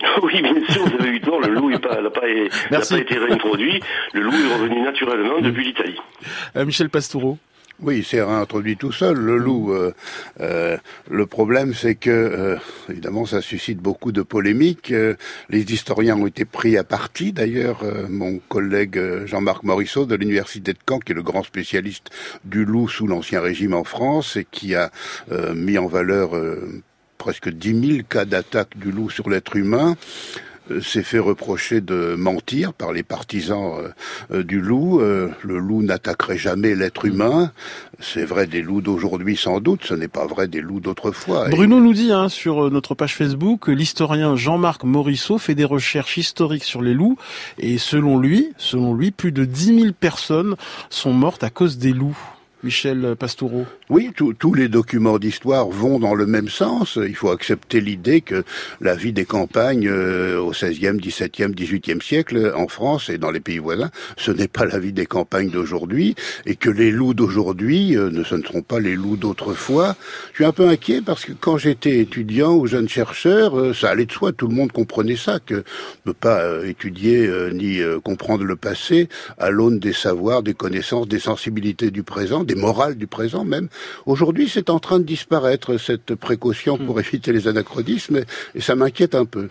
Oui, 0.22 0.40
bien 0.40 0.54
sûr, 0.70 0.82
vous 0.86 0.94
avez 0.98 1.10
eu 1.10 1.20
tort, 1.20 1.40
le 1.40 1.52
loup 1.52 1.70
n'a 1.70 1.78
pas, 1.78 1.88
été 2.98 3.18
réintroduit, 3.18 3.80
le 4.14 4.22
loup 4.22 4.32
est 4.32 4.54
revenu 4.54 4.80
naturellement 4.82 5.40
depuis 5.42 5.64
l'Italie. 5.64 5.96
Euh, 6.56 6.64
Michel 6.64 6.88
Pastoureau 6.88 7.38
Oui, 7.82 7.98
il 7.98 8.04
s'est 8.04 8.20
réintroduit 8.20 8.76
tout 8.76 8.92
seul, 8.92 9.16
le 9.16 9.38
loup. 9.38 9.72
Euh, 9.72 9.94
euh, 10.40 10.76
le 11.10 11.24
problème, 11.24 11.72
c'est 11.72 11.94
que, 11.94 12.10
euh, 12.10 12.56
évidemment, 12.90 13.24
ça 13.24 13.40
suscite 13.40 13.78
beaucoup 13.78 14.12
de 14.12 14.20
polémiques. 14.20 14.90
Euh, 14.90 15.14
les 15.48 15.62
historiens 15.72 16.18
ont 16.18 16.26
été 16.26 16.44
pris 16.44 16.76
à 16.76 16.84
partie. 16.84 17.32
D'ailleurs, 17.32 17.80
euh, 17.82 18.06
mon 18.06 18.38
collègue 18.38 19.00
Jean-Marc 19.24 19.62
Morisseau 19.62 20.04
de 20.04 20.14
l'Université 20.14 20.74
de 20.74 20.78
Caen, 20.86 20.98
qui 20.98 21.12
est 21.12 21.14
le 21.14 21.22
grand 21.22 21.42
spécialiste 21.42 22.10
du 22.44 22.66
loup 22.66 22.86
sous 22.86 23.06
l'Ancien 23.06 23.40
Régime 23.40 23.72
en 23.72 23.84
France 23.84 24.36
et 24.36 24.46
qui 24.50 24.74
a 24.74 24.90
euh, 25.32 25.54
mis 25.54 25.78
en 25.78 25.86
valeur 25.86 26.36
euh, 26.36 26.82
presque 27.16 27.48
10 27.48 27.94
000 27.94 28.02
cas 28.06 28.26
d'attaque 28.26 28.76
du 28.76 28.92
loup 28.92 29.08
sur 29.08 29.30
l'être 29.30 29.56
humain, 29.56 29.96
s'est 30.82 31.02
fait 31.02 31.18
reprocher 31.18 31.80
de 31.80 32.14
mentir 32.16 32.72
par 32.72 32.92
les 32.92 33.02
partisans 33.02 33.78
euh, 33.78 33.88
euh, 34.32 34.42
du 34.44 34.60
loup. 34.60 35.00
le 35.00 35.58
loup 35.58 35.82
n'attaquerait 35.82 36.38
jamais 36.38 36.74
l'être 36.74 37.04
humain. 37.04 37.52
C'est 37.98 38.24
vrai 38.24 38.46
des 38.46 38.62
loups 38.62 38.80
d'aujourd'hui 38.80 39.36
sans 39.36 39.60
doute, 39.60 39.84
ce 39.84 39.94
n'est 39.94 40.08
pas 40.08 40.26
vrai 40.26 40.48
des 40.48 40.60
loups 40.60 40.80
d'autrefois. 40.80 41.48
Bruno 41.48 41.80
nous 41.80 41.92
dit 41.92 42.12
hein, 42.12 42.28
sur 42.28 42.70
notre 42.70 42.94
page 42.94 43.14
Facebook 43.14 43.60
que 43.60 43.70
l'historien 43.70 44.36
Jean-Marc 44.36 44.84
Morisseau 44.84 45.38
fait 45.38 45.54
des 45.54 45.64
recherches 45.64 46.16
historiques 46.16 46.64
sur 46.64 46.82
les 46.82 46.94
loups 46.94 47.16
et 47.58 47.78
selon 47.78 48.18
lui, 48.18 48.52
selon 48.56 48.94
lui, 48.94 49.10
plus 49.10 49.32
de 49.32 49.44
10 49.44 49.80
000 49.80 49.92
personnes 49.98 50.56
sont 50.88 51.12
mortes 51.12 51.44
à 51.44 51.50
cause 51.50 51.78
des 51.78 51.92
loups. 51.92 52.18
Michel 52.62 53.16
Pastoureau 53.18 53.66
Oui, 53.90 54.12
tous 54.14 54.54
les 54.54 54.68
documents 54.68 55.18
d'histoire 55.18 55.68
vont 55.68 55.98
dans 55.98 56.14
le 56.14 56.24
même 56.24 56.48
sens. 56.48 56.96
Il 57.04 57.16
faut 57.16 57.30
accepter 57.30 57.80
l'idée 57.80 58.20
que 58.20 58.44
la 58.80 58.94
vie 58.94 59.12
des 59.12 59.24
campagnes 59.24 59.88
euh, 59.88 60.38
au 60.38 60.52
XVIe, 60.52 60.96
XVIIe, 60.96 61.52
XVIIIe 61.52 62.00
siècle 62.00 62.52
en 62.56 62.68
France 62.68 63.10
et 63.10 63.18
dans 63.18 63.32
les 63.32 63.40
pays 63.40 63.58
voisins, 63.58 63.90
ce 64.16 64.30
n'est 64.30 64.46
pas 64.46 64.64
la 64.64 64.78
vie 64.78 64.92
des 64.92 65.06
campagnes 65.06 65.50
d'aujourd'hui 65.50 66.14
et 66.46 66.54
que 66.54 66.70
les 66.70 66.92
loups 66.92 67.14
d'aujourd'hui 67.14 67.96
euh, 67.96 68.10
ne 68.10 68.22
ce 68.22 68.36
ne 68.36 68.44
seront 68.44 68.62
pas 68.62 68.78
les 68.78 68.94
loups 68.94 69.16
d'autrefois. 69.16 69.96
Je 70.30 70.36
suis 70.36 70.44
un 70.44 70.52
peu 70.52 70.68
inquiet 70.68 71.02
parce 71.04 71.24
que 71.24 71.32
quand 71.32 71.58
j'étais 71.58 71.98
étudiant 71.98 72.54
ou 72.54 72.68
jeune 72.68 72.88
chercheur, 72.88 73.58
euh, 73.58 73.74
ça 73.74 73.90
allait 73.90 74.06
de 74.06 74.12
soi, 74.12 74.30
tout 74.30 74.46
le 74.46 74.54
monde 74.54 74.70
comprenait 74.70 75.16
ça, 75.16 75.40
que 75.44 75.54
ne 75.54 75.62
peut 76.04 76.12
pas 76.12 76.64
étudier 76.64 77.28
ni 77.52 77.80
comprendre 78.04 78.44
le 78.44 78.54
passé 78.54 79.08
à 79.36 79.50
l'aune 79.50 79.80
des 79.80 79.92
savoirs, 79.92 80.44
des 80.44 80.54
connaissances, 80.54 81.08
des 81.08 81.18
sensibilités 81.18 81.90
du 81.90 82.04
présent 82.04 82.44
des 82.44 82.54
morales 82.54 82.94
du 82.94 83.08
présent 83.08 83.44
même. 83.44 83.68
Aujourd'hui, 84.06 84.48
c'est 84.48 84.70
en 84.70 84.78
train 84.78 84.98
de 84.98 85.04
disparaître, 85.04 85.78
cette 85.78 86.14
précaution 86.14 86.76
pour 86.78 86.96
hmm. 86.96 87.00
éviter 87.00 87.32
les 87.32 87.48
anachronismes, 87.48 88.20
et 88.54 88.60
ça 88.60 88.74
m'inquiète 88.74 89.14
un 89.14 89.24
peu. 89.24 89.48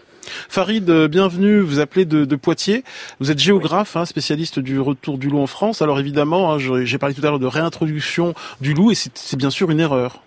Farid, 0.47 0.89
euh, 0.89 1.07
bienvenue. 1.07 1.59
Vous 1.59 1.79
appelez 1.79 2.05
de, 2.05 2.35
Poitiers. 2.35 2.83
Vous 3.19 3.31
êtes 3.31 3.39
géographe, 3.39 3.95
hein, 3.95 4.05
spécialiste 4.05 4.59
du 4.59 4.79
retour 4.79 5.17
du 5.17 5.29
loup 5.29 5.39
en 5.39 5.47
France. 5.47 5.81
Alors 5.81 5.99
évidemment, 5.99 6.53
hein, 6.53 6.57
j'ai 6.59 6.97
parlé 6.97 7.15
tout 7.15 7.21
à 7.21 7.29
l'heure 7.29 7.39
de 7.39 7.45
réintroduction 7.45 8.33
du 8.61 8.73
loup, 8.73 8.91
et 8.91 8.95
c'est 8.95 9.37
bien 9.37 9.49
sûr 9.49 9.71
une 9.71 9.79
erreur. 9.79 10.21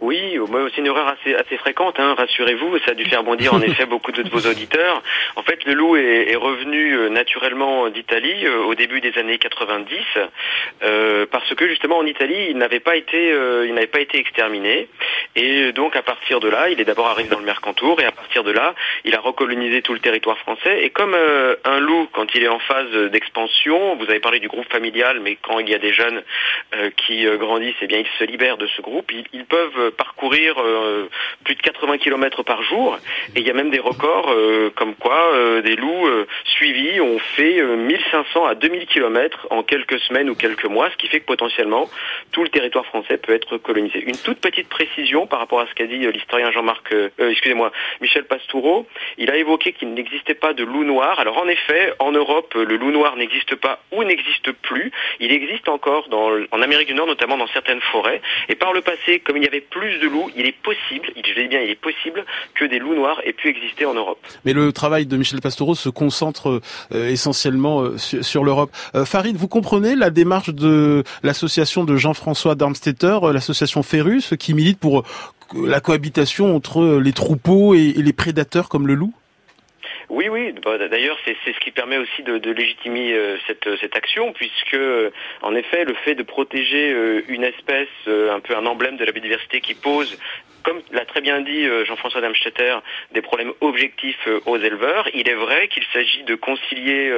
Oui, 0.00 0.38
c'est 0.74 0.80
une 0.80 0.86
erreur 0.86 1.08
assez, 1.08 1.34
assez 1.34 1.58
fréquente, 1.58 2.00
hein, 2.00 2.14
rassurez-vous, 2.16 2.78
ça 2.86 2.92
a 2.92 2.94
dû 2.94 3.04
faire 3.04 3.22
bondir 3.22 3.52
en 3.52 3.60
effet 3.62 3.84
beaucoup 3.84 4.12
de, 4.12 4.22
vos 4.30 4.48
auditeurs. 4.48 5.02
En 5.36 5.42
fait, 5.42 5.62
le 5.66 5.74
loup 5.74 5.96
est, 5.96 6.34
revenu 6.36 6.94
euh, 6.94 7.08
naturellement 7.10 7.88
d'Italie 7.90 8.46
euh, 8.46 8.64
au 8.64 8.74
début 8.74 9.02
des 9.02 9.18
années 9.18 9.36
90, 9.36 9.98
euh, 10.82 11.26
parce 11.30 11.54
que 11.54 11.68
justement 11.68 11.98
en 11.98 12.06
Italie, 12.06 12.46
il 12.48 12.56
n'avait 12.56 12.80
pas 12.80 12.96
été, 12.96 13.28
il 13.66 13.74
n'avait 13.74 13.88
pas 13.88 14.00
été 14.00 14.18
exterminé, 14.18 14.88
et 15.36 15.72
donc 15.72 15.94
à 15.96 16.02
partir 16.02 16.40
de 16.40 16.48
là, 16.48 16.70
il 16.70 16.80
est 16.80 16.84
d'abord 16.86 17.08
arrivé 17.08 17.28
dans 17.28 17.38
le 17.38 17.44
Mercantour, 17.44 18.00
et 18.00 18.06
à 18.06 18.12
partir 18.12 18.42
de 18.42 18.52
là, 18.52 18.74
il 19.04 19.14
a 19.14 19.20
recolonisé 19.20 19.82
tout 19.82 19.92
le 19.92 20.00
territoire 20.00 20.38
français. 20.38 20.82
Et 20.82 20.90
comme 20.90 21.14
un 21.14 21.80
loup, 21.80 22.08
quand 22.12 22.34
il 22.34 22.42
est 22.42 22.48
en 22.48 22.58
phase 22.58 22.90
d'expansion, 23.10 23.96
vous 23.96 24.04
avez 24.04 24.20
parlé 24.20 24.40
du 24.40 24.48
groupe 24.48 24.70
familial, 24.72 25.20
mais 25.20 25.36
quand 25.42 25.58
il 25.58 25.68
y 25.68 25.74
a 25.74 25.78
des 25.78 25.92
jeunes 25.92 26.22
qui 26.96 27.26
grandissent, 27.36 27.76
eh 27.82 27.86
bien 27.86 27.98
ils 27.98 28.18
se 28.18 28.24
libèrent 28.24 28.56
de 28.56 28.66
ce 28.68 28.80
groupe, 28.80 29.12
ils 29.12 29.44
peuvent 29.44 29.89
parcourir 29.90 30.54
euh, 30.58 31.08
plus 31.44 31.54
de 31.54 31.62
80 31.62 31.98
km 31.98 32.42
par 32.42 32.62
jour. 32.62 32.98
Et 33.34 33.40
il 33.40 33.46
y 33.46 33.50
a 33.50 33.54
même 33.54 33.70
des 33.70 33.78
records 33.78 34.30
euh, 34.30 34.70
comme 34.74 34.94
quoi 34.94 35.34
euh, 35.34 35.62
des 35.62 35.76
loups 35.76 36.08
suivis 36.44 37.00
ont 37.00 37.18
fait 37.18 37.62
1500 37.62 38.46
à 38.46 38.54
2000 38.54 38.86
km 38.86 39.46
en 39.50 39.62
quelques 39.62 39.98
semaines 40.00 40.30
ou 40.30 40.34
quelques 40.34 40.64
mois, 40.64 40.90
ce 40.90 40.96
qui 40.96 41.08
fait 41.08 41.20
que 41.20 41.26
potentiellement 41.26 41.88
tout 42.32 42.42
le 42.42 42.48
territoire 42.48 42.86
français 42.86 43.16
peut 43.18 43.32
être 43.32 43.58
colonisé. 43.58 44.02
Une 44.02 44.16
toute 44.16 44.38
petite 44.38 44.68
précision 44.68 45.26
par 45.26 45.38
rapport 45.38 45.60
à 45.60 45.66
ce 45.66 45.74
qu'a 45.74 45.86
dit 45.86 45.98
l'historien 45.98 46.50
Jean-Marc, 46.50 46.94
excusez-moi, 47.18 47.72
Michel 48.00 48.24
Pastoureau. 48.24 48.86
Il 49.18 49.30
a 49.30 49.36
évoqué 49.36 49.72
qu'il 49.72 49.92
n'existait 49.94 50.34
pas 50.34 50.52
de 50.52 50.64
loup 50.64 50.84
noir. 50.84 51.18
Alors 51.20 51.38
en 51.38 51.48
effet, 51.48 51.92
en 51.98 52.12
Europe, 52.12 52.54
le 52.54 52.76
loup 52.76 52.90
noir 52.90 53.16
n'existe 53.16 53.54
pas 53.56 53.80
ou 53.92 54.04
n'existe 54.04 54.52
plus. 54.52 54.92
Il 55.18 55.32
existe 55.32 55.68
encore 55.68 56.08
en 56.50 56.62
Amérique 56.62 56.88
du 56.88 56.94
Nord, 56.94 57.06
notamment 57.06 57.36
dans 57.36 57.48
certaines 57.48 57.80
forêts. 57.80 58.20
Et 58.48 58.54
par 58.54 58.72
le 58.72 58.80
passé, 58.80 59.20
comme 59.20 59.36
il 59.36 59.44
y 59.44 59.48
avait 59.48 59.60
plus 59.60 59.79
plus 59.80 59.98
de 59.98 60.08
loups, 60.08 60.28
il 60.36 60.44
est 60.44 60.60
possible, 60.62 61.06
je 61.16 61.40
dis 61.40 61.48
bien, 61.48 61.60
il 61.60 61.70
est 61.70 61.80
possible 61.80 62.26
que 62.54 62.66
des 62.66 62.78
loups 62.78 62.94
noirs 62.94 63.18
aient 63.24 63.32
pu 63.32 63.48
exister 63.48 63.86
en 63.86 63.94
Europe. 63.94 64.18
Mais 64.44 64.52
le 64.52 64.72
travail 64.72 65.06
de 65.06 65.16
Michel 65.16 65.40
Pastoureau 65.40 65.74
se 65.74 65.88
concentre 65.88 66.60
euh, 66.92 67.08
essentiellement 67.08 67.80
euh, 67.80 67.96
sur, 67.96 68.44
l'Europe. 68.44 68.70
Euh, 68.94 69.06
Farid, 69.06 69.36
vous 69.36 69.48
comprenez 69.48 69.96
la 69.96 70.10
démarche 70.10 70.50
de 70.50 71.02
l'association 71.22 71.84
de 71.84 71.96
Jean-François 71.96 72.56
Darmstetter, 72.56 73.20
l'association 73.32 73.82
Ferus, 73.82 74.34
qui 74.38 74.52
milite 74.52 74.78
pour 74.78 75.04
la 75.54 75.80
cohabitation 75.80 76.54
entre 76.54 77.00
les 77.02 77.14
troupeaux 77.14 77.72
et 77.72 77.94
les 77.96 78.12
prédateurs 78.12 78.68
comme 78.68 78.86
le 78.86 78.94
loup? 78.94 79.14
Oui, 80.10 80.28
oui. 80.28 80.52
Bah, 80.64 80.76
d'ailleurs, 80.88 81.16
c'est 81.24 81.36
ce 81.44 81.60
qui 81.60 81.70
permet 81.70 81.96
aussi 81.96 82.22
de, 82.24 82.50
légitimer 82.50 83.12
euh, 83.12 83.38
cette, 83.46 83.68
cette, 83.80 83.96
action, 83.96 84.32
puisque, 84.32 84.74
euh, 84.74 85.10
en 85.40 85.54
effet, 85.54 85.84
le 85.84 85.94
fait 85.94 86.16
de 86.16 86.24
protéger 86.24 86.92
euh, 86.92 87.22
une 87.28 87.44
espèce, 87.44 87.88
un 88.06 88.40
peu 88.40 88.56
un 88.56 88.66
emblème 88.66 88.96
de 88.96 89.04
la 89.04 89.12
biodiversité 89.12 89.60
qui 89.60 89.74
pose 89.74 90.18
comme 90.62 90.82
l'a 90.92 91.06
très 91.06 91.22
bien 91.22 91.40
dit 91.40 91.66
Jean-François 91.86 92.20
Damstetter, 92.20 92.76
des 93.12 93.22
problèmes 93.22 93.52
objectifs 93.62 94.28
aux 94.44 94.58
éleveurs. 94.58 95.08
Il 95.14 95.26
est 95.26 95.34
vrai 95.34 95.68
qu'il 95.68 95.84
s'agit 95.90 96.22
de 96.24 96.34
concilier 96.34 97.10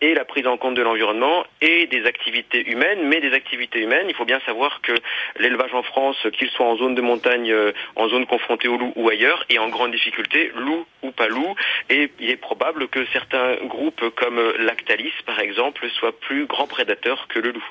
et 0.00 0.14
la 0.14 0.24
prise 0.24 0.46
en 0.46 0.56
compte 0.56 0.74
de 0.74 0.82
l'environnement 0.82 1.44
et 1.60 1.86
des 1.86 2.04
activités 2.06 2.68
humaines, 2.70 3.00
mais 3.08 3.20
des 3.20 3.32
activités 3.32 3.80
humaines, 3.80 4.06
il 4.08 4.14
faut 4.14 4.24
bien 4.24 4.40
savoir 4.46 4.80
que 4.82 4.92
l'élevage 5.38 5.74
en 5.74 5.82
France, 5.82 6.16
qu'il 6.38 6.48
soit 6.50 6.66
en 6.66 6.76
zone 6.76 6.94
de 6.94 7.02
montagne, 7.02 7.50
euh, 7.50 7.72
en 7.96 8.08
zone 8.08 8.26
confrontée 8.26 8.68
au 8.68 8.76
loup 8.76 8.92
ou 8.96 9.08
ailleurs, 9.08 9.44
est 9.48 9.58
en 9.58 9.68
grande 9.68 9.92
difficulté, 9.92 10.52
loup 10.56 10.84
ou 11.02 11.10
pas 11.10 11.28
loup, 11.28 11.54
et 11.90 12.10
il 12.20 12.30
est 12.30 12.36
probable 12.36 12.88
que 12.88 13.04
certains 13.12 13.56
groupes 13.66 14.02
comme 14.16 14.40
Lactalis, 14.58 15.12
par 15.24 15.40
exemple, 15.40 15.86
soient 15.98 16.18
plus 16.18 16.46
grands 16.46 16.66
prédateurs 16.66 17.26
que 17.28 17.38
le 17.38 17.52
loup. 17.52 17.64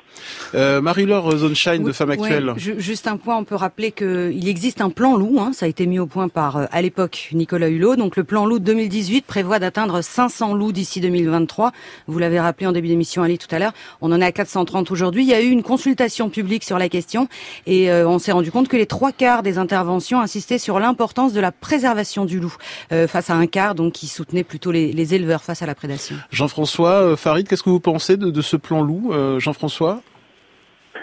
Euh, 0.54 0.80
Marie-Laure 0.80 1.30
Zonshine 1.36 1.84
de 1.84 1.92
Femme 1.92 2.10
Actuelle. 2.10 2.52
juste 2.56 3.06
un 3.06 3.16
point, 3.16 3.36
on 3.36 3.44
peut 3.44 3.54
rappeler 3.54 3.92
qu'il 3.92 4.48
existe 4.48 4.80
un 4.80 4.90
plan 4.90 5.16
loup, 5.16 5.38
hein, 5.40 5.52
ça 5.52 5.66
a 5.66 5.68
été 5.68 5.86
mis 5.86 5.98
au 5.98 6.06
point 6.06 6.28
par, 6.28 6.56
euh, 6.56 6.64
à 6.72 6.82
l'époque, 6.82 7.28
Nicolas 7.32 7.68
Hulot, 7.68 7.96
donc 7.96 8.16
le 8.16 8.24
plan 8.24 8.46
loup 8.46 8.58
2018 8.58 9.26
prévoit 9.26 9.58
d'atteindre 9.58 10.00
500 10.00 10.54
loups 10.54 10.72
d'ici 10.72 11.00
2023. 11.00 11.72
Vous 12.06 12.15
l'avez 12.18 12.40
rappelé 12.40 12.66
en 12.66 12.72
début 12.72 12.88
d'émission, 12.88 13.22
Ali, 13.22 13.38
tout 13.38 13.52
à 13.54 13.58
l'heure. 13.58 13.72
On 14.00 14.12
en 14.12 14.20
est 14.20 14.24
à 14.24 14.32
430 14.32 14.90
aujourd'hui. 14.90 15.22
Il 15.22 15.28
y 15.28 15.34
a 15.34 15.40
eu 15.40 15.48
une 15.48 15.62
consultation 15.62 16.30
publique 16.30 16.64
sur 16.64 16.78
la 16.78 16.88
question 16.88 17.28
et 17.66 17.90
euh, 17.90 18.08
on 18.08 18.18
s'est 18.18 18.32
rendu 18.32 18.50
compte 18.50 18.68
que 18.68 18.76
les 18.76 18.86
trois 18.86 19.12
quarts 19.12 19.42
des 19.42 19.58
interventions 19.58 20.20
insistaient 20.20 20.58
sur 20.58 20.80
l'importance 20.80 21.32
de 21.32 21.40
la 21.40 21.52
préservation 21.52 22.24
du 22.24 22.40
loup 22.40 22.54
euh, 22.92 23.06
face 23.08 23.30
à 23.30 23.34
un 23.34 23.46
quart 23.46 23.74
donc 23.74 23.92
qui 23.92 24.06
soutenait 24.06 24.44
plutôt 24.44 24.72
les, 24.72 25.14
éleveurs 25.14 25.44
face 25.44 25.62
à 25.62 25.66
la 25.66 25.76
prédation. 25.76 26.16
Jean-François 26.30 26.90
euh, 26.90 27.16
Farid, 27.16 27.46
qu'est-ce 27.46 27.62
que 27.62 27.70
vous 27.70 27.80
pensez 27.80 28.16
de, 28.16 28.30
de 28.30 28.42
ce 28.42 28.56
plan 28.56 28.82
loup, 28.82 29.12
Jean-François? 29.38 30.00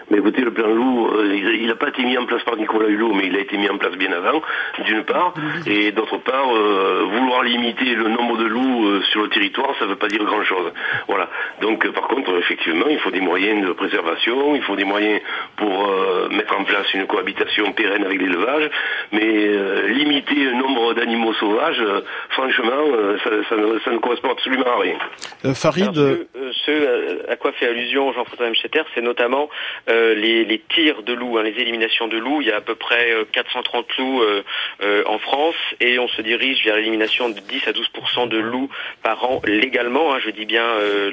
Mais 0.09 0.17
écoutez, 0.17 0.41
le 0.41 0.51
plan 0.51 0.67
loup, 0.67 1.07
euh, 1.07 1.35
il 1.35 1.67
n'a 1.67 1.75
pas 1.75 1.89
été 1.89 2.03
mis 2.03 2.17
en 2.17 2.25
place 2.25 2.43
par 2.43 2.55
Nicolas 2.57 2.87
Hulot, 2.87 3.13
mais 3.13 3.27
il 3.27 3.35
a 3.35 3.39
été 3.39 3.57
mis 3.57 3.69
en 3.69 3.77
place 3.77 3.95
bien 3.95 4.11
avant, 4.11 4.41
d'une 4.85 5.03
part. 5.03 5.33
Et 5.65 5.91
d'autre 5.91 6.17
part, 6.17 6.53
euh, 6.53 7.05
vouloir 7.09 7.43
limiter 7.43 7.95
le 7.95 8.09
nombre 8.09 8.37
de 8.37 8.45
loups 8.45 8.85
euh, 8.85 9.01
sur 9.11 9.21
le 9.21 9.29
territoire, 9.29 9.69
ça 9.79 9.85
ne 9.85 9.91
veut 9.91 9.95
pas 9.95 10.07
dire 10.07 10.23
grand-chose. 10.23 10.71
Voilà. 11.07 11.29
Donc, 11.61 11.87
par 11.91 12.07
contre, 12.07 12.37
effectivement, 12.37 12.87
il 12.89 12.99
faut 12.99 13.11
des 13.11 13.21
moyens 13.21 13.65
de 13.65 13.73
préservation, 13.73 14.55
il 14.55 14.61
faut 14.63 14.75
des 14.75 14.83
moyens 14.83 15.21
pour 15.55 15.89
mettre 16.31 16.59
en 16.59 16.63
place 16.63 16.93
une 16.93 17.05
cohabitation 17.05 17.71
pérenne 17.73 18.03
avec 18.03 18.19
l'élevage. 18.19 18.69
Mais 19.11 19.87
limiter 19.87 20.35
le 20.35 20.53
nombre 20.53 20.93
d'animaux 20.93 21.33
sauvages, 21.33 21.83
franchement, 22.29 22.83
ça, 23.49 23.91
ne, 23.91 23.97
correspond 23.97 24.31
absolument 24.31 24.65
à 24.65 24.81
rien. 24.81 25.53
Farid 25.53 25.93
ce, 26.65 27.29
à 27.29 27.35
quoi 27.35 27.51
fait 27.53 27.67
allusion 27.67 28.11
Jean-François 28.13 28.49
Mcheter, 28.49 28.83
c'est 28.93 29.01
notamment 29.01 29.49
euh, 29.93 30.15
les, 30.15 30.61
tirs 30.69 31.03
de 31.03 31.13
loups, 31.13 31.37
hein, 31.37 31.43
les 31.43 31.59
éliminations 31.61 32.07
de 32.07 32.17
loups. 32.17 32.41
Il 32.41 32.47
y 32.47 32.51
a 32.51 32.57
à 32.57 32.61
peu 32.61 32.75
près 32.75 33.15
430 33.31 33.85
euh, 33.85 34.01
loups 34.01 34.23
euh, 34.81 35.03
en 35.05 35.19
France 35.19 35.55
et 35.79 35.99
on 35.99 36.07
se 36.07 36.21
dirige 36.21 36.63
vers 36.63 36.75
l'élimination 36.75 37.29
de 37.29 37.39
10 37.39 37.67
à 37.67 37.71
12% 37.71 38.27
de 38.27 38.37
loups 38.37 38.69
par 39.03 39.23
an 39.23 39.41
légalement. 39.45 40.13
Hein, 40.13 40.19
je 40.23 40.31
dis 40.31 40.45
bien 40.45 40.63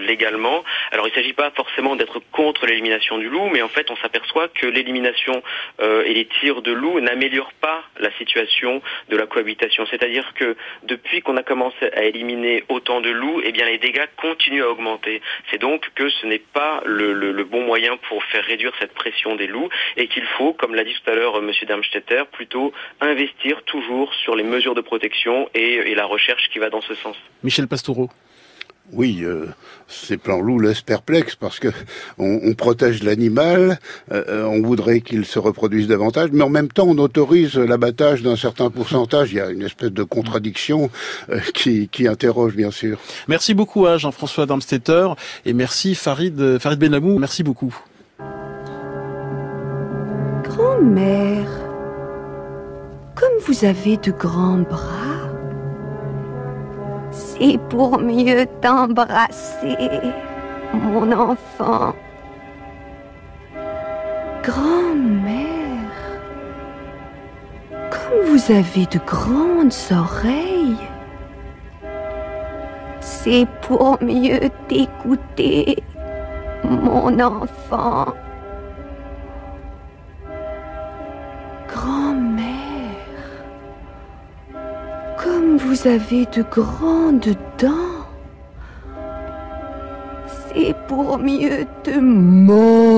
légalement. 0.00 0.64
Alors 0.92 1.06
il 1.06 1.10
ne 1.10 1.14
s'agit 1.14 1.32
pas 1.32 1.50
forcément 1.50 1.96
d'être 1.96 2.20
contre 2.32 2.66
l'élimination 2.66 3.18
du 3.18 3.28
loup, 3.28 3.48
mais 3.52 3.62
en 3.62 3.68
fait 3.68 3.90
on 3.90 3.96
s'aperçoit 3.96 4.48
que 4.48 4.66
l'élimination 4.66 5.42
et 5.80 6.14
les 6.14 6.26
tirs 6.40 6.62
de 6.62 6.72
loups 6.72 7.00
n'améliorent 7.00 7.52
pas 7.60 7.82
la 7.98 8.10
situation 8.12 8.82
de 9.08 9.16
la 9.16 9.26
cohabitation. 9.26 9.86
C'est-à-dire 9.90 10.32
que 10.34 10.56
depuis 10.84 11.20
qu'on 11.22 11.36
a 11.36 11.42
commencé 11.42 11.90
à 11.94 12.04
éliminer 12.04 12.64
autant 12.68 13.00
de 13.00 13.10
loups, 13.10 13.40
eh 13.44 13.52
bien 13.52 13.66
les 13.66 13.78
dégâts 13.78 14.06
continuent 14.16 14.62
à 14.62 14.70
augmenter. 14.70 15.20
C'est 15.50 15.60
donc 15.60 15.90
que 15.94 16.08
ce 16.08 16.26
n'est 16.26 16.38
pas 16.38 16.82
le, 16.86 17.44
bon 17.44 17.62
moyen 17.64 17.96
pour 18.08 18.22
faire 18.24 18.44
réduire 18.44 18.69
cette 18.78 18.92
pression 18.92 19.36
des 19.36 19.46
loups 19.46 19.68
et 19.96 20.08
qu'il 20.08 20.24
faut, 20.36 20.52
comme 20.52 20.74
l'a 20.74 20.84
dit 20.84 20.94
tout 21.02 21.10
à 21.10 21.14
l'heure 21.14 21.36
euh, 21.36 21.46
M. 21.46 21.52
Darmstetter, 21.66 22.24
plutôt 22.30 22.72
investir 23.00 23.62
toujours 23.64 24.12
sur 24.14 24.36
les 24.36 24.44
mesures 24.44 24.74
de 24.74 24.80
protection 24.80 25.48
et, 25.54 25.74
et 25.90 25.94
la 25.94 26.06
recherche 26.06 26.48
qui 26.52 26.58
va 26.58 26.70
dans 26.70 26.82
ce 26.82 26.94
sens. 26.94 27.16
Michel 27.42 27.68
Pastoureau. 27.68 28.10
Oui, 28.92 29.20
euh, 29.22 29.46
ces 29.86 30.16
plans 30.16 30.40
loups 30.40 30.58
laissent 30.58 30.82
perplexe 30.82 31.36
parce 31.36 31.60
que 31.60 31.68
on, 32.18 32.40
on 32.42 32.54
protège 32.54 33.02
l'animal, 33.04 33.78
euh, 34.10 34.42
on 34.44 34.62
voudrait 34.62 35.00
qu'il 35.00 35.24
se 35.24 35.38
reproduise 35.38 35.86
davantage, 35.86 36.30
mais 36.32 36.42
en 36.42 36.48
même 36.48 36.68
temps 36.68 36.86
on 36.88 36.98
autorise 36.98 37.56
l'abattage 37.56 38.22
d'un 38.22 38.36
certain 38.36 38.68
pourcentage. 38.68 39.32
Il 39.32 39.36
y 39.36 39.40
a 39.40 39.50
une 39.50 39.62
espèce 39.62 39.92
de 39.92 40.02
contradiction 40.02 40.90
euh, 41.28 41.38
qui, 41.54 41.88
qui 41.88 42.08
interroge 42.08 42.56
bien 42.56 42.72
sûr. 42.72 42.98
Merci 43.28 43.54
beaucoup 43.54 43.86
à 43.86 43.96
Jean-François 43.96 44.46
Darmstetter 44.46 45.08
et 45.46 45.52
merci 45.52 45.94
Farid, 45.94 46.58
Farid 46.58 46.80
Benamou. 46.80 47.18
Merci 47.18 47.44
beaucoup. 47.44 47.76
Grand-mère, 50.80 51.50
comme 53.14 53.38
vous 53.46 53.66
avez 53.66 53.98
de 53.98 54.12
grands 54.12 54.60
bras, 54.60 55.28
c'est 57.10 57.58
pour 57.68 57.98
mieux 57.98 58.46
t'embrasser, 58.62 59.76
mon 60.72 61.12
enfant. 61.12 61.94
Grand-mère, 64.42 65.92
comme 67.90 68.30
vous 68.30 68.50
avez 68.50 68.86
de 68.86 69.00
grandes 69.04 69.74
oreilles, 69.90 70.88
c'est 73.00 73.46
pour 73.60 74.02
mieux 74.02 74.48
t'écouter, 74.66 75.82
mon 76.64 77.20
enfant. 77.20 78.14
Grand-mère, 81.72 83.06
comme 85.22 85.56
vous 85.56 85.86
avez 85.86 86.26
de 86.26 86.42
grandes 86.42 87.36
dents, 87.58 88.06
c'est 90.48 90.74
pour 90.88 91.18
mieux 91.18 91.64
te 91.84 91.98
manger, 91.98 92.96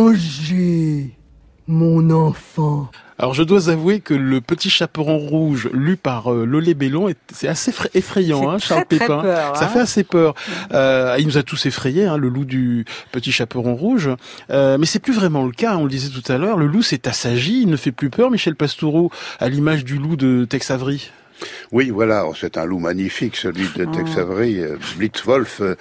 mon 1.69 2.11
enfant. 2.11 2.91
Alors 3.19 3.35
je 3.35 3.43
dois 3.45 3.69
avouer 3.69 4.01
que 4.01 4.15
le 4.15 4.41
petit 4.41 4.69
chaperon 4.69 5.17
rouge 5.19 5.69
lu 5.73 5.97
par 5.97 6.33
euh, 6.33 6.45
Lolé 6.45 6.75
Bellon, 6.75 7.09
est- 7.09 7.17
c'est 7.33 7.47
assez 7.47 7.71
fra- 7.71 7.89
effrayant, 7.95 8.51
hein, 8.51 8.59
Charles 8.59 8.85
très, 8.89 8.97
très 8.97 9.07
Pépin. 9.07 9.23
peur, 9.23 9.57
Ça 9.57 9.67
hein. 9.67 9.69
fait 9.69 9.79
assez 9.81 10.03
peur. 10.03 10.35
Euh, 10.73 11.15
il 11.21 11.27
nous 11.27 11.39
a 11.39 11.45
tous 11.45 11.67
effrayés, 11.67 12.05
hein, 12.07 12.17
le 12.17 12.29
loup 12.29 12.45
du 12.45 12.85
petit 13.13 13.31
chaperon 13.31 13.77
rouge. 13.77 14.11
Euh, 14.51 14.77
mais 14.77 14.87
c'est 14.87 14.99
plus 14.99 15.13
vraiment 15.15 15.45
le 15.45 15.53
cas. 15.53 15.77
On 15.77 15.85
le 15.85 15.91
disait 15.91 16.09
tout 16.09 16.33
à 16.33 16.37
l'heure, 16.39 16.57
le 16.57 16.67
loup 16.67 16.83
s'est 16.83 17.07
assagi, 17.07 17.63
il 17.63 17.69
ne 17.69 17.77
fait 17.77 17.93
plus 17.93 18.11
peur. 18.11 18.31
Michel 18.31 18.57
Pastoureau, 18.57 19.13
à 19.39 19.49
l'image 19.49 19.85
du 19.85 19.99
loup 19.99 20.17
de 20.17 20.45
Tex 20.45 20.71
Avery. 20.73 21.11
Oui, 21.71 21.91
voilà, 21.91 22.25
c'est 22.39 22.59
un 22.59 22.65
loup 22.65 22.79
magnifique, 22.79 23.37
celui 23.37 23.69
de 23.77 23.85
Tex 23.85 24.17
Avery, 24.19 24.61
euh, 24.61 24.77
Blitzwolf, 24.97 25.61
euh, 25.61 25.75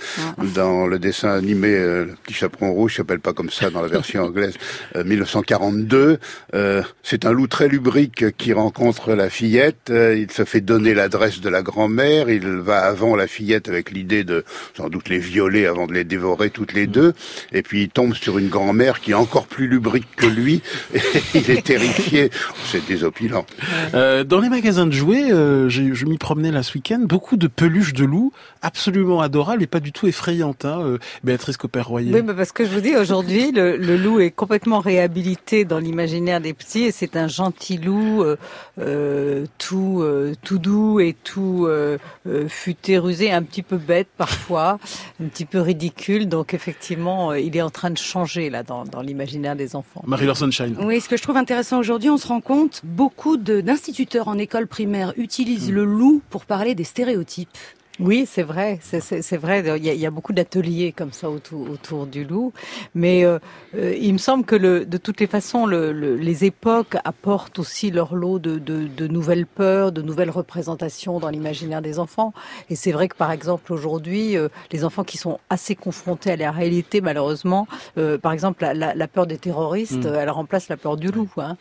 dans 0.55 0.87
le 0.87 0.99
dessin 0.99 1.31
animé 1.31 1.69
euh, 1.69 2.05
Le 2.05 2.15
Petit 2.23 2.33
Chaperon 2.33 2.71
Rouge, 2.73 2.95
s'appelle 2.97 3.19
pas 3.19 3.33
comme 3.33 3.49
ça 3.49 3.69
dans 3.69 3.81
la 3.81 3.87
version 3.87 4.23
anglaise, 4.25 4.55
euh, 4.95 5.03
1942. 5.03 6.19
Euh, 6.53 6.83
c'est 7.03 7.25
un 7.25 7.31
loup 7.31 7.47
très 7.47 7.67
lubrique 7.67 8.37
qui 8.37 8.53
rencontre 8.53 9.13
la 9.13 9.29
fillette, 9.29 9.89
euh, 9.89 10.15
il 10.17 10.31
se 10.31 10.45
fait 10.45 10.61
donner 10.61 10.93
l'adresse 10.93 11.41
de 11.41 11.49
la 11.49 11.61
grand-mère, 11.61 12.29
il 12.29 12.45
va 12.47 12.79
avant 12.85 13.15
la 13.15 13.27
fillette 13.27 13.67
avec 13.67 13.91
l'idée 13.91 14.23
de 14.23 14.43
sans 14.75 14.89
doute 14.89 15.09
les 15.09 15.19
violer 15.19 15.65
avant 15.65 15.87
de 15.87 15.93
les 15.93 16.03
dévorer 16.03 16.49
toutes 16.49 16.73
les 16.73 16.87
deux, 16.87 17.13
et 17.51 17.61
puis 17.61 17.83
il 17.83 17.89
tombe 17.89 18.13
sur 18.13 18.37
une 18.37 18.49
grand-mère 18.49 19.01
qui 19.01 19.11
est 19.11 19.15
encore 19.15 19.47
plus 19.47 19.67
lubrique 19.67 20.07
que 20.15 20.25
lui, 20.25 20.61
et 20.93 20.99
il 21.33 21.49
est 21.51 21.65
terrifié, 21.65 22.29
c'est 22.65 22.85
désopilant. 22.85 23.45
Euh, 23.93 24.23
dans 24.23 24.39
les 24.39 24.49
magasins 24.49 24.85
de 24.85 24.91
jouets, 24.91 25.27
euh, 25.51 25.69
je 25.69 26.05
m'y 26.05 26.17
promenais 26.17 26.51
là 26.51 26.63
ce 26.63 26.73
week-end, 26.75 27.01
beaucoup 27.01 27.37
de 27.37 27.47
peluches 27.47 27.93
de 27.93 28.05
loups, 28.05 28.31
absolument 28.61 29.21
adorables 29.21 29.63
et 29.63 29.67
pas 29.67 29.79
du 29.79 29.91
tout 29.91 30.07
effrayantes. 30.07 30.65
Hein, 30.65 30.81
euh, 30.81 30.97
Béatrice 31.23 31.57
Copper-Royer. 31.57 32.13
Oui, 32.13 32.21
mais 32.25 32.33
parce 32.33 32.51
que 32.51 32.65
je 32.65 32.69
vous 32.71 32.81
dis, 32.81 32.95
aujourd'hui, 32.95 33.51
le, 33.51 33.77
le 33.77 33.97
loup 33.97 34.19
est 34.19 34.31
complètement 34.31 34.79
réhabilité 34.79 35.65
dans 35.65 35.79
l'imaginaire 35.79 36.41
des 36.41 36.53
petits 36.53 36.83
et 36.83 36.91
c'est 36.91 37.15
un 37.15 37.27
gentil 37.27 37.77
loup 37.77 38.23
euh, 38.23 38.37
euh, 38.79 39.45
tout, 39.57 39.99
euh, 40.01 40.33
tout 40.43 40.57
doux 40.59 40.99
et 40.99 41.15
tout 41.23 41.65
euh, 41.67 41.97
euh, 42.27 42.47
futé, 42.47 42.97
rusé, 42.97 43.31
un 43.31 43.43
petit 43.43 43.63
peu 43.63 43.77
bête 43.77 44.07
parfois, 44.17 44.79
un 45.23 45.27
petit 45.27 45.45
peu 45.45 45.59
ridicule. 45.59 46.27
Donc 46.27 46.53
effectivement, 46.53 47.33
il 47.33 47.55
est 47.57 47.61
en 47.61 47.69
train 47.69 47.89
de 47.89 47.97
changer 47.97 48.49
là 48.49 48.63
dans, 48.63 48.85
dans 48.85 49.01
l'imaginaire 49.01 49.55
des 49.55 49.75
enfants. 49.75 50.03
Marie-Laure 50.05 50.37
Sunshine. 50.37 50.75
Oui, 50.81 51.01
ce 51.01 51.09
que 51.09 51.17
je 51.17 51.23
trouve 51.23 51.37
intéressant 51.37 51.79
aujourd'hui, 51.79 52.09
on 52.09 52.17
se 52.17 52.27
rend 52.27 52.41
compte, 52.41 52.81
beaucoup 52.83 53.37
d'instituteurs 53.37 54.27
en 54.27 54.37
école 54.37 54.67
primaire 54.67 55.13
utilisent 55.31 55.71
le 55.71 55.85
loup 55.85 56.21
pour 56.29 56.43
parler 56.43 56.75
des 56.75 56.83
stéréotypes. 56.83 57.57
Oui, 58.01 58.25
c'est 58.27 58.41
vrai, 58.41 58.79
c'est- 58.81 59.37
vrai. 59.37 59.59
Il 59.77 59.85
y, 59.85 59.89
a, 59.89 59.93
il 59.93 59.99
y 59.99 60.05
a 60.07 60.11
beaucoup 60.11 60.33
d'ateliers 60.33 60.91
comme 60.91 61.11
ça 61.11 61.29
autour, 61.29 61.69
autour 61.69 62.07
du 62.07 62.23
loup, 62.25 62.51
mais 62.95 63.23
euh, 63.23 63.37
euh, 63.77 63.95
il 63.99 64.11
me 64.13 64.17
semble 64.17 64.43
que 64.43 64.55
le, 64.55 64.85
de 64.85 64.97
toutes 64.97 65.19
les 65.19 65.27
façons, 65.27 65.67
le, 65.67 65.91
le- 65.91 66.15
les 66.17 66.43
époques 66.45 66.95
apportent 67.05 67.59
aussi 67.59 67.91
leur 67.91 68.15
lot 68.15 68.39
de, 68.39 68.57
de, 68.57 68.87
de 68.87 69.07
nouvelles 69.07 69.45
peurs, 69.45 69.91
de 69.91 70.01
nouvelles 70.01 70.31
représentations 70.31 71.19
dans 71.19 71.29
l'imaginaire 71.29 71.81
des 71.83 71.99
enfants. 71.99 72.33
Et 72.71 72.75
c'est 72.75 72.91
vrai 72.91 73.07
que 73.07 73.15
par 73.15 73.31
exemple 73.31 73.71
aujourd'hui, 73.71 74.35
euh, 74.35 74.49
les 74.71 74.83
enfants 74.83 75.03
qui 75.03 75.17
sont 75.17 75.39
assez 75.51 75.75
confrontés 75.75 76.31
à 76.31 76.35
la 76.35 76.51
réalité, 76.51 77.01
malheureusement, 77.01 77.67
euh, 77.99 78.17
par 78.17 78.31
exemple 78.33 78.63
la, 78.63 78.73
la, 78.73 78.95
la 78.95 79.07
peur 79.07 79.27
des 79.27 79.37
terroristes, 79.37 80.05
Mm. 80.05 80.07
euh, 80.07 80.19
elle 80.21 80.29
remplace 80.31 80.69
la 80.69 80.77
peur 80.77 80.97
du 80.97 81.09
loup. 81.11 81.29
Hein. 81.37 81.55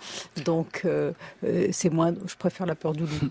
Donc 0.47 0.87
c'est 1.71 1.91
moins, 1.93 2.15
je 2.27 2.35
préfère 2.37 2.67
la 2.67 2.75
peur 2.75 2.93
du 2.93 3.03
loup. 3.03 3.29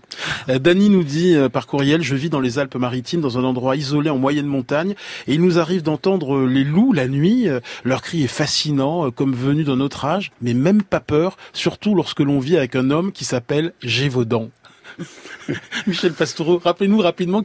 Dany 0.60 0.90
nous 0.90 1.02
dit 1.02 1.36
par 1.52 1.66
courriel, 1.66 2.02
je 2.02 2.14
vis 2.14 2.30
dans 2.30 2.38
les 2.40 2.58
Alpes-Maritimes, 2.58 2.99
dans 3.20 3.38
un 3.38 3.44
endroit 3.44 3.76
isolé 3.76 4.10
en 4.10 4.18
moyenne 4.18 4.46
montagne, 4.46 4.94
et 5.26 5.34
il 5.34 5.40
nous 5.40 5.58
arrive 5.58 5.82
d'entendre 5.82 6.36
euh, 6.36 6.46
les 6.46 6.64
loups 6.64 6.92
la 6.92 7.08
nuit. 7.08 7.48
Euh, 7.48 7.60
Leur 7.84 8.02
cri 8.02 8.24
est 8.24 8.28
fascinant, 8.28 9.06
euh, 9.06 9.10
comme 9.10 9.34
venu 9.34 9.64
d'un 9.64 9.80
autre 9.80 10.04
âge, 10.04 10.32
mais 10.42 10.54
même 10.54 10.82
pas 10.82 11.00
peur, 11.00 11.36
surtout 11.52 11.94
lorsque 11.94 12.20
l'on 12.20 12.38
vit 12.38 12.56
avec 12.56 12.76
un 12.76 12.90
homme 12.90 13.12
qui 13.12 13.24
s'appelle 13.24 13.72
Gévaudan. 13.82 14.50
Michel 15.86 16.12
Pastoureau, 16.12 16.60
rappelez-nous 16.62 16.98
rapidement 16.98 17.42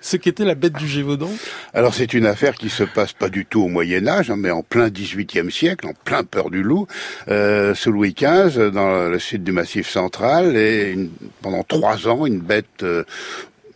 ce 0.00 0.16
qu'était 0.16 0.44
la 0.44 0.54
bête 0.54 0.74
du 0.74 0.88
Gévaudan. 0.88 1.30
Alors 1.74 1.92
c'est 1.92 2.14
une 2.14 2.24
affaire 2.24 2.54
qui 2.54 2.70
se 2.70 2.84
passe 2.84 3.12
pas 3.12 3.28
du 3.28 3.44
tout 3.44 3.62
au 3.62 3.68
Moyen 3.68 4.06
Âge, 4.06 4.30
hein, 4.30 4.36
mais 4.38 4.50
en 4.50 4.62
plein 4.62 4.88
XVIIIe 4.88 5.50
siècle, 5.50 5.86
en 5.86 5.92
plein 6.04 6.24
peur 6.24 6.50
du 6.50 6.62
loup, 6.62 6.86
sous 7.26 7.92
Louis 7.92 8.14
XV, 8.14 8.70
dans 8.70 9.08
le 9.08 9.18
sud 9.18 9.44
du 9.44 9.52
Massif 9.52 9.88
central, 9.88 10.56
et 10.56 10.96
pendant 11.42 11.64
trois 11.64 12.08
ans, 12.08 12.26
une 12.26 12.40
bête 12.40 12.84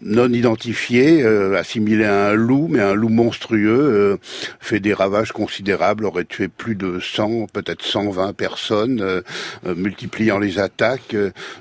non 0.02 0.32
identifiée, 0.32 1.22
euh, 1.22 1.56
assimilée 1.56 2.04
à 2.04 2.28
un 2.28 2.34
loup, 2.34 2.68
mais 2.70 2.80
un 2.80 2.94
loup 2.94 3.08
monstrueux, 3.08 3.68
euh, 3.68 4.16
fait 4.60 4.80
des 4.80 4.94
ravages 4.94 5.32
considérables, 5.32 6.04
aurait 6.04 6.24
tué 6.24 6.48
plus 6.48 6.74
de 6.74 7.00
100, 7.00 7.46
peut-être 7.52 7.82
120 7.82 8.32
personnes, 8.34 9.00
euh, 9.00 9.22
euh, 9.66 9.74
multipliant 9.74 10.38
les 10.38 10.58
attaques. 10.58 11.16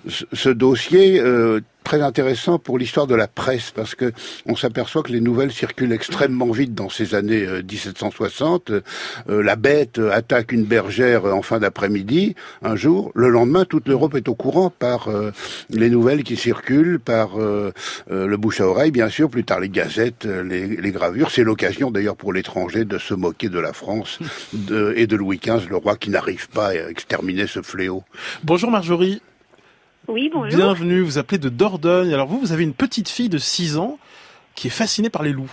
Ce 0.08 0.50
dossier... 0.50 1.22
euh, 1.88 1.98
très 1.98 2.02
intéressant 2.02 2.60
pour 2.60 2.78
l'histoire 2.78 3.08
de 3.08 3.16
la 3.16 3.28
presse 3.28 3.72
parce 3.72 3.96
que 3.96 4.12
on 4.46 4.56
s'aperçoit 4.56 5.04
que 5.04 5.12
les 5.12 5.22
nouvelles 5.22 5.52
circulent 5.52 5.94
extrêmement 5.94 6.52
vite 6.52 6.74
dans 6.74 6.90
ces 6.90 7.16
années 7.16 7.46
euh, 7.46 7.62
1760. 7.62 8.72
Euh, 8.72 8.82
la 9.44 9.56
bête 9.56 10.00
euh, 10.00 10.12
attaque 10.12 10.52
une 10.52 10.66
bergère 10.66 11.26
euh, 11.26 11.32
en 11.32 11.42
fin 11.42 11.60
d'après-midi 11.60 12.36
un 12.62 12.76
jour. 12.76 13.12
Le 13.16 13.30
lendemain, 13.30 13.66
toute 13.66 13.88
l'Europe 13.88 14.16
est 14.16 14.28
au 14.28 14.36
courant 14.36 14.70
par 14.70 15.08
euh, 15.08 15.32
les 15.70 15.90
nouvelles 15.90 16.24
qui 16.24 16.36
circulent, 16.36 17.00
par 17.00 17.40
euh, 17.40 17.72
euh, 18.12 18.28
le 18.28 18.38
bouche 18.38 18.62
à 18.62 18.68
oreille, 18.68 18.92
bien 18.92 19.10
sûr, 19.10 19.30
plus 19.30 19.44
tard 19.44 19.60
les 19.60 19.70
gazettes, 19.70 20.26
euh, 20.26 20.44
les, 20.44 20.92
gravures. 20.92 21.32
C'est 21.32 21.44
l'occasion 21.44 21.92
d'ailleurs 21.92 22.16
pour 22.16 22.34
l'étranger 22.34 22.86
de 22.86 22.98
se 22.98 23.14
moquer 23.14 23.50
de 23.50 23.60
la 23.60 23.74
France 23.74 24.20
et 24.96 25.06
de 25.06 25.16
Louis 25.16 25.38
XV, 25.38 25.70
le 25.70 25.78
roi 25.78 25.96
qui 25.96 26.10
n'arrive 26.10 26.50
pas 26.50 26.68
à 26.68 26.90
exterminer 26.90 27.48
ce 27.48 27.62
fléau. 27.62 28.04
Bonjour 28.44 28.72
Marjorie. 28.72 29.22
Oui, 30.08 30.30
bonjour. 30.34 30.56
Bienvenue, 30.58 31.02
vous 31.02 31.18
appelez 31.18 31.38
de 31.38 31.50
Dordogne. 31.50 32.14
Alors 32.14 32.28
vous, 32.28 32.40
vous 32.40 32.52
avez 32.54 32.64
une 32.64 32.74
petite 32.74 33.10
fille 33.10 33.30
de 33.30 33.38
6 33.38 33.78
ans 33.78 34.00
qui 34.56 34.68
est 34.68 34.72
fascinée 34.72 35.10
par 35.10 35.24
les 35.24 35.32
loups. 35.32 35.52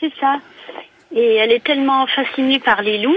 C'est 0.00 0.12
ça. 0.18 0.36
Et 1.14 1.34
elle 1.36 1.52
est 1.52 1.62
tellement 1.64 2.06
fascinée 2.06 2.58
par 2.58 2.82
les 2.82 2.98
loups 2.98 3.14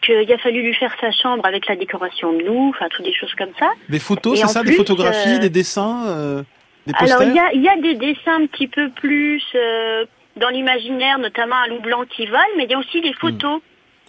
qu'il 0.00 0.32
a 0.32 0.38
fallu 0.38 0.62
lui 0.62 0.74
faire 0.74 0.94
sa 1.00 1.12
chambre 1.12 1.44
avec 1.46 1.66
la 1.68 1.76
décoration 1.76 2.32
de 2.32 2.42
loups, 2.44 2.70
enfin, 2.74 2.86
toutes 2.90 3.04
des 3.04 3.12
choses 3.12 3.32
comme 3.36 3.52
ça. 3.58 3.70
Des 3.88 3.98
photos, 4.00 4.40
c'est 4.40 4.48
ça? 4.48 4.62
Des 4.64 4.72
photographies, 4.72 5.34
euh, 5.36 5.38
des 5.38 5.50
dessins, 5.50 6.06
euh, 6.06 6.42
des 6.86 6.92
posters 6.92 7.20
Alors, 7.20 7.28
il 7.30 7.36
y 7.36 7.38
a, 7.38 7.52
il 7.52 7.62
y 7.62 7.68
a 7.68 7.76
des 7.76 7.94
dessins 7.94 8.42
un 8.42 8.46
petit 8.46 8.66
peu 8.66 8.88
plus 8.90 9.42
euh, 9.54 10.04
dans 10.36 10.48
l'imaginaire, 10.48 11.18
notamment 11.18 11.54
un 11.56 11.68
loup 11.68 11.80
blanc 11.80 12.04
qui 12.08 12.26
vole, 12.26 12.40
mais 12.56 12.64
il 12.64 12.70
y 12.70 12.74
a 12.74 12.78
aussi 12.78 13.00
des 13.00 13.12
photos, 13.12 13.60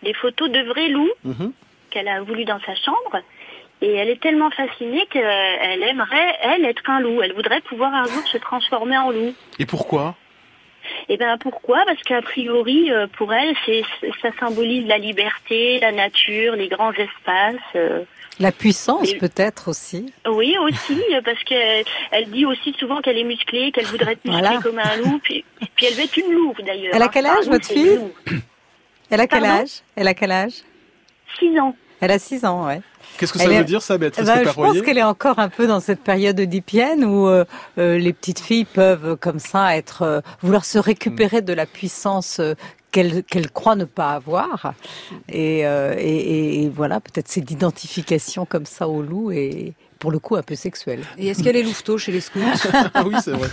des 0.01 0.13
photos 0.13 0.49
de 0.49 0.61
vrais 0.61 0.87
loups 0.87 1.11
Mhm. 1.25 1.51
qu'elle 1.91 2.07
a 2.07 2.21
voulu 2.21 2.43
dans 2.45 2.59
sa 2.65 2.73
chambre. 2.75 3.21
Et 3.83 3.95
elle 3.95 4.07
est 4.07 4.21
tellement 4.21 4.49
fascinée 4.49 5.05
qu'elle 5.11 5.83
aimerait, 5.83 6.37
elle, 6.41 6.63
être 6.63 6.89
un 6.89 7.01
loup. 7.01 7.21
Elle 7.21 7.33
voudrait 7.33 7.59
pouvoir 7.59 7.93
un 7.93 8.05
jour 8.05 8.25
se 8.27 8.37
transformer 8.37 8.97
en 8.97 9.11
loup. 9.11 9.33
Et 9.59 9.65
pourquoi? 9.65 10.15
Et 11.09 11.17
ben 11.17 11.37
pourquoi? 11.37 11.83
Parce 11.85 12.01
qu'a 12.03 12.21
priori, 12.21 12.91
euh, 12.93 13.07
pour 13.17 13.33
elle, 13.33 13.53
c'est 13.65 13.83
ça 14.21 14.29
symbolise 14.39 14.87
la 14.87 14.97
liberté, 14.97 15.79
la 15.81 15.91
nature, 15.91 16.55
les 16.55 16.69
grands 16.69 16.93
espaces. 16.93 17.55
euh, 17.75 18.03
La 18.39 18.53
puissance 18.53 19.11
Et- 19.11 19.17
peut-être 19.17 19.67
aussi. 19.67 20.13
Oui, 20.29 20.55
aussi, 20.61 21.01
parce 21.25 21.43
qu'elle 21.43 21.83
elle 22.11 22.29
dit 22.31 22.45
aussi 22.45 22.73
souvent 22.79 23.01
qu'elle 23.01 23.17
est 23.17 23.25
musclée, 23.25 23.73
qu'elle 23.73 23.85
voudrait 23.85 24.13
être 24.13 24.23
musclée 24.25 24.41
Voilà. 24.47 24.61
comme 24.61 24.79
un 24.79 24.95
loup. 24.97 25.19
Puis, 25.23 25.43
puis 25.75 25.85
elle 25.87 25.93
veut 25.95 26.03
être 26.05 26.17
une 26.17 26.31
louve 26.33 26.61
d'ailleurs. 26.65 26.93
Elle 26.95 27.01
a 27.01 27.05
hein. 27.05 27.09
quel 27.13 27.25
âge, 27.25 27.47
votre 27.47 27.67
fille? 27.67 27.99
Elle 29.09 29.19
a 29.19 29.27
quel 29.27 29.41
Pardon? 29.41 29.61
âge? 29.63 29.81
Elle 29.97 30.07
a 30.07 30.13
quel 30.13 30.31
âge? 30.31 30.53
6 31.39 31.59
ans. 31.59 31.75
Elle 32.01 32.11
a 32.11 32.19
6 32.19 32.43
ans, 32.45 32.65
ouais. 32.67 32.81
Qu'est-ce 33.17 33.31
que 33.33 33.39
ça 33.39 33.45
Elle 33.45 33.51
veut 33.51 33.55
est- 33.57 33.63
dire 33.63 33.81
ça, 33.81 33.97
Béatrice 33.97 34.25
Ben, 34.25 34.43
je 34.43 34.49
pense 34.51 34.81
qu'elle 34.81 34.97
est 34.97 35.03
encore 35.03 35.39
un 35.39 35.49
peu 35.49 35.67
dans 35.67 35.79
cette 35.79 36.01
période 36.01 36.39
oedipienne 36.39 37.05
où 37.05 37.27
euh, 37.27 37.45
euh, 37.77 37.97
les 37.97 38.11
petites 38.13 38.39
filles 38.39 38.65
peuvent 38.65 39.05
euh, 39.05 39.15
comme 39.15 39.39
ça 39.39 39.77
être 39.77 40.01
euh, 40.01 40.21
vouloir 40.41 40.65
se 40.65 40.77
récupérer 40.79 41.41
de 41.41 41.53
la 41.53 41.65
puissance 41.65 42.39
euh, 42.39 42.55
croient 43.53 43.75
ne 43.75 43.85
pas 43.85 44.11
avoir 44.11 44.73
et, 45.29 45.65
euh, 45.65 45.95
et, 45.97 46.01
et- 46.15 46.63
et 46.63 46.69
voilà 46.69 46.99
peut-être 46.99 47.27
c'est 47.27 47.41
d'identification 47.41 48.45
comme 48.45 48.65
ça 48.67 48.87
au 48.87 49.01
loup 49.01 49.31
et 49.31 49.73
pour 50.03 50.11
le 50.11 50.19
coup 50.19 50.35
un 50.35 50.41
peu 50.41 50.55
sexuel. 50.55 50.99
Et 51.17 51.27
est-ce 51.27 51.41
qu'elle 51.41 51.55
est 51.55 51.63
louveteau 51.63 51.97
chez 51.97 52.11
les 52.11 52.19
scouts 52.19 52.41
Ah 52.93 53.05
oui, 53.05 53.15
c'est 53.23 53.31
vrai. 53.31 53.47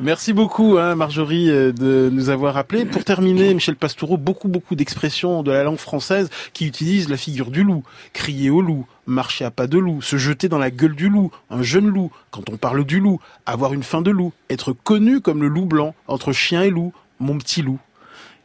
Merci 0.00 0.32
beaucoup, 0.32 0.78
hein, 0.78 0.94
Marjorie, 0.94 1.50
euh, 1.50 1.70
de 1.70 2.08
nous 2.10 2.30
avoir 2.30 2.56
appelé. 2.56 2.86
Pour 2.86 3.04
terminer, 3.04 3.52
Michel 3.52 3.76
Pastoureau, 3.76 4.16
beaucoup, 4.16 4.48
beaucoup 4.48 4.74
d'expressions 4.74 5.42
de 5.42 5.52
la 5.52 5.62
langue 5.62 5.76
française 5.76 6.30
qui 6.54 6.64
utilisent 6.66 7.10
la 7.10 7.18
figure 7.18 7.50
du 7.50 7.62
loup. 7.62 7.82
Crier 8.14 8.48
au 8.48 8.62
loup, 8.62 8.86
marcher 9.04 9.44
à 9.44 9.50
pas 9.50 9.66
de 9.66 9.76
loup, 9.76 10.00
se 10.00 10.16
jeter 10.16 10.48
dans 10.48 10.56
la 10.56 10.70
gueule 10.70 10.94
du 10.94 11.10
loup, 11.10 11.30
un 11.50 11.62
jeune 11.62 11.88
loup, 11.88 12.10
quand 12.30 12.48
on 12.48 12.56
parle 12.56 12.82
du 12.86 12.98
loup, 12.98 13.20
avoir 13.44 13.74
une 13.74 13.82
fin 13.82 14.00
de 14.00 14.10
loup, 14.10 14.32
être 14.48 14.72
connu 14.72 15.20
comme 15.20 15.42
le 15.42 15.48
loup 15.48 15.66
blanc, 15.66 15.94
entre 16.06 16.32
chien 16.32 16.62
et 16.62 16.70
loup, 16.70 16.94
mon 17.20 17.36
petit 17.36 17.60
loup. 17.60 17.78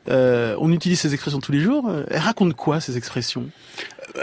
Euh, 0.09 0.55
on 0.59 0.71
utilise 0.71 0.99
ces 0.99 1.13
expressions 1.13 1.39
tous 1.39 1.51
les 1.51 1.59
jours. 1.59 1.85
Euh, 1.89 2.03
Elles 2.09 2.19
racontent 2.19 2.55
quoi, 2.55 2.79
ces 2.79 2.97
expressions? 2.97 3.45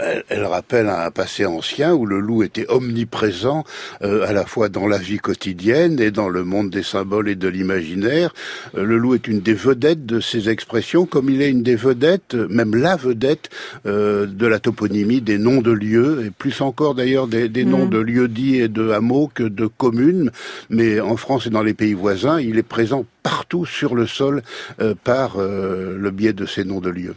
Elle, 0.01 0.23
elle 0.29 0.45
rappelle 0.45 0.89
un 0.89 1.11
passé 1.11 1.45
ancien 1.45 1.93
où 1.93 2.05
le 2.05 2.19
loup 2.19 2.43
était 2.43 2.65
omniprésent 2.69 3.63
euh, 4.01 4.27
à 4.27 4.33
la 4.33 4.45
fois 4.45 4.69
dans 4.69 4.87
la 4.87 4.97
vie 4.97 5.17
quotidienne 5.17 5.99
et 5.99 6.11
dans 6.11 6.29
le 6.29 6.43
monde 6.43 6.69
des 6.69 6.83
symboles 6.83 7.29
et 7.29 7.35
de 7.35 7.47
l'imaginaire. 7.47 8.33
Euh, 8.77 8.83
le 8.83 8.97
loup 8.97 9.15
est 9.15 9.27
une 9.27 9.39
des 9.39 9.53
vedettes 9.53 10.05
de 10.05 10.19
ces 10.19 10.49
expressions, 10.49 11.05
comme 11.05 11.29
il 11.29 11.41
est 11.41 11.49
une 11.49 11.63
des 11.63 11.75
vedettes, 11.75 12.35
euh, 12.35 12.47
même 12.49 12.75
la 12.75 12.95
vedette 12.95 13.49
euh, 13.85 14.25
de 14.25 14.45
la 14.47 14.59
toponymie 14.59 15.21
des 15.21 15.37
noms 15.37 15.61
de 15.61 15.71
lieux, 15.71 16.25
et 16.25 16.31
plus 16.31 16.61
encore 16.61 16.95
d'ailleurs 16.95 17.27
des, 17.27 17.49
des 17.49 17.65
noms 17.65 17.85
Mhm. 17.85 17.89
de 17.89 17.97
lieux 17.99 18.27
dits 18.27 18.57
et 18.57 18.67
de 18.67 18.89
hameaux 18.91 19.31
que 19.33 19.43
de 19.43 19.67
communes. 19.67 20.31
Mais 20.69 20.99
en 20.99 21.17
France 21.17 21.47
et 21.47 21.49
dans 21.49 21.63
les 21.63 21.73
pays 21.73 21.93
voisins, 21.93 22.39
il 22.39 22.57
est 22.57 22.63
présent 22.63 23.05
partout 23.23 23.65
sur 23.65 23.95
le 23.95 24.07
sol 24.07 24.41
euh, 24.81 24.95
par 25.03 25.35
euh, 25.37 25.97
le 25.97 26.11
biais 26.11 26.33
de 26.33 26.45
ces 26.45 26.63
noms 26.63 26.79
de 26.79 26.89
lieux. 26.89 27.15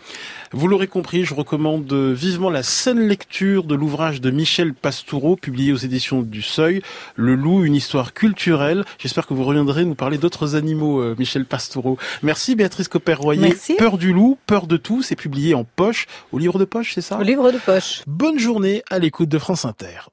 Vous 0.52 0.66
l'aurez 0.66 0.88
compris, 0.88 1.24
je 1.24 1.32
recommande 1.32 1.92
vivement 1.92 2.50
la 2.50 2.64
saine 2.64 3.06
lecture 3.06 3.62
de 3.62 3.76
l'ouvrage 3.76 4.20
de 4.20 4.32
Michel 4.32 4.74
Pastoureau, 4.74 5.36
publié 5.36 5.72
aux 5.72 5.76
éditions 5.76 6.22
du 6.22 6.42
Seuil, 6.42 6.82
Le 7.14 7.36
loup, 7.36 7.64
une 7.64 7.76
histoire 7.76 8.14
culturelle. 8.14 8.84
J'espère 8.98 9.28
que 9.28 9.34
vous 9.34 9.44
reviendrez 9.44 9.84
nous 9.84 9.94
parler 9.94 10.18
d'autres 10.18 10.56
animaux, 10.56 11.00
euh, 11.00 11.14
Michel 11.20 11.44
Pastoureau. 11.44 11.98
Merci 12.24 12.56
Béatrice 12.56 12.88
Copper-Royer. 12.88 13.40
Merci. 13.40 13.76
Peur 13.76 13.96
du 13.96 14.12
loup, 14.12 14.38
peur 14.48 14.66
de 14.66 14.76
tout, 14.76 15.02
c'est 15.02 15.14
publié 15.14 15.54
en 15.54 15.62
poche, 15.62 16.08
au 16.32 16.38
livre 16.38 16.58
de 16.58 16.64
poche, 16.64 16.94
c'est 16.96 17.00
ça? 17.00 17.16
Au 17.18 17.22
livre 17.22 17.52
de 17.52 17.58
poche. 17.58 18.02
Bonne 18.08 18.40
journée 18.40 18.82
à 18.90 18.98
l'écoute 18.98 19.28
de 19.28 19.38
France 19.38 19.64
Inter. 19.64 20.08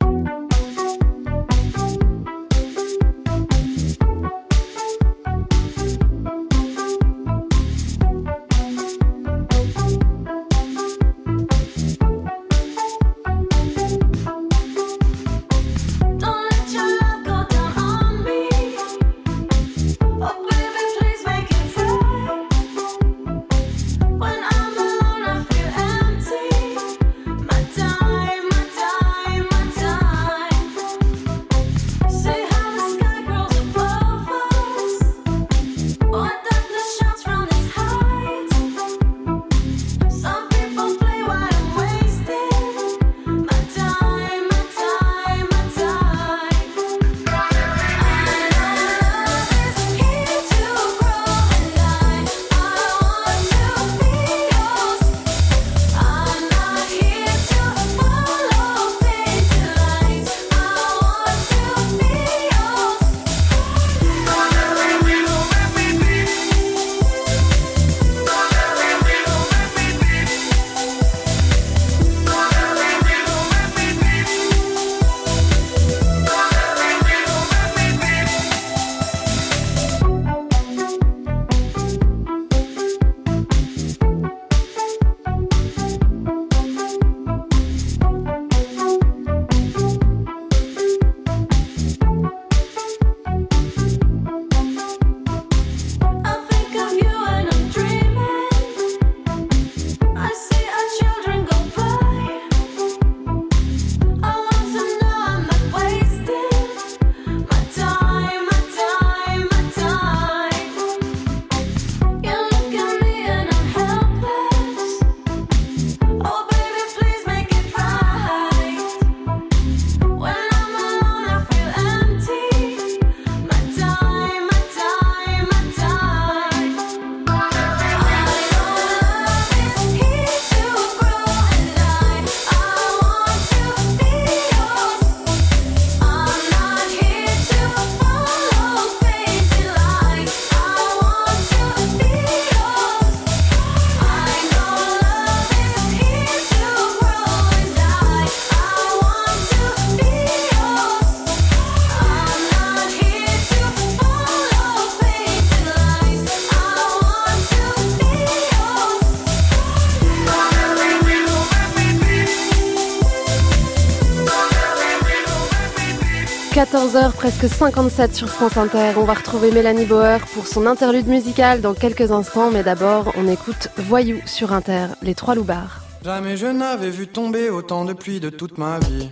14h, 166.87 167.11
presque 167.11 167.47
57 167.49 168.15
sur 168.15 168.29
France 168.29 168.55
Inter. 168.55 168.93
On 168.95 169.03
va 169.03 169.13
retrouver 169.13 169.51
Mélanie 169.51 169.85
Bauer 169.85 170.19
pour 170.33 170.47
son 170.47 170.65
interlude 170.65 171.07
musical 171.07 171.59
dans 171.59 171.73
quelques 171.73 172.11
instants, 172.11 172.49
mais 172.49 172.63
d'abord, 172.63 173.11
on 173.17 173.27
écoute 173.27 173.67
Voyou 173.77 174.19
sur 174.25 174.53
Inter, 174.53 174.87
les 175.01 175.13
trois 175.13 175.35
loupards. 175.35 175.81
Jamais 176.05 176.37
je 176.37 176.45
n'avais 176.45 176.89
vu 176.89 177.07
tomber 177.07 177.49
autant 177.49 177.83
de 177.83 177.91
pluie 177.91 178.21
de 178.21 178.29
toute 178.29 178.57
ma 178.57 178.79
vie. 178.79 179.09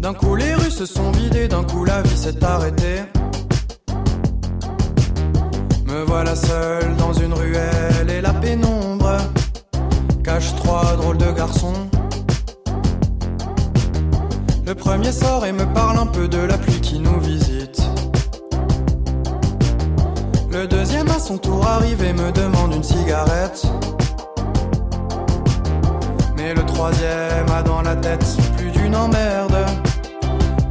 D'un 0.00 0.14
coup 0.14 0.34
les 0.34 0.54
rues 0.54 0.70
se 0.70 0.86
sont 0.86 1.12
vidées, 1.12 1.46
d'un 1.46 1.62
coup 1.62 1.84
la 1.84 2.02
vie 2.02 2.16
s'est 2.16 2.42
arrêtée. 2.42 3.02
Me 5.86 6.02
voilà 6.06 6.34
seul 6.34 6.67
premier 14.74 15.12
sort 15.12 15.46
et 15.46 15.52
me 15.52 15.64
parle 15.72 15.98
un 15.98 16.06
peu 16.06 16.28
de 16.28 16.38
la 16.38 16.58
pluie 16.58 16.80
qui 16.80 16.98
nous 16.98 17.18
visite. 17.20 17.80
Le 20.50 20.66
deuxième 20.66 21.08
à 21.08 21.18
son 21.18 21.38
tour 21.38 21.66
arrive 21.66 22.02
et 22.02 22.12
me 22.12 22.30
demande 22.32 22.74
une 22.74 22.82
cigarette. 22.82 23.62
Mais 26.36 26.52
le 26.52 26.66
troisième 26.66 27.48
a 27.56 27.62
dans 27.62 27.80
la 27.80 27.96
tête 27.96 28.26
plus 28.58 28.70
d'une 28.70 28.94
emmerde 28.94 29.56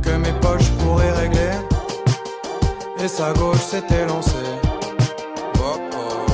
que 0.03 0.11
mes 0.11 0.33
poches 0.41 0.69
pourraient 0.79 1.13
régler. 1.13 1.51
Et 3.03 3.07
sa 3.07 3.33
gauche 3.33 3.61
s'était 3.61 4.05
lancée. 4.05 4.35
Oh, 5.59 5.79
oh. 5.93 6.27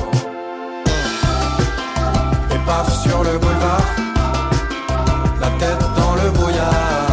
Et 2.54 2.58
paf 2.66 2.92
sur 3.02 3.22
le 3.22 3.38
boulevard, 3.38 3.86
la 5.40 5.48
tête 5.58 5.84
dans 5.96 6.14
le 6.22 6.30
brouillard. 6.30 7.03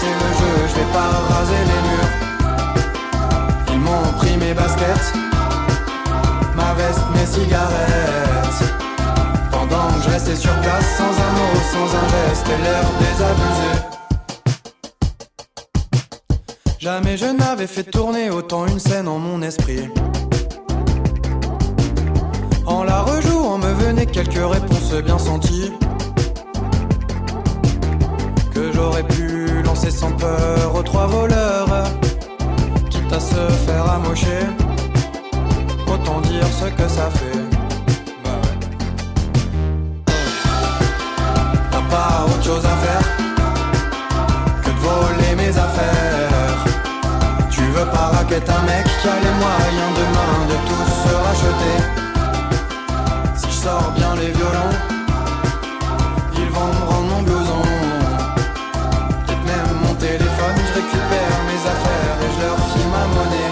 C'est 0.00 0.16
le 0.24 0.30
jeu, 0.40 0.54
je 0.68 0.74
vais 0.80 0.92
pas 0.92 1.10
raser 1.30 1.62
les 1.70 1.80
murs. 1.88 2.12
Ils 3.72 3.80
m'ont 3.80 4.12
pris 4.18 4.36
mes 4.38 4.54
baskets, 4.54 5.12
ma 6.56 6.72
veste, 6.74 7.04
mes 7.14 7.26
cigarettes. 7.26 8.62
Pendant 9.50 9.88
que 9.94 10.02
je 10.04 10.10
restais 10.10 10.36
sur 10.36 10.54
place 10.60 10.96
sans 10.96 11.14
un 11.26 11.32
mot, 11.38 11.54
sans 11.72 11.88
un 12.02 12.06
geste 12.14 12.46
et 12.48 12.60
l'air 12.64 12.84
désabusé. 13.02 13.72
Jamais 16.78 17.16
je 17.18 17.26
n'avais 17.26 17.66
fait 17.66 17.84
tourner 17.84 18.30
autant 18.30 18.64
une 18.66 18.80
scène 18.80 19.06
en 19.06 19.18
mon 19.18 19.42
esprit. 19.42 19.90
En 22.66 22.84
la 22.84 23.02
rejouant 23.02 23.58
me 23.58 23.72
venaient 23.72 24.06
quelques 24.06 24.46
réponses 24.56 24.94
bien 25.04 25.18
senties. 25.18 25.72
Que 28.54 28.72
j'aurais 28.72 29.02
pu 29.02 29.29
c'est 29.82 29.90
sans 29.90 30.12
peur 30.12 30.74
aux 30.74 30.82
trois 30.82 31.06
voleurs, 31.06 31.66
quitte 32.90 33.10
à 33.10 33.18
se 33.18 33.48
faire 33.66 33.90
amocher. 33.90 34.44
Autant 35.86 36.20
dire 36.20 36.46
ce 36.60 36.66
que 36.66 36.86
ça 36.86 37.08
fait. 37.08 37.40
Bah 38.22 38.36
ouais. 38.42 38.58
T'as 41.70 41.84
pas 41.94 42.26
autre 42.26 42.44
chose 42.44 42.66
à 42.66 42.76
faire 42.84 43.06
que 44.62 44.68
de 44.68 44.80
voler 44.80 45.34
mes 45.34 45.48
affaires. 45.48 46.58
Tu 47.50 47.62
veux 47.62 47.86
pas 47.86 48.08
raquer 48.18 48.36
un 48.36 48.62
mec 48.66 48.84
qui 49.00 49.08
a 49.08 49.16
les 49.24 49.34
moyens 49.42 49.92
demain 49.96 50.32
de 50.50 50.56
tout 50.68 50.84
se 51.02 51.12
racheter. 51.26 51.78
Si 53.34 53.46
je 53.46 53.62
sors 53.64 53.90
bien 53.96 54.14
les 54.16 54.30
violons. 54.30 54.99
someone 63.12 63.32
else. 63.32 63.49